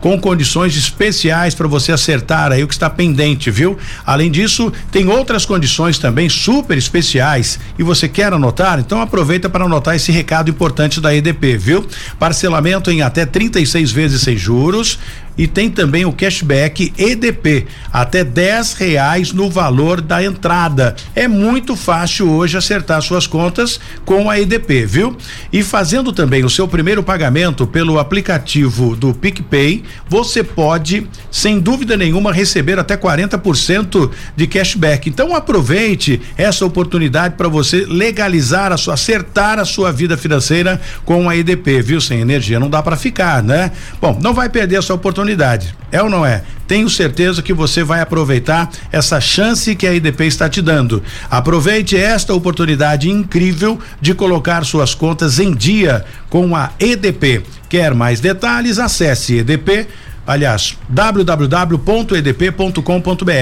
com 0.00 0.18
condições 0.18 0.76
especiais 0.76 1.54
para 1.54 1.68
você 1.68 1.92
acertar 1.92 2.52
aí 2.52 2.64
o 2.64 2.68
que 2.68 2.74
está 2.74 2.88
pendente, 2.88 3.50
viu? 3.50 3.78
Além 4.04 4.30
disso, 4.30 4.72
tem 4.90 5.08
outras 5.08 5.44
condições 5.44 5.98
também 5.98 6.28
super 6.28 6.78
especiais 6.78 7.58
e 7.78 7.82
você 7.82 8.08
quer 8.08 8.32
anotar? 8.32 8.78
Então 8.78 9.00
aproveita 9.00 9.48
para 9.48 9.66
anotar 9.66 9.94
esse 9.94 10.10
recado 10.10 10.50
importante 10.50 11.00
da 11.00 11.14
EDP, 11.14 11.56
viu? 11.56 11.86
Parcelamento 12.18 12.61
parcelamento 12.62 12.90
em 12.90 13.02
até 13.02 13.26
36 13.26 13.90
vezes 13.90 14.22
sem 14.22 14.36
juros 14.36 14.98
e 15.36 15.46
tem 15.46 15.70
também 15.70 16.04
o 16.04 16.12
cashback 16.12 16.92
EDP, 16.96 17.66
até 17.92 18.22
10 18.22 18.74
reais 18.74 19.32
no 19.32 19.48
valor 19.48 20.00
da 20.00 20.22
entrada. 20.22 20.94
É 21.14 21.26
muito 21.26 21.74
fácil 21.76 22.30
hoje 22.30 22.56
acertar 22.56 23.00
suas 23.02 23.26
contas 23.26 23.80
com 24.04 24.28
a 24.28 24.38
EDP, 24.38 24.84
viu? 24.84 25.16
E 25.52 25.62
fazendo 25.62 26.12
também 26.12 26.44
o 26.44 26.50
seu 26.50 26.68
primeiro 26.68 27.02
pagamento 27.02 27.66
pelo 27.66 27.98
aplicativo 27.98 28.94
do 28.94 29.14
PicPay, 29.14 29.82
você 30.08 30.42
pode, 30.42 31.06
sem 31.30 31.58
dúvida 31.58 31.96
nenhuma, 31.96 32.32
receber 32.32 32.78
até 32.78 32.96
40% 32.96 34.10
de 34.36 34.46
cashback. 34.46 35.08
Então 35.08 35.34
aproveite 35.34 36.20
essa 36.36 36.64
oportunidade 36.66 37.36
para 37.36 37.48
você 37.48 37.86
legalizar 37.86 38.72
a 38.72 38.76
sua, 38.76 38.94
acertar 38.94 39.58
a 39.58 39.64
sua 39.64 39.90
vida 39.90 40.16
financeira 40.16 40.80
com 41.04 41.28
a 41.28 41.36
EDP, 41.36 41.80
viu? 41.80 42.00
Sem 42.00 42.20
energia 42.20 42.60
não 42.60 42.68
dá 42.68 42.82
para 42.82 42.96
ficar, 42.96 43.42
né? 43.42 43.72
Bom, 44.00 44.18
não 44.20 44.34
vai 44.34 44.48
perder 44.48 44.76
essa 44.76 44.92
oportunidade 44.92 45.21
oportunidade. 45.22 45.74
É 45.90 46.02
ou 46.02 46.10
não 46.10 46.24
é? 46.24 46.42
Tenho 46.66 46.88
certeza 46.88 47.42
que 47.42 47.52
você 47.52 47.84
vai 47.84 48.00
aproveitar 48.00 48.70
essa 48.90 49.20
chance 49.20 49.74
que 49.74 49.86
a 49.86 49.92
IDP 49.92 50.24
está 50.24 50.48
te 50.48 50.60
dando. 50.60 51.02
Aproveite 51.30 51.96
esta 51.96 52.34
oportunidade 52.34 53.10
incrível 53.10 53.78
de 54.00 54.14
colocar 54.14 54.64
suas 54.64 54.94
contas 54.94 55.38
em 55.38 55.54
dia 55.54 56.04
com 56.28 56.56
a 56.56 56.70
EDP. 56.80 57.42
Quer 57.68 57.94
mais 57.94 58.20
detalhes? 58.20 58.78
Acesse 58.78 59.38
EDP 59.38 59.86
aliás, 60.26 60.76
www.edp.com.br. 60.88 61.46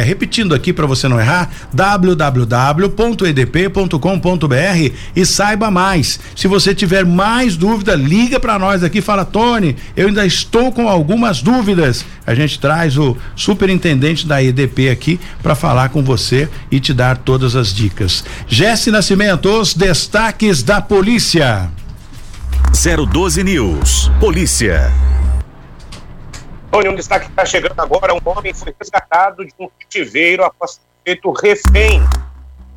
Repetindo 0.05 0.55
aqui 0.55 0.73
para 0.73 0.87
você 0.87 1.09
não 1.09 1.21
errar, 1.21 1.51
www.edp.com.br 1.73 2.91
e 5.15 5.27
saiba 5.27 5.71
mais. 5.71 6.21
Se 6.35 6.49
você 6.49 6.75
tiver 6.75 7.05
mais 7.05 7.57
dúvida, 7.57 7.95
liga 7.95 8.41
para 8.41 8.59
nós 8.59 8.83
aqui, 8.83 9.01
fala 9.01 9.25
Tony, 9.25 9.77
eu 9.97 10.09
ainda 10.09 10.27
estou 10.27 10.73
com 10.73 10.89
algumas 10.89 11.43
dúvidas. 11.43 12.05
A 12.27 12.35
gente 12.35 12.59
traz 12.59 12.97
o 12.97 13.17
superintendente 13.35 14.27
da 14.27 14.43
EDP 14.43 14.91
aqui 14.91 15.21
para 15.43 15.55
falar 15.55 15.89
com 15.91 16.03
você 16.03 16.49
e 16.71 16.81
te 16.81 16.95
dar 16.95 17.17
todas 17.19 17.57
as 17.57 17.75
dicas. 17.75 18.25
Jesse 18.47 18.91
Nascimento, 18.91 19.49
os 19.49 19.75
destaques 19.75 20.63
da 20.63 20.81
polícia. 20.81 21.71
012 22.73 23.43
News. 23.43 24.11
Polícia. 24.21 24.91
Tony, 26.71 26.89
um 26.89 26.95
destaque 26.95 27.27
que 27.27 27.33
está 27.33 27.45
chegando 27.45 27.79
agora: 27.81 28.15
um 28.15 28.21
homem 28.25 28.55
foi 28.55 28.75
resgatado 28.79 29.45
de 29.45 29.53
um 29.59 29.69
cativeiro 29.79 30.45
após 30.45 30.77
ter 30.77 31.13
feito 31.13 31.33
refém. 31.33 32.03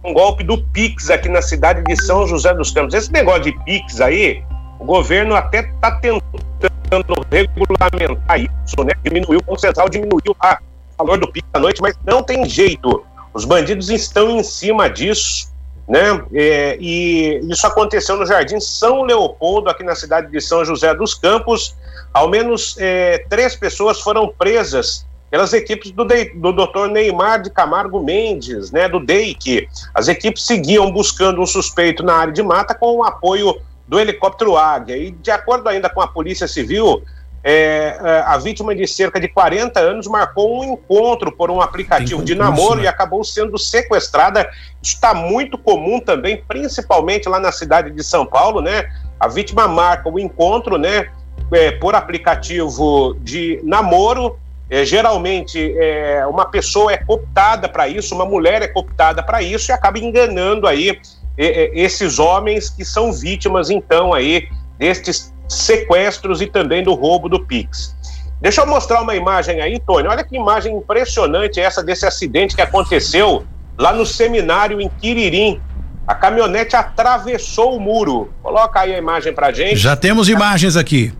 Um 0.04 0.14
golpe 0.14 0.44
do 0.44 0.62
Pix 0.62 1.10
aqui 1.10 1.30
na 1.30 1.42
cidade 1.42 1.82
de 1.84 1.96
São 2.04 2.28
José 2.28 2.54
dos 2.54 2.72
Campos. 2.72 2.94
Esse 2.94 3.12
negócio 3.12 3.44
de 3.44 3.64
Pix 3.64 4.02
aí, 4.02 4.44
o 4.80 4.84
governo 4.84 5.36
até 5.36 5.62
está 5.62 5.92
tentando 6.00 7.14
regulamentar 7.32 8.40
isso, 8.40 8.84
né? 8.84 8.94
Diminuiu, 9.02 9.40
o 9.48 9.58
Central 9.58 9.88
diminuiu 9.88 10.32
o 10.32 10.36
valor 10.98 11.18
do 11.20 11.32
Pix 11.32 11.48
à 11.54 11.60
noite, 11.60 11.82
mas 11.82 11.96
não 12.06 12.22
tem 12.22 12.44
jeito. 12.50 13.06
Os 13.34 13.46
bandidos 13.46 13.90
estão 13.90 14.30
em 14.32 14.44
cima 14.44 14.90
disso, 14.90 15.53
né? 15.88 16.24
É, 16.34 16.78
e 16.80 17.42
isso 17.50 17.66
aconteceu 17.68 18.18
no 18.18 18.26
Jardim 18.26 18.60
São 18.60 19.04
Leopoldo, 19.04 19.70
aqui 19.70 19.84
na 19.84 19.96
cidade 19.96 20.32
de 20.32 20.42
São 20.42 20.64
José 20.64 20.94
dos 20.94 21.14
Campos. 21.14 21.76
Ao 22.14 22.28
menos 22.30 22.76
é, 22.80 23.26
três 23.30 23.56
pessoas 23.56 24.00
foram 24.00 24.28
presas 24.28 25.06
pelas 25.30 25.52
equipes 25.52 25.90
do, 25.92 26.06
do 26.06 26.54
Dr. 26.54 26.88
Neymar 26.92 27.42
de 27.42 27.50
Camargo 27.50 28.00
Mendes, 28.00 28.72
né, 28.72 28.88
do 28.88 29.00
DEIC. 29.00 29.68
As 29.94 30.08
equipes 30.08 30.46
seguiam 30.46 30.92
buscando 30.92 31.42
um 31.42 31.46
suspeito 31.46 32.04
na 32.04 32.14
área 32.14 32.32
de 32.32 32.44
mata 32.44 32.76
com 32.76 32.98
o 32.98 33.04
apoio 33.04 33.60
do 33.88 34.00
helicóptero 34.00 34.56
Águia. 34.56 34.96
E, 34.96 35.10
de 35.10 35.32
acordo 35.32 35.68
ainda 35.68 35.90
com 35.90 36.02
a 36.02 36.08
Polícia 36.08 36.48
Civil, 36.48 37.02
é, 37.44 37.98
é 38.02 38.24
a 38.26 38.38
vítima 38.38 38.74
de 38.74 38.88
cerca 38.88 39.20
de 39.20 39.28
40 39.28 39.80
anos 39.80 40.08
marcou 40.08 40.62
um 40.62 40.74
encontro 40.74 41.32
por 41.32 41.52
um 41.52 41.62
aplicativo 41.62 42.24
de 42.24 42.36
namoro 42.36 42.78
né? 42.78 42.84
e 42.84 42.88
acabou 42.88 43.24
sendo 43.24 43.58
sequestrada. 43.58 44.50
Está 44.82 45.14
muito 45.14 45.58
comum 45.58 46.00
também, 46.00 46.42
principalmente 46.48 47.28
lá 47.28 47.40
na 47.40 47.52
cidade 47.52 47.92
de 47.92 48.04
São 48.04 48.26
Paulo, 48.26 48.62
né? 48.62 48.90
A 49.20 49.28
vítima 49.28 49.68
marca 49.68 50.10
o 50.10 50.20
encontro, 50.20 50.78
né? 50.78 51.10
É, 51.52 51.72
por 51.72 51.94
aplicativo 51.96 53.18
de 53.22 53.60
namoro 53.64 54.38
é, 54.70 54.86
geralmente, 54.86 55.76
é, 55.78 56.26
uma 56.26 56.46
pessoa 56.46 56.92
é 56.92 56.98
cooptada 56.98 57.68
para 57.68 57.88
isso, 57.88 58.16
uma 58.16 58.26
mulher 58.26 58.62
é 58.62 58.68
cooptada 58.68 59.22
para 59.22 59.42
isso 59.42 59.70
e 59.70 59.74
acaba 59.74 60.00
enganando 60.00 60.66
aí 60.66 61.00
é, 61.38 61.72
esses 61.80 62.18
homens 62.18 62.70
que 62.70 62.86
são 62.86 63.12
vítimas, 63.12 63.70
então, 63.70 64.14
aí 64.14 64.48
destes 64.78 65.33
sequestros 65.48 66.42
e 66.42 66.48
também 66.48 66.84
do 66.84 66.94
roubo 66.94 67.30
do 67.30 67.46
Pix. 67.46 67.96
Deixa 68.42 68.62
eu 68.62 68.68
mostrar 68.68 69.02
uma 69.02 69.16
imagem 69.16 69.62
aí, 69.62 69.80
Tony. 69.80 70.08
Olha 70.08 70.24
que 70.24 70.36
imagem 70.36 70.76
impressionante 70.76 71.60
essa 71.60 71.82
desse 71.82 72.06
acidente 72.06 72.56
que 72.56 72.62
aconteceu 72.62 73.46
lá 73.78 73.94
no 73.94 74.06
seminário 74.06 74.82
em 74.82 74.90
Quiririm. 74.90 75.62
A 76.06 76.14
caminhonete 76.14 76.76
atravessou 76.76 77.78
o 77.78 77.80
muro. 77.80 78.34
Coloca 78.42 78.82
aí 78.82 78.94
a 78.94 78.98
imagem 78.98 79.34
pra 79.34 79.52
gente. 79.52 79.78
Já 79.78 79.96
temos 79.96 80.28
imagens 80.28 80.76
aqui 80.76 81.14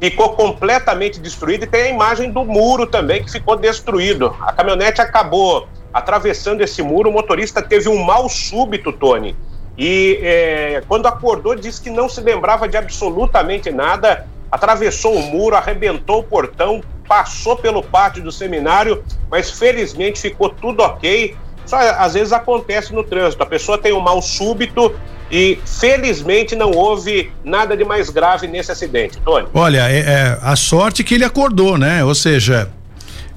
ficou 0.00 0.30
completamente 0.30 1.18
destruído 1.18 1.64
e 1.64 1.66
tem 1.66 1.82
a 1.82 1.88
imagem 1.88 2.30
do 2.30 2.44
muro 2.44 2.86
também 2.86 3.24
que 3.24 3.30
ficou 3.30 3.56
destruído. 3.56 4.36
A 4.40 4.52
caminhonete 4.52 5.00
acabou 5.00 5.66
atravessando 5.92 6.60
esse 6.60 6.82
muro, 6.82 7.08
o 7.08 7.12
motorista 7.12 7.62
teve 7.62 7.88
um 7.88 8.02
mal 8.02 8.28
súbito, 8.28 8.92
Tony. 8.92 9.34
E 9.76 10.18
é, 10.22 10.82
quando 10.86 11.06
acordou, 11.06 11.54
disse 11.54 11.80
que 11.80 11.90
não 11.90 12.08
se 12.08 12.20
lembrava 12.20 12.68
de 12.68 12.76
absolutamente 12.76 13.70
nada, 13.70 14.26
atravessou 14.50 15.16
o 15.16 15.22
muro, 15.22 15.56
arrebentou 15.56 16.20
o 16.20 16.22
portão, 16.22 16.80
passou 17.08 17.56
pelo 17.56 17.82
pátio 17.82 18.22
do 18.22 18.30
seminário, 18.30 19.02
mas 19.30 19.50
felizmente 19.50 20.20
ficou 20.20 20.48
tudo 20.48 20.80
ok. 20.80 21.36
Só 21.66 21.76
às 21.76 22.14
vezes 22.14 22.32
acontece 22.32 22.92
no 22.92 23.02
trânsito, 23.02 23.42
a 23.42 23.46
pessoa 23.46 23.78
tem 23.78 23.92
um 23.92 24.00
mal 24.00 24.20
súbito 24.22 24.94
e 25.30 25.58
felizmente 25.66 26.54
não 26.54 26.70
houve 26.70 27.32
nada 27.42 27.76
de 27.76 27.84
mais 27.84 28.10
grave 28.10 28.46
nesse 28.46 28.70
acidente. 28.70 29.18
Tony. 29.24 29.48
Olha, 29.52 29.90
é, 29.90 29.98
é, 29.98 30.38
a 30.42 30.54
sorte 30.54 31.02
que 31.02 31.14
ele 31.14 31.24
acordou, 31.24 31.76
né? 31.78 32.04
Ou 32.04 32.14
seja, 32.14 32.70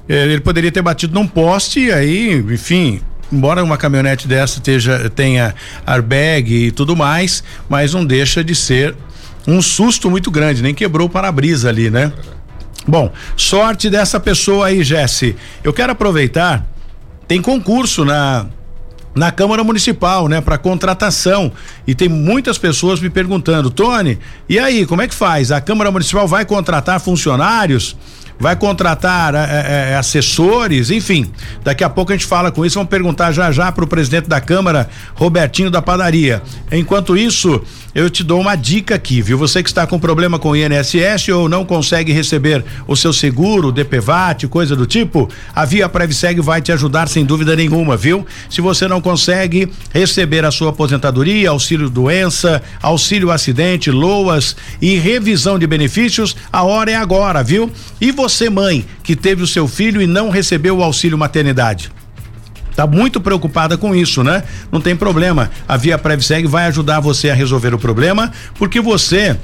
ele 0.08 0.40
poderia 0.40 0.70
ter 0.70 0.82
batido 0.82 1.14
num 1.14 1.26
poste 1.26 1.86
e 1.86 1.92
aí, 1.92 2.34
enfim, 2.34 3.00
embora 3.32 3.62
uma 3.62 3.76
caminhonete 3.76 4.26
dessa 4.26 4.60
tenha 5.14 5.54
airbag 5.86 6.66
e 6.66 6.70
tudo 6.70 6.96
mais, 6.96 7.42
mas 7.68 7.94
não 7.94 8.04
deixa 8.04 8.42
de 8.42 8.54
ser 8.54 8.96
um 9.46 9.62
susto 9.62 10.10
muito 10.10 10.30
grande, 10.30 10.62
nem 10.62 10.74
quebrou 10.74 11.06
o 11.06 11.10
para-brisa 11.10 11.68
ali, 11.68 11.90
né? 11.90 12.12
Bom, 12.86 13.12
sorte 13.36 13.90
dessa 13.90 14.18
pessoa 14.18 14.66
aí, 14.66 14.82
Jesse. 14.82 15.36
Eu 15.62 15.72
quero 15.72 15.92
aproveitar, 15.92 16.66
tem 17.26 17.40
concurso 17.40 18.04
na 18.04 18.46
na 19.14 19.32
Câmara 19.32 19.64
Municipal, 19.64 20.28
né, 20.28 20.40
para 20.40 20.56
contratação. 20.56 21.50
E 21.86 21.94
tem 21.94 22.08
muitas 22.08 22.56
pessoas 22.56 23.00
me 23.00 23.10
perguntando, 23.10 23.68
Tony, 23.68 24.16
e 24.48 24.60
aí, 24.60 24.86
como 24.86 25.02
é 25.02 25.08
que 25.08 25.14
faz? 25.14 25.50
A 25.50 25.60
Câmara 25.60 25.90
Municipal 25.90 26.28
vai 26.28 26.44
contratar 26.44 27.00
funcionários? 27.00 27.96
Vai 28.38 28.56
contratar 28.56 29.34
é, 29.34 29.92
é, 29.92 29.96
assessores, 29.96 30.90
enfim. 30.90 31.30
Daqui 31.64 31.82
a 31.82 31.90
pouco 31.90 32.12
a 32.12 32.16
gente 32.16 32.26
fala 32.26 32.50
com 32.50 32.64
isso. 32.64 32.74
Vamos 32.74 32.90
perguntar 32.90 33.32
já 33.32 33.50
já 33.50 33.70
para 33.72 33.84
o 33.84 33.86
presidente 33.86 34.28
da 34.28 34.40
Câmara, 34.40 34.88
Robertinho 35.14 35.70
da 35.70 35.82
Padaria. 35.82 36.42
Enquanto 36.70 37.16
isso, 37.16 37.60
eu 37.94 38.08
te 38.08 38.22
dou 38.22 38.40
uma 38.40 38.54
dica 38.54 38.94
aqui, 38.94 39.20
viu? 39.20 39.36
Você 39.38 39.62
que 39.62 39.68
está 39.68 39.86
com 39.86 39.98
problema 39.98 40.38
com 40.38 40.50
o 40.50 40.56
INSS 40.56 41.28
ou 41.30 41.48
não 41.48 41.64
consegue 41.64 42.12
receber 42.12 42.64
o 42.86 42.94
seu 42.94 43.12
seguro, 43.12 43.72
DPVAT, 43.72 44.46
coisa 44.46 44.76
do 44.76 44.86
tipo, 44.86 45.28
a 45.54 45.64
Via 45.64 45.88
Previseg 45.88 46.40
vai 46.40 46.62
te 46.62 46.70
ajudar 46.70 47.08
sem 47.08 47.24
dúvida 47.24 47.56
nenhuma, 47.56 47.96
viu? 47.96 48.24
Se 48.48 48.60
você 48.60 48.86
não 48.86 49.00
consegue 49.00 49.68
receber 49.92 50.44
a 50.44 50.50
sua 50.50 50.70
aposentadoria, 50.70 51.50
auxílio 51.50 51.90
doença, 51.90 52.62
auxílio 52.80 53.30
acidente, 53.30 53.90
loas 53.90 54.54
e 54.80 54.96
revisão 54.96 55.58
de 55.58 55.66
benefícios, 55.66 56.36
a 56.52 56.62
hora 56.62 56.92
é 56.92 56.94
agora, 56.94 57.42
viu? 57.42 57.70
E 58.00 58.12
você, 58.12 58.27
mãe, 58.50 58.84
que 59.02 59.16
teve 59.16 59.42
o 59.42 59.46
seu 59.46 59.66
filho 59.66 60.02
e 60.02 60.06
não 60.06 60.30
recebeu 60.30 60.78
o 60.78 60.82
auxílio 60.82 61.16
maternidade? 61.16 61.90
Está 62.70 62.86
muito 62.86 63.20
preocupada 63.20 63.76
com 63.76 63.94
isso, 63.94 64.22
né? 64.22 64.44
Não 64.70 64.80
tem 64.80 64.94
problema. 64.94 65.50
A 65.66 65.76
Via 65.76 65.98
Prevseg 65.98 66.46
vai 66.46 66.66
ajudar 66.66 67.00
você 67.00 67.28
a 67.28 67.34
resolver 67.34 67.74
o 67.74 67.78
problema, 67.78 68.30
porque 68.54 68.80
você 68.80 69.36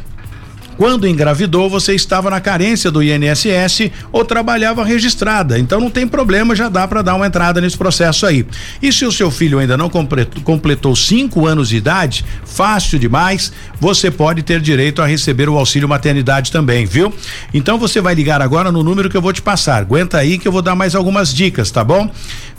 quando 0.76 1.06
engravidou, 1.06 1.68
você 1.68 1.94
estava 1.94 2.30
na 2.30 2.40
carência 2.40 2.90
do 2.90 3.02
INSS 3.02 3.90
ou 4.12 4.24
trabalhava 4.24 4.84
registrada. 4.84 5.58
Então 5.58 5.80
não 5.80 5.90
tem 5.90 6.06
problema, 6.06 6.54
já 6.54 6.68
dá 6.68 6.86
para 6.86 7.02
dar 7.02 7.14
uma 7.14 7.26
entrada 7.26 7.60
nesse 7.60 7.76
processo 7.76 8.26
aí. 8.26 8.46
E 8.82 8.92
se 8.92 9.04
o 9.04 9.12
seu 9.12 9.30
filho 9.30 9.58
ainda 9.58 9.76
não 9.76 9.88
completou, 9.88 10.42
completou 10.42 10.96
cinco 10.96 11.46
anos 11.46 11.68
de 11.68 11.76
idade, 11.76 12.24
fácil 12.44 12.98
demais, 12.98 13.52
você 13.80 14.10
pode 14.10 14.42
ter 14.42 14.60
direito 14.60 15.02
a 15.02 15.06
receber 15.06 15.48
o 15.48 15.58
auxílio 15.58 15.88
maternidade 15.88 16.50
também, 16.50 16.86
viu? 16.86 17.12
Então 17.52 17.78
você 17.78 18.00
vai 18.00 18.14
ligar 18.14 18.42
agora 18.42 18.70
no 18.72 18.82
número 18.82 19.08
que 19.08 19.16
eu 19.16 19.22
vou 19.22 19.32
te 19.32 19.42
passar. 19.42 19.82
Aguenta 19.82 20.18
aí 20.18 20.38
que 20.38 20.48
eu 20.48 20.52
vou 20.52 20.62
dar 20.62 20.74
mais 20.74 20.94
algumas 20.94 21.32
dicas, 21.32 21.70
tá 21.70 21.84
bom? 21.84 22.10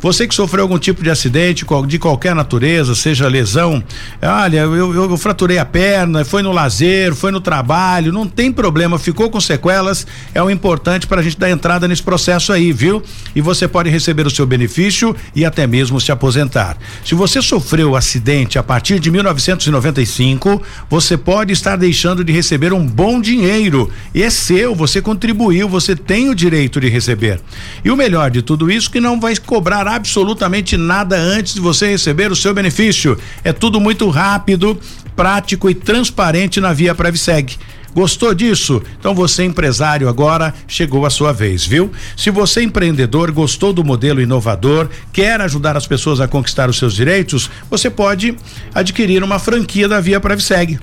Você 0.06 0.28
que 0.28 0.36
sofreu 0.36 0.62
algum 0.62 0.78
tipo 0.78 1.02
de 1.02 1.10
acidente 1.10 1.66
de 1.88 1.98
qualquer 1.98 2.36
natureza, 2.36 2.94
seja 2.94 3.28
lesão, 3.28 3.84
olha, 4.22 4.60
eu, 4.60 4.94
eu, 4.94 5.10
eu 5.10 5.18
fraturei 5.18 5.58
a 5.58 5.66
perna, 5.66 6.24
foi 6.24 6.44
no 6.44 6.52
lazer, 6.52 7.16
foi 7.16 7.32
no 7.32 7.42
trabalho, 7.42 8.14
não 8.14 8.28
tem 8.28 8.52
problema, 8.52 9.00
ficou 9.00 9.32
com 9.32 9.42
sequelas, 9.42 10.06
é 10.32 10.44
o 10.44 10.52
importante 10.52 11.08
para 11.08 11.22
a 11.22 11.24
gente 11.24 11.40
dar 11.40 11.50
entrada 11.50 11.88
nesse 11.88 12.04
processo 12.04 12.54
aí, 12.54 12.72
viu? 12.72 13.02
E 13.36 13.42
você 13.42 13.68
pode 13.68 13.90
receber 13.90 14.28
o 14.28 14.30
seu 14.30 14.46
benefício 14.46 15.16
e 15.36 15.44
até 15.44 15.66
mesmo 15.66 16.00
se 16.00 16.12
aposentar. 16.12 16.78
Se 17.04 17.16
você 17.16 17.42
sofreu 17.42 17.96
acidente 17.96 18.60
a 18.60 18.64
partir 18.64 19.00
de 19.00 19.10
1995, 19.10 20.62
você 20.88 21.18
pode 21.18 21.52
estar 21.52 21.78
deixando 21.78 22.24
de 22.24 22.32
receber 22.32 22.74
um 22.74 22.86
bom 22.86 23.20
dinheiro. 23.20 23.90
E 24.14 24.22
é 24.22 24.30
seu, 24.30 24.76
você 24.76 25.02
contribuiu, 25.02 25.68
você 25.68 25.96
tem 25.96 26.30
o 26.30 26.36
direito 26.36 26.80
de 26.80 26.90
receber. 26.90 27.42
E 27.84 27.90
o 27.90 27.98
melhor 27.98 28.30
de 28.30 28.44
tudo 28.44 28.70
isso 28.70 28.92
que 28.92 29.00
não 29.00 29.20
vai 29.20 29.36
cobrar 29.38 29.95
absolutamente 29.96 30.78
nada 30.78 31.18
antes 31.18 31.54
de 31.54 31.60
você 31.60 31.88
receber 31.88 32.32
o 32.32 32.36
seu 32.36 32.54
benefício. 32.54 33.18
É 33.44 33.52
tudo 33.52 33.80
muito 33.80 34.10
rápido, 34.10 34.80
prático 35.16 35.70
e 35.70 35.76
transparente 35.76 36.60
na 36.60 36.74
Via 36.74 36.94
Previseg. 36.94 37.58
Gostou 37.94 38.34
disso? 38.34 38.84
Então 39.00 39.16
você 39.16 39.46
empresário 39.46 40.10
agora 40.10 40.54
chegou 40.68 41.06
a 41.06 41.10
sua 41.10 41.32
vez, 41.32 41.66
viu? 41.66 41.90
Se 42.18 42.30
você 42.30 42.62
empreendedor 42.62 43.32
gostou 43.32 43.72
do 43.72 43.86
modelo 43.86 44.22
inovador, 44.22 44.90
quer 45.14 45.40
ajudar 45.40 45.78
as 45.78 45.88
pessoas 45.88 46.20
a 46.20 46.28
conquistar 46.28 46.70
os 46.70 46.78
seus 46.78 46.94
direitos, 46.94 47.50
você 47.70 47.90
pode 47.90 48.36
adquirir 48.74 49.24
uma 49.24 49.40
franquia 49.40 49.88
da 49.88 50.02
Via 50.02 50.20
Previseg. 50.20 50.78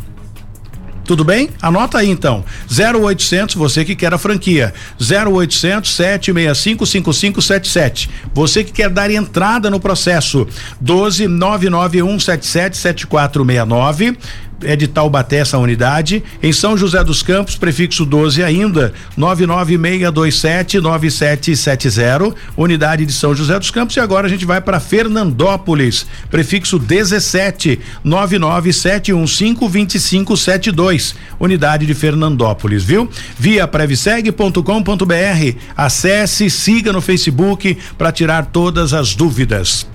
Tudo 1.04 1.24
bem? 1.24 1.50
Anota 1.60 1.98
aí 1.98 2.08
então. 2.08 2.44
0800, 2.70 3.54
você 3.56 3.84
que 3.84 3.96
quer 3.96 4.14
a 4.14 4.18
franquia. 4.18 4.72
0800 5.00 5.90
765 5.94 6.86
5577. 6.86 8.10
Você 8.32 8.62
que 8.64 8.72
quer 8.72 8.88
dar 8.88 9.10
entrada 9.10 9.68
no 9.68 9.80
processo. 9.80 10.46
12 10.80 11.26
991 11.26 12.20
77 12.20 12.76
7469 12.76 14.16
é 14.64 14.76
de 14.76 14.86
Taubaté 14.86 15.38
essa 15.38 15.58
unidade. 15.58 16.22
Em 16.42 16.52
São 16.52 16.76
José 16.76 17.02
dos 17.04 17.22
Campos, 17.22 17.56
prefixo 17.56 18.04
12 18.04 18.42
ainda, 18.42 18.92
99627 19.16 20.80
9770, 20.80 22.34
unidade 22.56 23.06
de 23.06 23.12
São 23.12 23.34
José 23.34 23.58
dos 23.58 23.70
Campos. 23.70 23.96
E 23.96 24.00
agora 24.00 24.26
a 24.26 24.30
gente 24.30 24.44
vai 24.44 24.60
para 24.60 24.80
Fernandópolis, 24.80 26.06
prefixo 26.30 26.78
17 26.78 27.80
99715 28.04 29.52
2572, 29.72 31.14
unidade 31.38 31.86
de 31.86 31.94
Fernandópolis, 31.94 32.84
viu? 32.84 33.08
Via 33.38 33.66
previseg.com.br. 33.66 35.58
Acesse, 35.76 36.50
siga 36.50 36.92
no 36.92 37.00
Facebook 37.00 37.76
para 37.96 38.12
tirar 38.12 38.46
todas 38.46 38.92
as 38.92 39.14
dúvidas. 39.14 39.86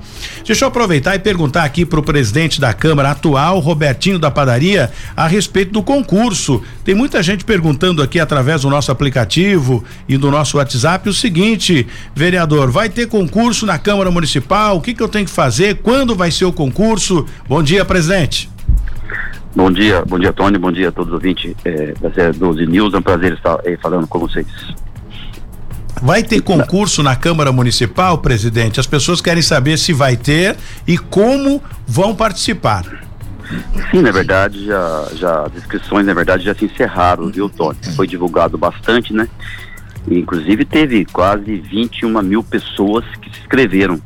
Deixa 0.45 0.65
eu 0.65 0.69
aproveitar 0.69 1.15
e 1.15 1.19
perguntar 1.19 1.63
aqui 1.63 1.85
para 1.85 1.99
o 1.99 2.03
presidente 2.03 2.59
da 2.59 2.73
Câmara 2.73 3.11
atual, 3.11 3.59
Robertinho 3.59 4.17
da 4.17 4.31
Padaria, 4.31 4.91
a 5.15 5.27
respeito 5.27 5.71
do 5.71 5.83
concurso. 5.83 6.61
Tem 6.83 6.95
muita 6.95 7.21
gente 7.21 7.43
perguntando 7.43 8.01
aqui 8.01 8.19
através 8.19 8.61
do 8.61 8.69
nosso 8.69 8.91
aplicativo 8.91 9.83
e 10.07 10.17
do 10.17 10.31
nosso 10.31 10.57
WhatsApp 10.57 11.09
o 11.09 11.13
seguinte, 11.13 11.87
vereador, 12.15 12.71
vai 12.71 12.89
ter 12.89 13.07
concurso 13.07 13.65
na 13.65 13.77
Câmara 13.77 14.11
Municipal? 14.11 14.77
O 14.77 14.81
que, 14.81 14.93
que 14.93 15.03
eu 15.03 15.09
tenho 15.09 15.25
que 15.25 15.31
fazer? 15.31 15.75
Quando 15.81 16.15
vai 16.15 16.31
ser 16.31 16.45
o 16.45 16.53
concurso? 16.53 17.25
Bom 17.47 17.61
dia, 17.61 17.83
presidente. 17.83 18.49
Bom 19.55 19.71
dia, 19.71 20.05
bom 20.05 20.19
dia, 20.19 20.31
Tony, 20.31 20.57
bom 20.57 20.71
dia 20.71 20.89
a 20.89 20.91
todos 20.91 21.07
os 21.07 21.15
ouvintes 21.15 21.55
é, 21.65 21.93
da 21.99 22.31
12 22.31 22.67
News. 22.67 22.93
É 22.93 22.97
um 22.97 23.01
prazer 23.01 23.33
estar 23.33 23.59
aí 23.65 23.75
falando 23.77 24.05
com 24.05 24.19
vocês. 24.19 24.45
Vai 26.01 26.23
ter 26.23 26.41
concurso 26.41 27.01
na 27.01 27.15
Câmara 27.15 27.51
Municipal, 27.51 28.17
presidente? 28.19 28.79
As 28.79 28.87
pessoas 28.87 29.21
querem 29.21 29.41
saber 29.41 29.77
se 29.77 29.93
vai 29.93 30.15
ter 30.15 30.55
e 30.85 30.97
como 30.97 31.61
vão 31.87 32.15
participar. 32.15 32.85
Sim, 33.91 34.01
na 34.01 34.11
verdade, 34.11 34.65
já, 34.65 35.07
já 35.13 35.43
as 35.43 35.55
inscrições, 35.55 36.05
na 36.05 36.13
verdade, 36.13 36.43
já 36.43 36.53
se 36.53 36.65
encerraram, 36.65 37.29
viu, 37.29 37.49
Tony? 37.49 37.77
Foi 37.95 38.05
divulgado 38.05 38.57
bastante, 38.57 39.13
né? 39.13 39.27
E, 40.07 40.19
inclusive 40.19 40.65
teve 40.65 41.05
quase 41.05 41.57
21 41.57 42.21
mil 42.21 42.43
pessoas 42.43 43.05
que 43.21 43.29
se 43.33 43.39
inscreveram 43.41 44.01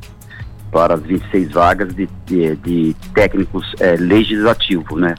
para 0.72 0.94
as 0.94 1.02
26 1.02 1.52
vagas 1.52 1.94
de, 1.94 2.08
de, 2.26 2.56
de 2.58 2.96
técnicos 3.14 3.74
é, 3.80 3.96
legislativos, 3.96 5.00
né? 5.00 5.16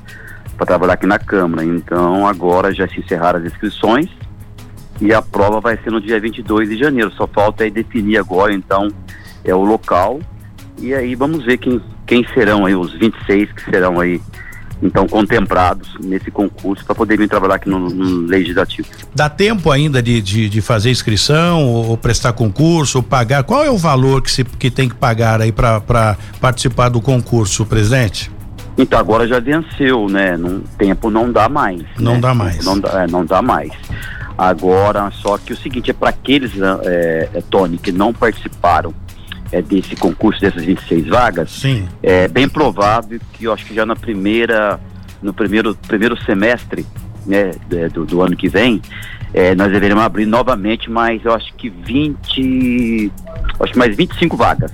Para 0.57 0.67
trabalhar 0.67 0.95
aqui 0.95 1.07
na 1.07 1.19
Câmara. 1.19 1.65
Então, 1.65 2.27
agora 2.27 2.73
já 2.73 2.87
se 2.89 3.01
encerraram 3.01 3.41
as 3.41 3.47
inscrições 3.47 4.09
e 5.03 5.13
a 5.13 5.21
prova 5.21 5.61
vai 5.61 5.77
ser 5.83 5.91
no 5.91 6.01
dia 6.01 6.21
22 6.21 6.69
de 6.69 6.79
janeiro. 6.79 7.11
Só 7.13 7.27
falta 7.27 7.65
aí 7.65 7.71
definir 7.71 8.19
agora, 8.19 8.55
então, 8.55 8.87
é 9.45 9.53
o 9.53 9.65
local. 9.65 10.21
E 10.79 10.95
aí 10.95 11.17
vamos 11.17 11.45
ver 11.45 11.59
quem, 11.59 11.83
quem 12.07 12.25
serão 12.33 12.65
aí 12.65 12.77
os 12.77 12.93
26 12.93 13.51
que 13.53 13.65
serão 13.65 13.99
aí 13.99 14.21
então 14.81 15.07
contemplados 15.07 15.97
nesse 16.01 16.31
concurso 16.31 16.85
para 16.85 16.95
poder 16.95 17.17
vir 17.17 17.29
trabalhar 17.29 17.55
aqui 17.55 17.69
no, 17.69 17.79
no, 17.79 18.27
legislativo. 18.27 18.89
Dá 19.15 19.29
tempo 19.29 19.71
ainda 19.71 20.03
de, 20.03 20.21
de, 20.21 20.49
de 20.49 20.61
fazer 20.61 20.91
inscrição 20.91 21.65
ou, 21.65 21.91
ou, 21.91 21.97
prestar 21.97 22.33
concurso 22.33 22.99
ou 22.99 23.03
pagar? 23.03 23.45
Qual 23.45 23.65
é 23.65 23.71
o 23.71 23.79
valor 23.79 24.23
que 24.23 24.31
se 24.31 24.45
que 24.45 24.71
tem 24.71 24.89
que 24.89 24.95
pagar 24.95 25.41
aí 25.41 25.53
para 25.53 26.17
participar 26.41 26.89
do 26.89 27.01
concurso, 27.01 27.65
presidente? 27.65 28.31
Então 28.77 28.99
agora 28.99 29.29
já 29.29 29.39
venceu, 29.39 30.09
né? 30.09 30.37
Não, 30.37 30.61
tempo 30.79 31.11
não 31.11 31.31
dá 31.31 31.49
mais. 31.49 31.83
Não 31.99 32.15
né? 32.15 32.21
dá 32.21 32.35
mais. 32.35 32.65
Não, 32.65 32.75
é, 32.75 33.07
não 33.07 33.25
dá 33.25 33.43
mais. 33.43 33.71
Agora, 34.37 35.11
só 35.11 35.39
que 35.39 35.53
o 35.53 35.57
seguinte, 35.57 35.91
é 35.91 35.95
para 35.95 36.11
aqueles, 36.11 36.53
é, 36.85 37.29
é, 37.35 37.43
Tony, 37.51 37.79
que 37.79 37.93
não 37.93 38.13
participaram 38.13 38.95
é, 39.51 39.61
desse 39.61 39.95
concurso, 39.97 40.41
dessas 40.41 40.65
26 40.65 41.09
vagas, 41.09 41.51
Sim. 41.51 41.87
é 42.03 42.27
bem 42.27 42.49
provável 42.49 43.21
que 43.33 43.45
eu 43.45 43.53
acho 43.53 43.67
que 43.67 43.75
já 43.75 43.85
na 43.85 43.95
primeira, 43.95 44.81
no 45.23 45.33
primeiro, 45.33 45.75
primeiro 45.87 46.17
semestre 46.25 46.87
né, 47.27 47.53
do, 47.93 48.05
do 48.05 48.23
ano 48.23 48.37
que 48.37 48.49
vem, 48.49 48.81
é, 49.35 49.55
nós 49.55 49.71
deveremos 49.73 50.03
abrir 50.03 50.27
novamente 50.27 50.91
mais, 50.91 51.25
eu 51.25 51.33
acho 51.33 51.53
que 51.55 51.71
20, 51.71 53.13
acho 53.61 53.73
que 53.73 53.79
mais 53.79 53.97
25 53.97 54.37
vagas. 54.37 54.73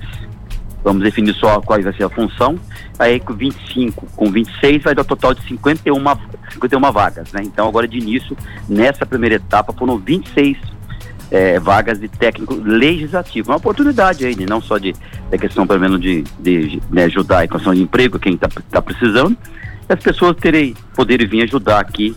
Vamos 0.83 1.03
definir 1.03 1.33
só 1.35 1.59
qual 1.61 1.81
vai 1.81 1.93
ser 1.93 2.03
a 2.03 2.09
função. 2.09 2.57
Aí 2.97 3.19
com 3.19 3.33
25, 3.33 4.05
com 4.15 4.31
26 4.31 4.83
vai 4.83 4.95
dar 4.95 5.01
um 5.01 5.05
total 5.05 5.33
de 5.33 5.41
51, 5.47 5.95
51 6.53 6.91
vagas, 6.91 7.31
né? 7.31 7.41
Então 7.43 7.67
agora 7.67 7.87
de 7.87 7.97
início, 7.97 8.35
nessa 8.67 9.05
primeira 9.05 9.35
etapa, 9.35 9.73
foram 9.73 9.97
26 9.97 10.57
é, 11.31 11.59
vagas 11.59 11.99
de 11.99 12.07
técnico 12.07 12.55
legislativo. 12.55 13.51
Uma 13.51 13.57
oportunidade 13.57 14.25
aí, 14.25 14.35
não 14.45 14.61
só 14.61 14.77
de, 14.77 14.93
de 14.93 15.37
questão, 15.37 15.67
pelo 15.67 15.79
menos, 15.79 16.01
de, 16.01 16.23
de 16.39 16.81
né, 16.89 17.05
ajudar 17.05 17.43
a 17.43 17.47
questão 17.47 17.73
de 17.73 17.81
emprego, 17.81 18.19
quem 18.19 18.33
está 18.33 18.47
tá 18.69 18.81
precisando, 18.81 19.37
as 19.87 19.99
pessoas 19.99 20.35
terem, 20.37 20.75
poderem 20.95 21.27
vir 21.27 21.43
ajudar 21.43 21.79
aqui 21.79 22.15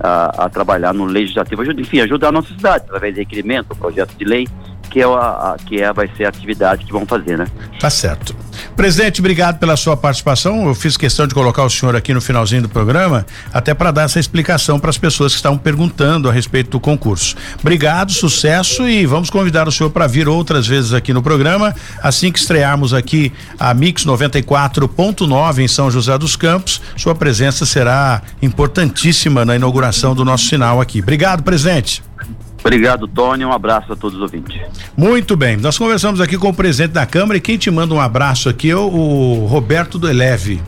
a, 0.00 0.44
a, 0.44 0.48
trabalhar 0.48 0.92
no 0.92 1.04
legislativo, 1.04 1.62
enfim, 1.72 2.00
ajudar 2.00 2.28
a 2.28 2.32
nossa 2.32 2.48
cidade, 2.48 2.84
através 2.84 3.14
de 3.14 3.20
requerimento, 3.20 3.76
projeto 3.76 4.14
de 4.16 4.24
lei, 4.24 4.48
que 4.92 5.00
é, 5.00 5.04
a, 5.04 5.56
que 5.66 5.80
é, 5.80 5.90
vai 5.90 6.08
ser 6.14 6.26
a 6.26 6.28
atividade 6.28 6.84
que 6.84 6.92
vão 6.92 7.06
fazer, 7.06 7.38
né? 7.38 7.46
Tá 7.80 7.88
certo. 7.88 8.36
Presidente, 8.76 9.20
obrigado 9.20 9.58
pela 9.58 9.74
sua 9.74 9.96
participação. 9.96 10.66
Eu 10.66 10.74
fiz 10.74 10.98
questão 10.98 11.26
de 11.26 11.32
colocar 11.32 11.64
o 11.64 11.70
senhor 11.70 11.96
aqui 11.96 12.12
no 12.12 12.20
finalzinho 12.20 12.60
do 12.60 12.68
programa, 12.68 13.24
até 13.52 13.72
para 13.72 13.90
dar 13.90 14.02
essa 14.02 14.20
explicação 14.20 14.78
para 14.78 14.90
as 14.90 14.98
pessoas 14.98 15.32
que 15.32 15.38
estavam 15.38 15.56
perguntando 15.56 16.28
a 16.28 16.32
respeito 16.32 16.70
do 16.70 16.78
concurso. 16.78 17.34
Obrigado, 17.58 18.12
sucesso 18.12 18.86
e 18.86 19.06
vamos 19.06 19.30
convidar 19.30 19.66
o 19.66 19.72
senhor 19.72 19.88
para 19.88 20.06
vir 20.06 20.28
outras 20.28 20.66
vezes 20.66 20.92
aqui 20.92 21.14
no 21.14 21.22
programa, 21.22 21.74
assim 22.02 22.30
que 22.30 22.38
estrearmos 22.38 22.92
aqui 22.92 23.32
a 23.58 23.72
Mix 23.72 24.04
94.9 24.04 25.58
em 25.58 25.68
São 25.68 25.90
José 25.90 26.18
dos 26.18 26.36
Campos. 26.36 26.82
Sua 26.98 27.14
presença 27.14 27.64
será 27.64 28.20
importantíssima 28.42 29.42
na 29.46 29.56
inauguração 29.56 30.14
do 30.14 30.22
nosso 30.22 30.44
sinal 30.44 30.82
aqui. 30.82 31.00
Obrigado, 31.00 31.42
presidente. 31.42 32.02
Obrigado, 32.64 33.08
Tony. 33.08 33.44
Um 33.44 33.52
abraço 33.52 33.92
a 33.92 33.96
todos 33.96 34.16
os 34.16 34.22
ouvintes. 34.22 34.60
Muito 34.96 35.36
bem. 35.36 35.56
Nós 35.56 35.76
conversamos 35.76 36.20
aqui 36.20 36.38
com 36.38 36.48
o 36.48 36.54
presidente 36.54 36.92
da 36.92 37.04
Câmara 37.04 37.36
e 37.36 37.40
quem 37.40 37.58
te 37.58 37.70
manda 37.70 37.92
um 37.92 38.00
abraço 38.00 38.48
aqui 38.48 38.70
é 38.70 38.76
o, 38.76 39.46
Roberto 39.46 39.98
do 39.98 40.08
Eleve. 40.08 40.60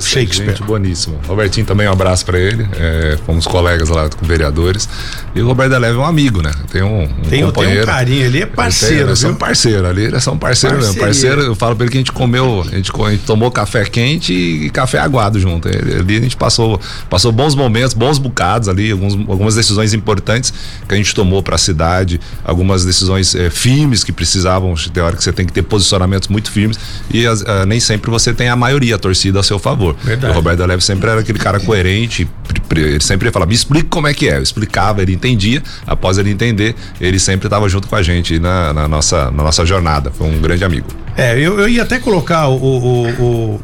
Shakespeare. 0.00 0.50
Gente 0.50 0.62
boníssimo. 0.62 1.18
Robertinho 1.26 1.66
também 1.66 1.88
um 1.88 1.92
abraço 1.92 2.24
para 2.24 2.38
ele. 2.38 2.66
É, 2.76 3.18
fomos 3.26 3.46
colegas 3.46 3.88
lá 3.88 4.08
com 4.08 4.26
vereadores. 4.26 4.88
E 5.34 5.40
o 5.40 5.46
Roberto 5.46 5.72
Leve 5.78 5.96
é 5.96 6.00
um 6.00 6.04
amigo, 6.04 6.42
né? 6.42 6.52
Tem 6.70 6.82
um, 6.82 7.02
um 7.02 7.08
tem, 7.28 7.44
companheiro. 7.44 7.84
Tem 7.84 7.94
um 7.94 7.96
carinho, 7.96 8.24
ele 8.24 8.42
é 8.42 8.46
parceiro. 8.46 9.08
Eles 9.08 9.18
são 9.18 9.34
parceiro 9.34 9.86
ali, 9.86 10.04
eles 10.04 10.22
são 10.22 10.36
parceiro 10.36 10.76
mesmo. 10.76 10.94
Parceiro, 10.96 11.42
eu 11.42 11.54
falo 11.54 11.74
pra 11.76 11.84
ele 11.84 11.92
que 11.92 11.98
a 11.98 12.00
gente 12.00 12.12
comeu, 12.12 12.62
a 12.62 12.76
gente, 12.76 12.90
a 12.94 13.10
gente 13.10 13.24
tomou 13.24 13.50
café 13.50 13.84
quente 13.84 14.32
e 14.32 14.70
café 14.70 14.98
aguado 14.98 15.38
junto. 15.38 15.68
Ali 15.68 16.16
a 16.16 16.20
gente 16.20 16.36
passou, 16.36 16.80
passou 17.08 17.32
bons 17.32 17.54
momentos, 17.54 17.94
bons 17.94 18.18
bocados 18.18 18.68
ali, 18.68 18.92
alguns, 18.92 19.14
algumas 19.14 19.54
decisões 19.54 19.92
importantes 19.92 20.52
que 20.88 20.94
a 20.94 20.96
gente 20.96 21.14
tomou 21.14 21.42
para 21.42 21.56
a 21.56 21.58
cidade, 21.58 22.20
algumas 22.44 22.84
decisões 22.84 23.34
é, 23.34 23.50
firmes 23.50 24.04
que 24.04 24.12
precisavam, 24.12 24.74
tem 24.92 25.02
hora 25.02 25.16
que 25.16 25.24
você 25.24 25.32
tem 25.32 25.46
que 25.46 25.52
ter 25.52 25.62
posicionamentos 25.62 26.28
muito 26.28 26.50
firmes 26.50 26.78
e 27.10 27.26
as, 27.26 27.42
uh, 27.42 27.66
nem 27.66 27.80
sempre 27.80 28.10
você 28.10 28.32
tem 28.32 28.48
a 28.48 28.56
maioria, 28.56 28.96
a 28.96 28.98
torcida 28.98 29.40
a 29.40 29.42
seu 29.42 29.58
favor 29.58 29.81
favor. 29.82 29.96
Verdade. 30.02 30.32
O 30.32 30.36
Roberto 30.36 30.64
Leve 30.64 30.82
sempre 30.82 31.10
era 31.10 31.20
aquele 31.20 31.38
cara 31.38 31.58
coerente, 31.60 32.28
ele 32.70 33.00
sempre 33.00 33.28
ia 33.28 33.32
falar, 33.32 33.46
me 33.46 33.54
explica 33.54 33.88
como 33.88 34.06
é 34.06 34.14
que 34.14 34.28
é. 34.28 34.36
Eu 34.36 34.42
explicava, 34.42 35.02
ele 35.02 35.12
entendia, 35.12 35.62
após 35.86 36.18
ele 36.18 36.30
entender, 36.30 36.74
ele 37.00 37.18
sempre 37.18 37.46
estava 37.46 37.68
junto 37.68 37.88
com 37.88 37.96
a 37.96 38.02
gente 38.02 38.38
na, 38.38 38.72
na, 38.72 38.88
nossa, 38.88 39.30
na 39.30 39.42
nossa 39.42 39.66
jornada. 39.66 40.10
Foi 40.10 40.26
um 40.26 40.40
grande 40.40 40.64
amigo. 40.64 40.86
É, 41.16 41.38
eu, 41.38 41.58
eu 41.60 41.68
ia 41.68 41.82
até 41.82 41.98
colocar 41.98 42.48
o, 42.48 42.56
o, 42.56 43.08
o... 43.08 43.60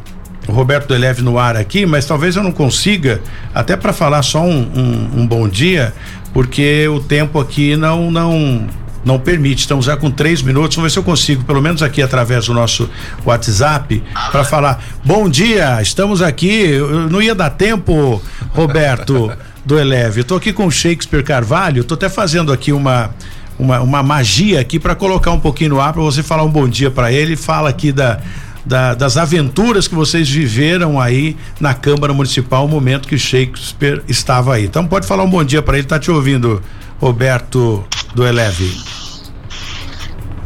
O 0.47 0.53
Roberto 0.53 0.89
Deleve 0.89 1.21
no 1.21 1.39
ar 1.39 1.57
aqui, 1.57 1.85
mas 1.85 2.07
talvez 2.07 2.35
eu 2.35 2.43
não 2.43 2.53
consiga, 2.53 3.21
até 3.55 3.77
para 3.77 3.93
falar 3.93 4.23
só 4.23 4.43
um, 4.43 4.49
um, 4.49 5.21
um, 5.21 5.27
bom 5.27 5.47
dia, 5.47 5.93
porque 6.33 6.89
o 6.89 7.01
tempo 7.01 7.39
aqui 7.39 7.77
não 7.77 8.11
não 8.11 8.66
não 9.05 9.19
permite. 9.19 9.61
Estamos 9.61 9.87
já 9.87 9.97
com 9.97 10.11
três 10.11 10.43
minutos. 10.43 10.77
Vamos 10.77 10.91
ver 10.91 10.95
se 10.95 10.99
eu 10.99 11.03
consigo, 11.03 11.45
pelo 11.45 11.61
menos 11.63 11.83
aqui 11.83 12.03
através 12.03 12.47
do 12.47 12.55
nosso 12.55 12.89
WhatsApp, 13.25 14.03
para 14.31 14.45
falar. 14.45 14.83
Bom 15.05 15.29
dia, 15.29 15.81
estamos 15.81 16.23
aqui. 16.23 16.71
Eu 16.71 17.09
não 17.09 17.23
ia 17.23 17.35
dar 17.35 17.51
tempo, 17.51 18.23
Roberto 18.51 19.33
do 19.65 19.79
Eleve. 19.79 20.23
Estou 20.23 20.39
aqui 20.39 20.53
com 20.53 20.67
o 20.67 20.71
Shakespeare 20.71 21.23
Carvalho. 21.23 21.83
Estou 21.83 21.95
até 21.95 22.09
fazendo 22.09 22.53
aqui 22.53 22.73
uma 22.73 23.11
uma, 23.59 23.81
uma 23.81 24.03
magia 24.03 24.61
aqui 24.61 24.79
para 24.79 24.95
colocar 24.95 25.33
um 25.33 25.41
pouquinho 25.41 25.71
no 25.71 25.81
ar 25.81 25.93
para 25.93 26.03
você 26.03 26.23
falar 26.23 26.45
um 26.45 26.51
bom 26.51 26.69
dia 26.69 26.91
para 26.91 27.13
ele. 27.13 27.37
Fala 27.37 27.69
aqui 27.69 27.91
da, 27.91 28.21
da, 28.65 28.95
das 28.95 29.17
aventuras 29.17 29.89
que 29.89 29.95
vocês 29.95 30.29
viveram 30.29 31.01
aí 31.01 31.37
na 31.61 31.75
Câmara 31.75 32.13
Municipal, 32.15 32.65
o 32.65 32.69
momento 32.69 33.09
que 33.09 33.19
Shakespeare 33.19 34.03
estava 34.07 34.55
aí. 34.55 34.65
Então 34.65 34.87
pode 34.87 35.07
falar 35.07 35.25
um 35.25 35.31
bom 35.31 35.43
dia 35.43 35.61
para 35.61 35.77
ele, 35.77 35.87
tá 35.87 35.99
te 35.99 36.11
ouvindo, 36.11 36.63
Roberto 37.01 37.87
do 38.15 38.27
Eleve. 38.27 38.77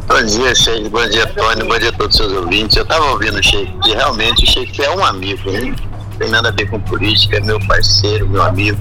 Bom 0.07 0.23
dia, 0.23 0.53
Sheik. 0.53 0.89
Bom 0.89 1.09
dia, 1.09 1.25
Tony. 1.27 1.63
Bom 1.63 1.79
dia 1.79 1.89
a 1.89 1.93
todos 1.93 2.15
os 2.15 2.25
seus 2.25 2.31
ouvintes. 2.33 2.77
Eu 2.77 2.83
estava 2.83 3.05
ouvindo 3.05 3.39
o 3.39 3.43
Sheik 3.43 3.73
e 3.87 3.93
realmente 3.93 4.43
o 4.43 4.47
Sheik 4.47 4.83
é 4.83 4.89
um 4.91 5.03
amigo, 5.03 5.51
né? 5.51 5.75
Tem 6.19 6.29
nada 6.29 6.49
a 6.49 6.51
ver 6.51 6.69
com 6.69 6.79
política, 6.81 7.37
é 7.37 7.39
meu 7.39 7.59
parceiro, 7.61 8.29
meu 8.29 8.43
amigo. 8.43 8.77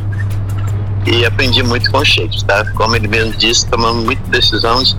E 1.06 1.24
aprendi 1.24 1.62
muito 1.62 1.90
com 1.90 1.98
o 1.98 2.04
Sheik, 2.04 2.44
tá? 2.44 2.70
Como 2.72 2.94
ele 2.94 3.08
mesmo 3.08 3.32
disse, 3.38 3.66
tomamos 3.66 4.04
muitas 4.04 4.28
decisões 4.28 4.96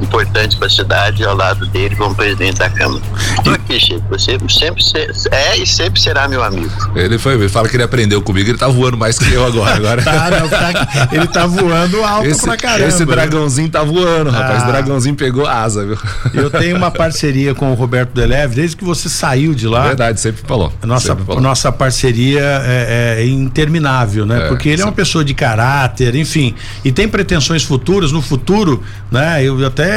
importante 0.00 0.56
para 0.56 0.66
a 0.66 0.70
cidade 0.70 1.24
ao 1.24 1.36
lado 1.36 1.66
dele 1.66 1.94
como 1.96 2.14
presidente 2.14 2.58
da 2.58 2.70
Câmara. 2.70 3.02
Estou 3.38 3.54
aqui, 3.54 3.78
Chico. 3.78 4.02
Você 4.10 4.38
sempre 4.48 4.82
é 5.30 5.56
e 5.58 5.66
sempre 5.66 6.00
será 6.00 6.26
meu 6.28 6.42
amigo. 6.42 6.70
Ele 6.94 7.18
foi, 7.18 7.34
ele 7.34 7.48
fala 7.48 7.68
que 7.68 7.76
ele 7.76 7.82
aprendeu 7.82 8.20
comigo, 8.22 8.50
ele 8.50 8.58
tá 8.58 8.68
voando 8.68 8.96
mais 8.96 9.18
que 9.18 9.32
eu 9.32 9.44
agora. 9.44 9.76
agora. 9.76 10.02
tá, 10.04 10.30
não, 10.30 10.48
tá, 10.48 11.08
ele 11.12 11.26
tá 11.26 11.46
voando 11.46 12.02
alto 12.02 12.26
esse, 12.26 12.42
pra 12.42 12.56
caramba. 12.56 12.88
Esse 12.88 13.04
dragãozinho 13.04 13.68
tá 13.68 13.82
voando, 13.82 14.30
rapaz. 14.30 14.62
Ah. 14.62 14.66
dragãozinho 14.66 15.14
pegou 15.14 15.46
asa, 15.46 15.84
viu? 15.84 15.98
Eu 16.32 16.50
tenho 16.50 16.76
uma 16.76 16.90
parceria 16.90 17.54
com 17.54 17.70
o 17.70 17.74
Roberto 17.74 18.12
Deleve 18.12 18.54
desde 18.54 18.76
que 18.76 18.84
você 18.84 19.08
saiu 19.08 19.54
de 19.54 19.66
lá. 19.66 19.88
Verdade, 19.88 20.20
sempre 20.20 20.42
falou. 20.46 20.72
Nossa, 20.82 21.08
sempre 21.08 21.24
falou. 21.24 21.40
nossa 21.40 21.70
parceria 21.70 22.62
é, 22.64 23.16
é 23.18 23.26
interminável, 23.26 24.26
né? 24.26 24.46
É, 24.46 24.48
Porque 24.48 24.68
ele 24.68 24.82
é 24.82 24.84
uma 24.84 24.92
pessoa 24.92 25.24
de 25.24 25.34
caráter, 25.34 26.14
enfim, 26.14 26.54
e 26.84 26.90
tem 26.92 27.08
pretensões 27.08 27.62
futuras. 27.62 28.10
No 28.10 28.22
futuro, 28.22 28.82
né? 29.10 29.42
Eu 29.42 29.64
até 29.66 29.89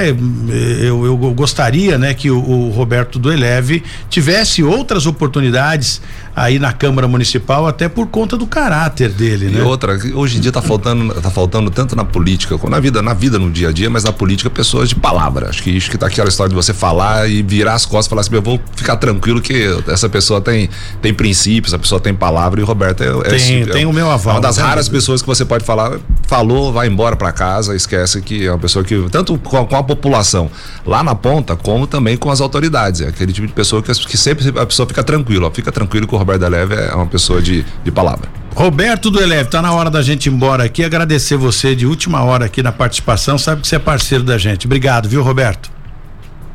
eu, 0.82 1.06
eu 1.06 1.18
gostaria, 1.34 1.98
né, 1.98 2.14
que 2.14 2.30
o, 2.30 2.38
o 2.38 2.70
Roberto 2.70 3.20
do 3.20 3.32
Eleve 3.32 3.84
tivesse 4.10 4.64
outras 4.64 5.06
oportunidades 5.06 6.02
aí 6.36 6.58
na 6.58 6.74
Câmara 6.74 7.08
Municipal, 7.08 7.68
até 7.68 7.88
por 7.88 8.08
conta 8.08 8.36
do 8.36 8.48
caráter 8.48 9.10
dele, 9.10 9.48
e 9.48 9.52
né? 9.52 9.64
outra, 9.64 9.98
hoje 10.14 10.38
em 10.38 10.42
dia 10.42 10.52
tá 10.52 10.62
faltando, 10.62 11.14
tá 11.22 11.30
faltando 11.30 11.70
tanto 11.70 11.96
na 11.96 12.04
política, 12.04 12.58
como 12.58 12.72
na 12.72 12.80
vida, 12.80 13.02
na 13.02 13.14
vida 13.14 13.38
no 13.38 13.52
dia 13.52 13.70
a 13.70 13.72
dia, 13.72 13.90
mas 13.90 14.04
na 14.04 14.12
política 14.12 14.50
pessoas 14.50 14.90
de 14.90 14.96
palavra. 14.96 15.50
Acho 15.50 15.62
que 15.62 15.70
isso 15.70 15.92
que 15.92 15.98
tá 15.98 16.08
aquela 16.08 16.30
história 16.30 16.50
de 16.50 16.56
você 16.56 16.74
falar 16.74 17.30
e 17.30 17.44
virar 17.44 17.76
as 17.76 17.86
costas 17.86 18.08
e 18.08 18.10
falar 18.10 18.22
assim, 18.22 18.34
eu 18.34 18.42
vou 18.42 18.60
ficar 18.76 18.98
tranquilo 18.98 19.42
que 19.42 19.64
essa 19.88 20.10
pessoa 20.10 20.42
tem 20.42 20.70
tem 21.02 21.14
princípios, 21.14 21.74
a 21.74 21.80
pessoa 21.80 22.00
tem 22.00 22.14
palavra 22.14 22.60
e 22.60 22.64
o 22.64 22.66
Roberto 22.66 23.04
é, 23.04 23.08
é 23.08 23.38
tem, 23.38 23.62
é, 23.62 23.66
tem 23.66 23.84
é, 23.84 23.88
o 23.88 23.94
meu 23.94 24.10
aval. 24.10 24.36
É 24.36 24.38
uma 24.38 24.42
das 24.42 24.58
raras 24.58 24.90
pessoas 24.90 25.22
que 25.22 25.28
você 25.28 25.46
pode 25.46 25.64
falar, 25.64 26.00
falou, 26.28 26.72
vai 26.72 26.88
embora 26.88 27.16
para 27.16 27.32
casa, 27.32 27.76
esquece 27.76 28.22
que 28.22 28.46
é 28.46 28.52
uma 28.52 28.60
pessoa 28.60 28.84
que, 28.84 29.06
tanto 29.12 29.38
com, 29.38 29.66
com, 29.66 29.76
a 29.76 29.83
população 29.84 30.50
lá 30.86 31.04
na 31.04 31.14
ponta, 31.14 31.56
como 31.56 31.86
também 31.86 32.18
com 32.18 32.30
as 32.30 32.42
autoridades. 32.42 33.02
É 33.02 33.08
aquele 33.08 33.34
tipo 33.34 33.48
de 33.48 33.54
pessoa 33.54 33.82
que, 33.82 33.92
que 33.94 34.18
sempre 34.18 34.48
a 34.58 34.66
pessoa 34.66 34.88
fica 34.88 35.04
tranquila, 35.04 35.52
fica 35.52 35.72
tranquilo 35.72 36.08
que 36.08 36.16
o 36.16 36.18
Roberto 36.18 36.44
Eleve 36.44 36.76
é 36.76 36.94
uma 36.94 37.08
pessoa 37.08 37.42
de, 37.42 37.66
de 37.84 37.92
palavra. 37.92 38.30
Roberto 38.56 39.10
do 39.10 39.22
Eleve, 39.22 39.50
tá 39.50 39.62
na 39.62 39.74
hora 39.74 39.90
da 39.90 40.02
gente 40.02 40.28
ir 40.28 40.32
embora 40.32 40.64
aqui, 40.64 40.84
agradecer 40.84 41.36
você 41.36 41.76
de 41.76 41.86
última 41.86 42.24
hora 42.24 42.46
aqui 42.46 42.62
na 42.62 42.72
participação, 42.72 43.38
sabe 43.38 43.62
que 43.62 43.68
você 43.68 43.78
é 43.78 43.80
parceiro 43.80 44.24
da 44.24 44.38
gente. 44.38 44.68
Obrigado, 44.68 45.10
viu, 45.10 45.24
Roberto? 45.24 45.72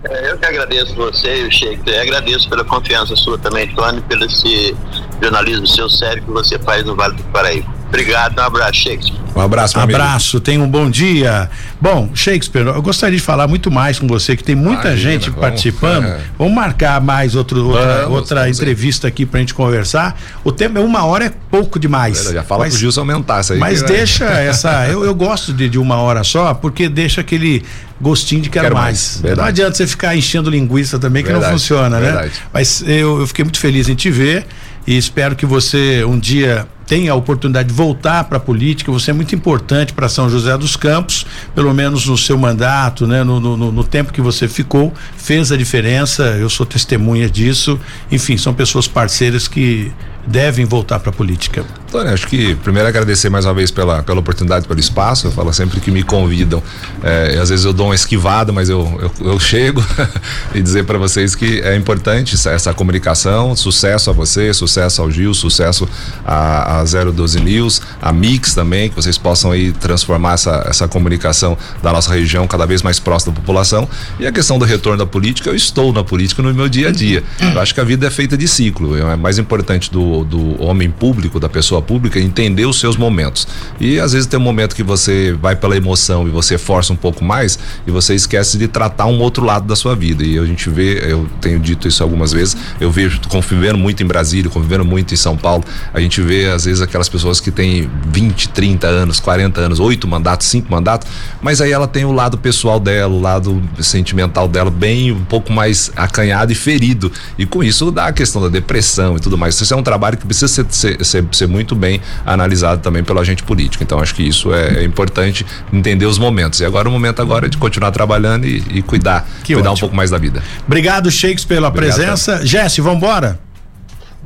É, 0.05 0.31
eu 0.31 0.39
que 0.39 0.47
agradeço 0.47 0.95
você 0.95 1.43
e 1.43 1.49
o 1.49 1.51
Sheik. 1.51 1.97
Agradeço 1.97 2.49
pela 2.49 2.64
confiança 2.64 3.16
sua 3.16 3.37
também, 3.37 3.68
Tony, 3.74 4.01
pelo 4.03 4.24
esse 4.24 4.76
jornalismo 5.21 5.66
seu 5.66 5.89
sério 5.89 6.23
que 6.23 6.31
você 6.31 6.59
faz 6.59 6.85
no 6.85 6.95
Vale 6.95 7.16
do 7.16 7.25
Paraíba. 7.25 7.79
Obrigado, 7.89 8.39
um 8.39 8.43
abraço, 8.43 8.75
Shakespeare. 8.75 9.19
Um 9.35 9.41
abraço, 9.41 9.77
meu 9.77 9.85
Abraço, 9.85 10.41
tenha 10.41 10.61
um 10.61 10.69
bom 10.69 10.91
dia. 10.91 11.49
Bom, 11.81 12.11
Shakespeare, 12.12 12.66
eu 12.66 12.83
gostaria 12.83 13.16
de 13.16 13.23
falar 13.23 13.47
muito 13.49 13.71
mais 13.71 13.99
com 13.99 14.07
você, 14.07 14.37
que 14.37 14.45
tem 14.45 14.55
muita 14.55 14.89
Imagina, 14.89 15.12
gente 15.12 15.31
vamos, 15.31 15.41
participando. 15.41 16.05
É. 16.05 16.21
Vamos 16.37 16.55
marcar 16.55 17.01
mais 17.01 17.35
outro, 17.35 17.64
outra, 17.64 18.03
vamos, 18.03 18.19
outra 18.19 18.41
vamos 18.43 18.59
entrevista 18.59 19.07
aí. 19.07 19.09
aqui 19.09 19.25
pra 19.25 19.41
gente 19.41 19.55
conversar. 19.55 20.21
O 20.45 20.53
tempo 20.53 20.77
é 20.77 20.83
uma 20.83 21.05
hora 21.05 21.27
é 21.27 21.33
pouco 21.51 21.79
demais. 21.79 22.25
já 22.25 22.43
fala 22.43 22.64
mas, 22.64 22.75
pro 22.75 22.81
Gilson 22.81 23.01
aumentar 23.01 23.41
isso 23.41 23.55
aí. 23.55 23.59
Mas 23.59 23.81
deixa 23.83 24.25
essa. 24.27 24.87
Eu, 24.89 25.05
eu 25.05 25.14
gosto 25.14 25.53
de, 25.53 25.69
de 25.69 25.79
uma 25.79 25.97
hora 25.97 26.23
só, 26.25 26.53
porque 26.53 26.89
deixa 26.89 27.23
aquele 27.23 27.64
gostinho 28.01 28.43
de 28.43 28.51
quero, 28.51 28.66
quero 28.66 28.77
mais. 28.77 29.21
mais. 29.23 29.37
Não 29.37 29.45
adianta 29.45 29.77
você 29.77 29.87
ficar 29.87 30.14
enchendo 30.14 30.51
linguiça 30.51 30.99
também, 30.99 31.23
que 31.23 31.31
verdade, 31.31 31.53
não 31.53 31.59
funciona, 31.59 31.99
né? 31.99 32.07
verdade. 32.07 32.29
né? 32.29 32.47
Mas 32.53 32.83
eu, 32.83 33.21
eu 33.21 33.27
fiquei 33.27 33.45
muito 33.45 33.59
feliz 33.59 33.89
em 33.89 33.95
te 33.95 34.11
ver 34.11 34.47
e 34.89 34.97
espero 34.97 35.36
que 35.36 35.45
você 35.45 36.03
um 36.03 36.18
dia 36.18 36.66
tenha 36.89 37.12
a 37.12 37.14
oportunidade 37.14 37.68
de 37.68 37.74
voltar 37.74 38.24
para 38.24 38.39
a 38.39 38.41
política. 38.41 38.91
Você 38.91 39.11
é 39.11 39.14
muito 39.14 39.34
importante 39.34 39.93
para 39.93 40.09
São 40.09 40.30
José 40.30 40.57
dos 40.57 40.74
Campos, 40.74 41.26
pelo 41.55 41.72
menos 41.74 42.07
no 42.07 42.16
seu 42.16 42.39
mandato, 42.39 43.07
né? 43.07 43.22
No, 43.22 43.39
no, 43.39 43.70
no, 43.70 43.84
tempo 43.84 44.12
que 44.12 44.22
você 44.22 44.49
ficou, 44.49 44.93
fez 45.16 45.53
a 45.53 45.57
diferença. 45.57 46.22
Eu 46.41 46.49
sou 46.49 46.64
testemunha 46.64 47.28
disso. 47.28 47.78
Enfim, 48.11 48.39
são 48.39 48.55
pessoas 48.55 48.89
parceiras 48.89 49.47
que 49.47 49.93
devem 50.28 50.64
voltar 50.64 50.99
para 51.01 51.11
a 51.11 51.12
política. 51.12 51.64
Tony, 51.91 52.11
acho 52.11 52.26
que 52.26 52.55
primeiro 52.57 52.86
agradecer 52.86 53.30
mais 53.30 53.47
uma 53.47 53.55
vez 53.55 53.70
pela, 53.70 54.03
pela 54.03 54.20
oportunidade, 54.20 54.68
pelo 54.68 54.78
espaço. 54.78 55.26
Eu 55.26 55.32
falo 55.32 55.53
sempre 55.55 55.80
que 55.80 55.91
me 55.91 56.03
convidam. 56.03 56.62
É, 57.03 57.39
às 57.41 57.49
vezes 57.49 57.64
eu 57.64 57.72
dou 57.72 57.86
uma 57.86 57.95
esquivada, 57.95 58.53
mas 58.53 58.68
eu, 58.68 58.99
eu, 59.01 59.26
eu 59.26 59.41
chego 59.41 59.82
e 60.55 60.61
dizer 60.61 60.84
para 60.84 60.99
vocês 60.99 61.34
que 61.34 61.61
é 61.61 61.74
importante 61.74 62.34
essa, 62.34 62.51
essa, 62.51 62.74
comunicação. 62.74 63.57
Sucesso 63.57 64.11
a 64.11 64.12
você, 64.12 64.53
sucesso 64.53 65.01
ao 65.01 65.11
Gil, 65.11 65.32
sucesso 65.32 65.89
a, 66.26 66.78
a 66.78 66.78
012 66.85 67.41
News, 67.41 67.83
a 68.01 68.12
Mix 68.12 68.55
também, 68.55 68.89
que 68.89 68.97
vocês 68.97 69.18
possam 69.18 69.53
aí 69.53 69.72
transformar 69.72 70.35
essa, 70.35 70.64
essa 70.68 70.89
comunicação 70.89 71.57
da 71.83 71.93
nossa 71.93 72.12
região 72.12 72.47
cada 72.47 72.66
vez 72.66 72.83
mais 72.83 72.99
próxima 72.99 73.33
da 73.33 73.41
população. 73.41 73.89
E 74.18 74.26
a 74.26 74.33
questão 74.33 74.59
do 74.59 74.64
retorno 74.64 74.99
da 74.99 75.07
política, 75.07 75.51
eu 75.51 75.55
estou 75.55 75.93
na 75.93 76.05
política 76.05 76.43
no 76.43 76.53
meu 76.53 76.68
dia 76.68 76.89
a 76.89 76.93
dia. 76.93 77.22
Eu 77.41 77.61
acho 77.61 77.74
que 77.74 77.81
a 77.81 77.85
vida 77.85 78.07
é 78.07 78.11
feita 78.11 78.37
de 78.37 78.47
ciclo. 78.47 78.97
É 78.97 79.16
mais 79.16 79.39
importante 79.39 79.91
do, 79.91 80.24
do 80.24 80.62
homem 80.62 80.91
público, 80.91 81.41
da 81.41 81.49
pessoa 81.49 81.81
pública, 81.81 82.18
entender 82.18 82.66
os 82.66 82.79
seus 82.79 82.97
momentos. 82.97 83.47
E 83.81 83.99
às 83.99 84.12
vezes 84.12 84.26
tem 84.26 84.39
um 84.39 84.43
momento 84.43 84.74
que 84.74 84.83
você 84.83 85.33
vai 85.41 85.57
pela 85.57 85.76
emoção 85.76 86.26
e 86.26 86.31
você 86.31 86.59
força 86.59 86.93
um 86.93 86.97
pouco 86.97 87.24
mais 87.24 87.59
e 87.87 87.91
você 87.91 88.14
esquece 88.14 88.59
de 88.59 88.68
tratar 88.68 89.07
um 89.07 89.18
outro 89.20 89.45
lado 89.45 89.66
da 89.66 89.76
sua 89.76 89.95
vida. 89.95 90.24
E 90.24 90.39
a 90.39 90.45
gente 90.45 90.68
vê, 90.70 91.11
eu 91.11 91.29
tenho 91.41 91.59
dito 91.59 91.89
isso 91.89 92.03
algumas 92.03 92.33
vezes, 92.33 92.57
eu 92.81 92.91
vejo 92.91 93.20
convivendo 93.29 93.79
muito 93.79 94.03
em 94.03 94.07
Brasília, 94.07 94.51
convivendo 94.51 94.85
muito 94.85 95.14
em 95.14 95.16
São 95.16 95.37
Paulo, 95.37 95.64
a 95.93 96.01
gente 96.01 96.20
vê 96.20 96.47
às 96.47 96.64
vezes 96.64 96.68
aquelas 96.81 97.09
pessoas 97.09 97.41
que 97.41 97.51
têm 97.51 97.91
20, 98.12 98.51
30 98.51 98.87
anos, 98.87 99.21
40 99.21 99.61
anos, 99.61 99.81
oito 99.81 100.07
mandatos, 100.07 100.47
cinco 100.47 100.71
mandatos, 100.71 101.09
mas 101.41 101.61
aí 101.61 101.73
ela 101.73 101.87
tem 101.87 102.05
o 102.05 102.12
lado 102.12 102.39
pessoal 102.39 102.79
dela, 102.79 103.12
o 103.12 103.21
lado 103.21 103.62
sentimental 103.81 104.49
dela 104.49 104.71
bem 104.71 105.12
um 105.12 105.25
pouco 105.25 105.53
mais 105.53 105.91
acanhado 105.97 106.53
e 106.53 106.55
ferido. 106.55 107.11
E 107.39 107.47
com 107.47 107.62
isso 107.62 107.91
dá 107.91 108.07
a 108.07 108.12
questão 108.12 108.43
da 108.43 108.49
depressão 108.49 109.16
e 109.16 109.21
tudo 109.21 109.37
mais. 109.37 109.61
Isso 109.61 109.73
é 109.73 109.77
um 109.77 109.83
trabalho 109.83 110.16
que 110.16 110.27
precisa 110.27 110.49
ser, 110.49 110.66
ser, 110.69 111.05
ser, 111.05 111.25
ser 111.33 111.49
muito 111.49 111.75
bem 111.75 112.01
analisado 112.25 112.81
também 112.83 113.03
pelo 113.03 113.19
agente 113.21 113.43
político. 113.43 113.83
Então 113.83 113.99
acho 113.99 114.14
que 114.14 114.23
isso 114.23 114.53
é, 114.53 114.81
é, 114.81 114.85
importante 114.85 115.45
entender 115.73 116.07
os 116.07 116.19
momentos. 116.19 116.61
E 116.61 116.64
agora 116.64 116.89
o 116.89 116.93
momento 116.93 117.21
agora 117.21 117.47
é 117.47 117.49
de 117.49 117.57
continuar 117.57 117.91
trabalhando 117.91 118.47
e, 118.47 118.62
e 118.71 118.83
cuidar, 118.83 119.29
que 119.43 119.55
cuidar 119.55 119.71
ótimo. 119.71 119.77
um 119.77 119.81
pouco 119.81 119.97
mais 119.97 120.11
da 120.11 120.19
vida. 120.19 120.43
Obrigado, 120.66 121.11
Shakes, 121.11 121.45
pela 121.45 121.69
Obrigado, 121.69 121.97
presença. 121.97 122.45
Jesse, 122.45 122.81
vamos 122.81 122.99
embora? 122.99 123.47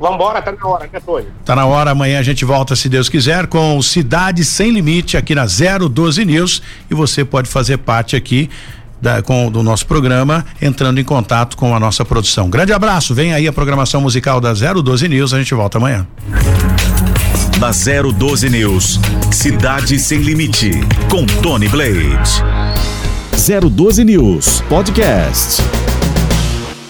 Vambora, 0.03 0.41
tá 0.41 0.51
na 0.51 0.67
hora, 0.67 0.89
né, 0.91 0.99
Tony? 0.99 1.27
Tá 1.45 1.55
na 1.55 1.65
hora, 1.65 1.91
amanhã 1.91 2.19
a 2.19 2.23
gente 2.23 2.43
volta, 2.43 2.75
se 2.75 2.89
Deus 2.89 3.07
quiser, 3.07 3.47
com 3.47 3.81
Cidade 3.81 4.43
Sem 4.43 4.69
Limite 4.69 5.15
aqui 5.15 5.33
na 5.33 5.45
012 5.45 6.25
News 6.25 6.61
e 6.91 6.93
você 6.93 7.23
pode 7.23 7.47
fazer 7.47 7.77
parte 7.77 8.13
aqui 8.13 8.49
da, 9.01 9.21
com, 9.21 9.49
do 9.49 9.63
nosso 9.63 9.85
programa, 9.85 10.45
entrando 10.61 10.99
em 10.99 11.05
contato 11.05 11.55
com 11.55 11.73
a 11.73 11.79
nossa 11.79 12.03
produção. 12.03 12.49
Grande 12.49 12.73
abraço, 12.73 13.15
vem 13.15 13.33
aí 13.33 13.47
a 13.47 13.53
programação 13.53 14.01
musical 14.01 14.41
da 14.41 14.51
012 14.53 15.07
News, 15.07 15.33
a 15.33 15.37
gente 15.37 15.53
volta 15.53 15.77
amanhã. 15.77 16.05
Da 17.57 17.71
012 17.71 18.49
News, 18.49 18.99
Cidade 19.31 19.97
Sem 19.97 20.19
Limite, 20.19 20.71
com 21.09 21.25
Tony 21.25 21.69
Blade. 21.69 22.43
012 23.71 24.03
News 24.03 24.59
Podcast. 24.67 25.63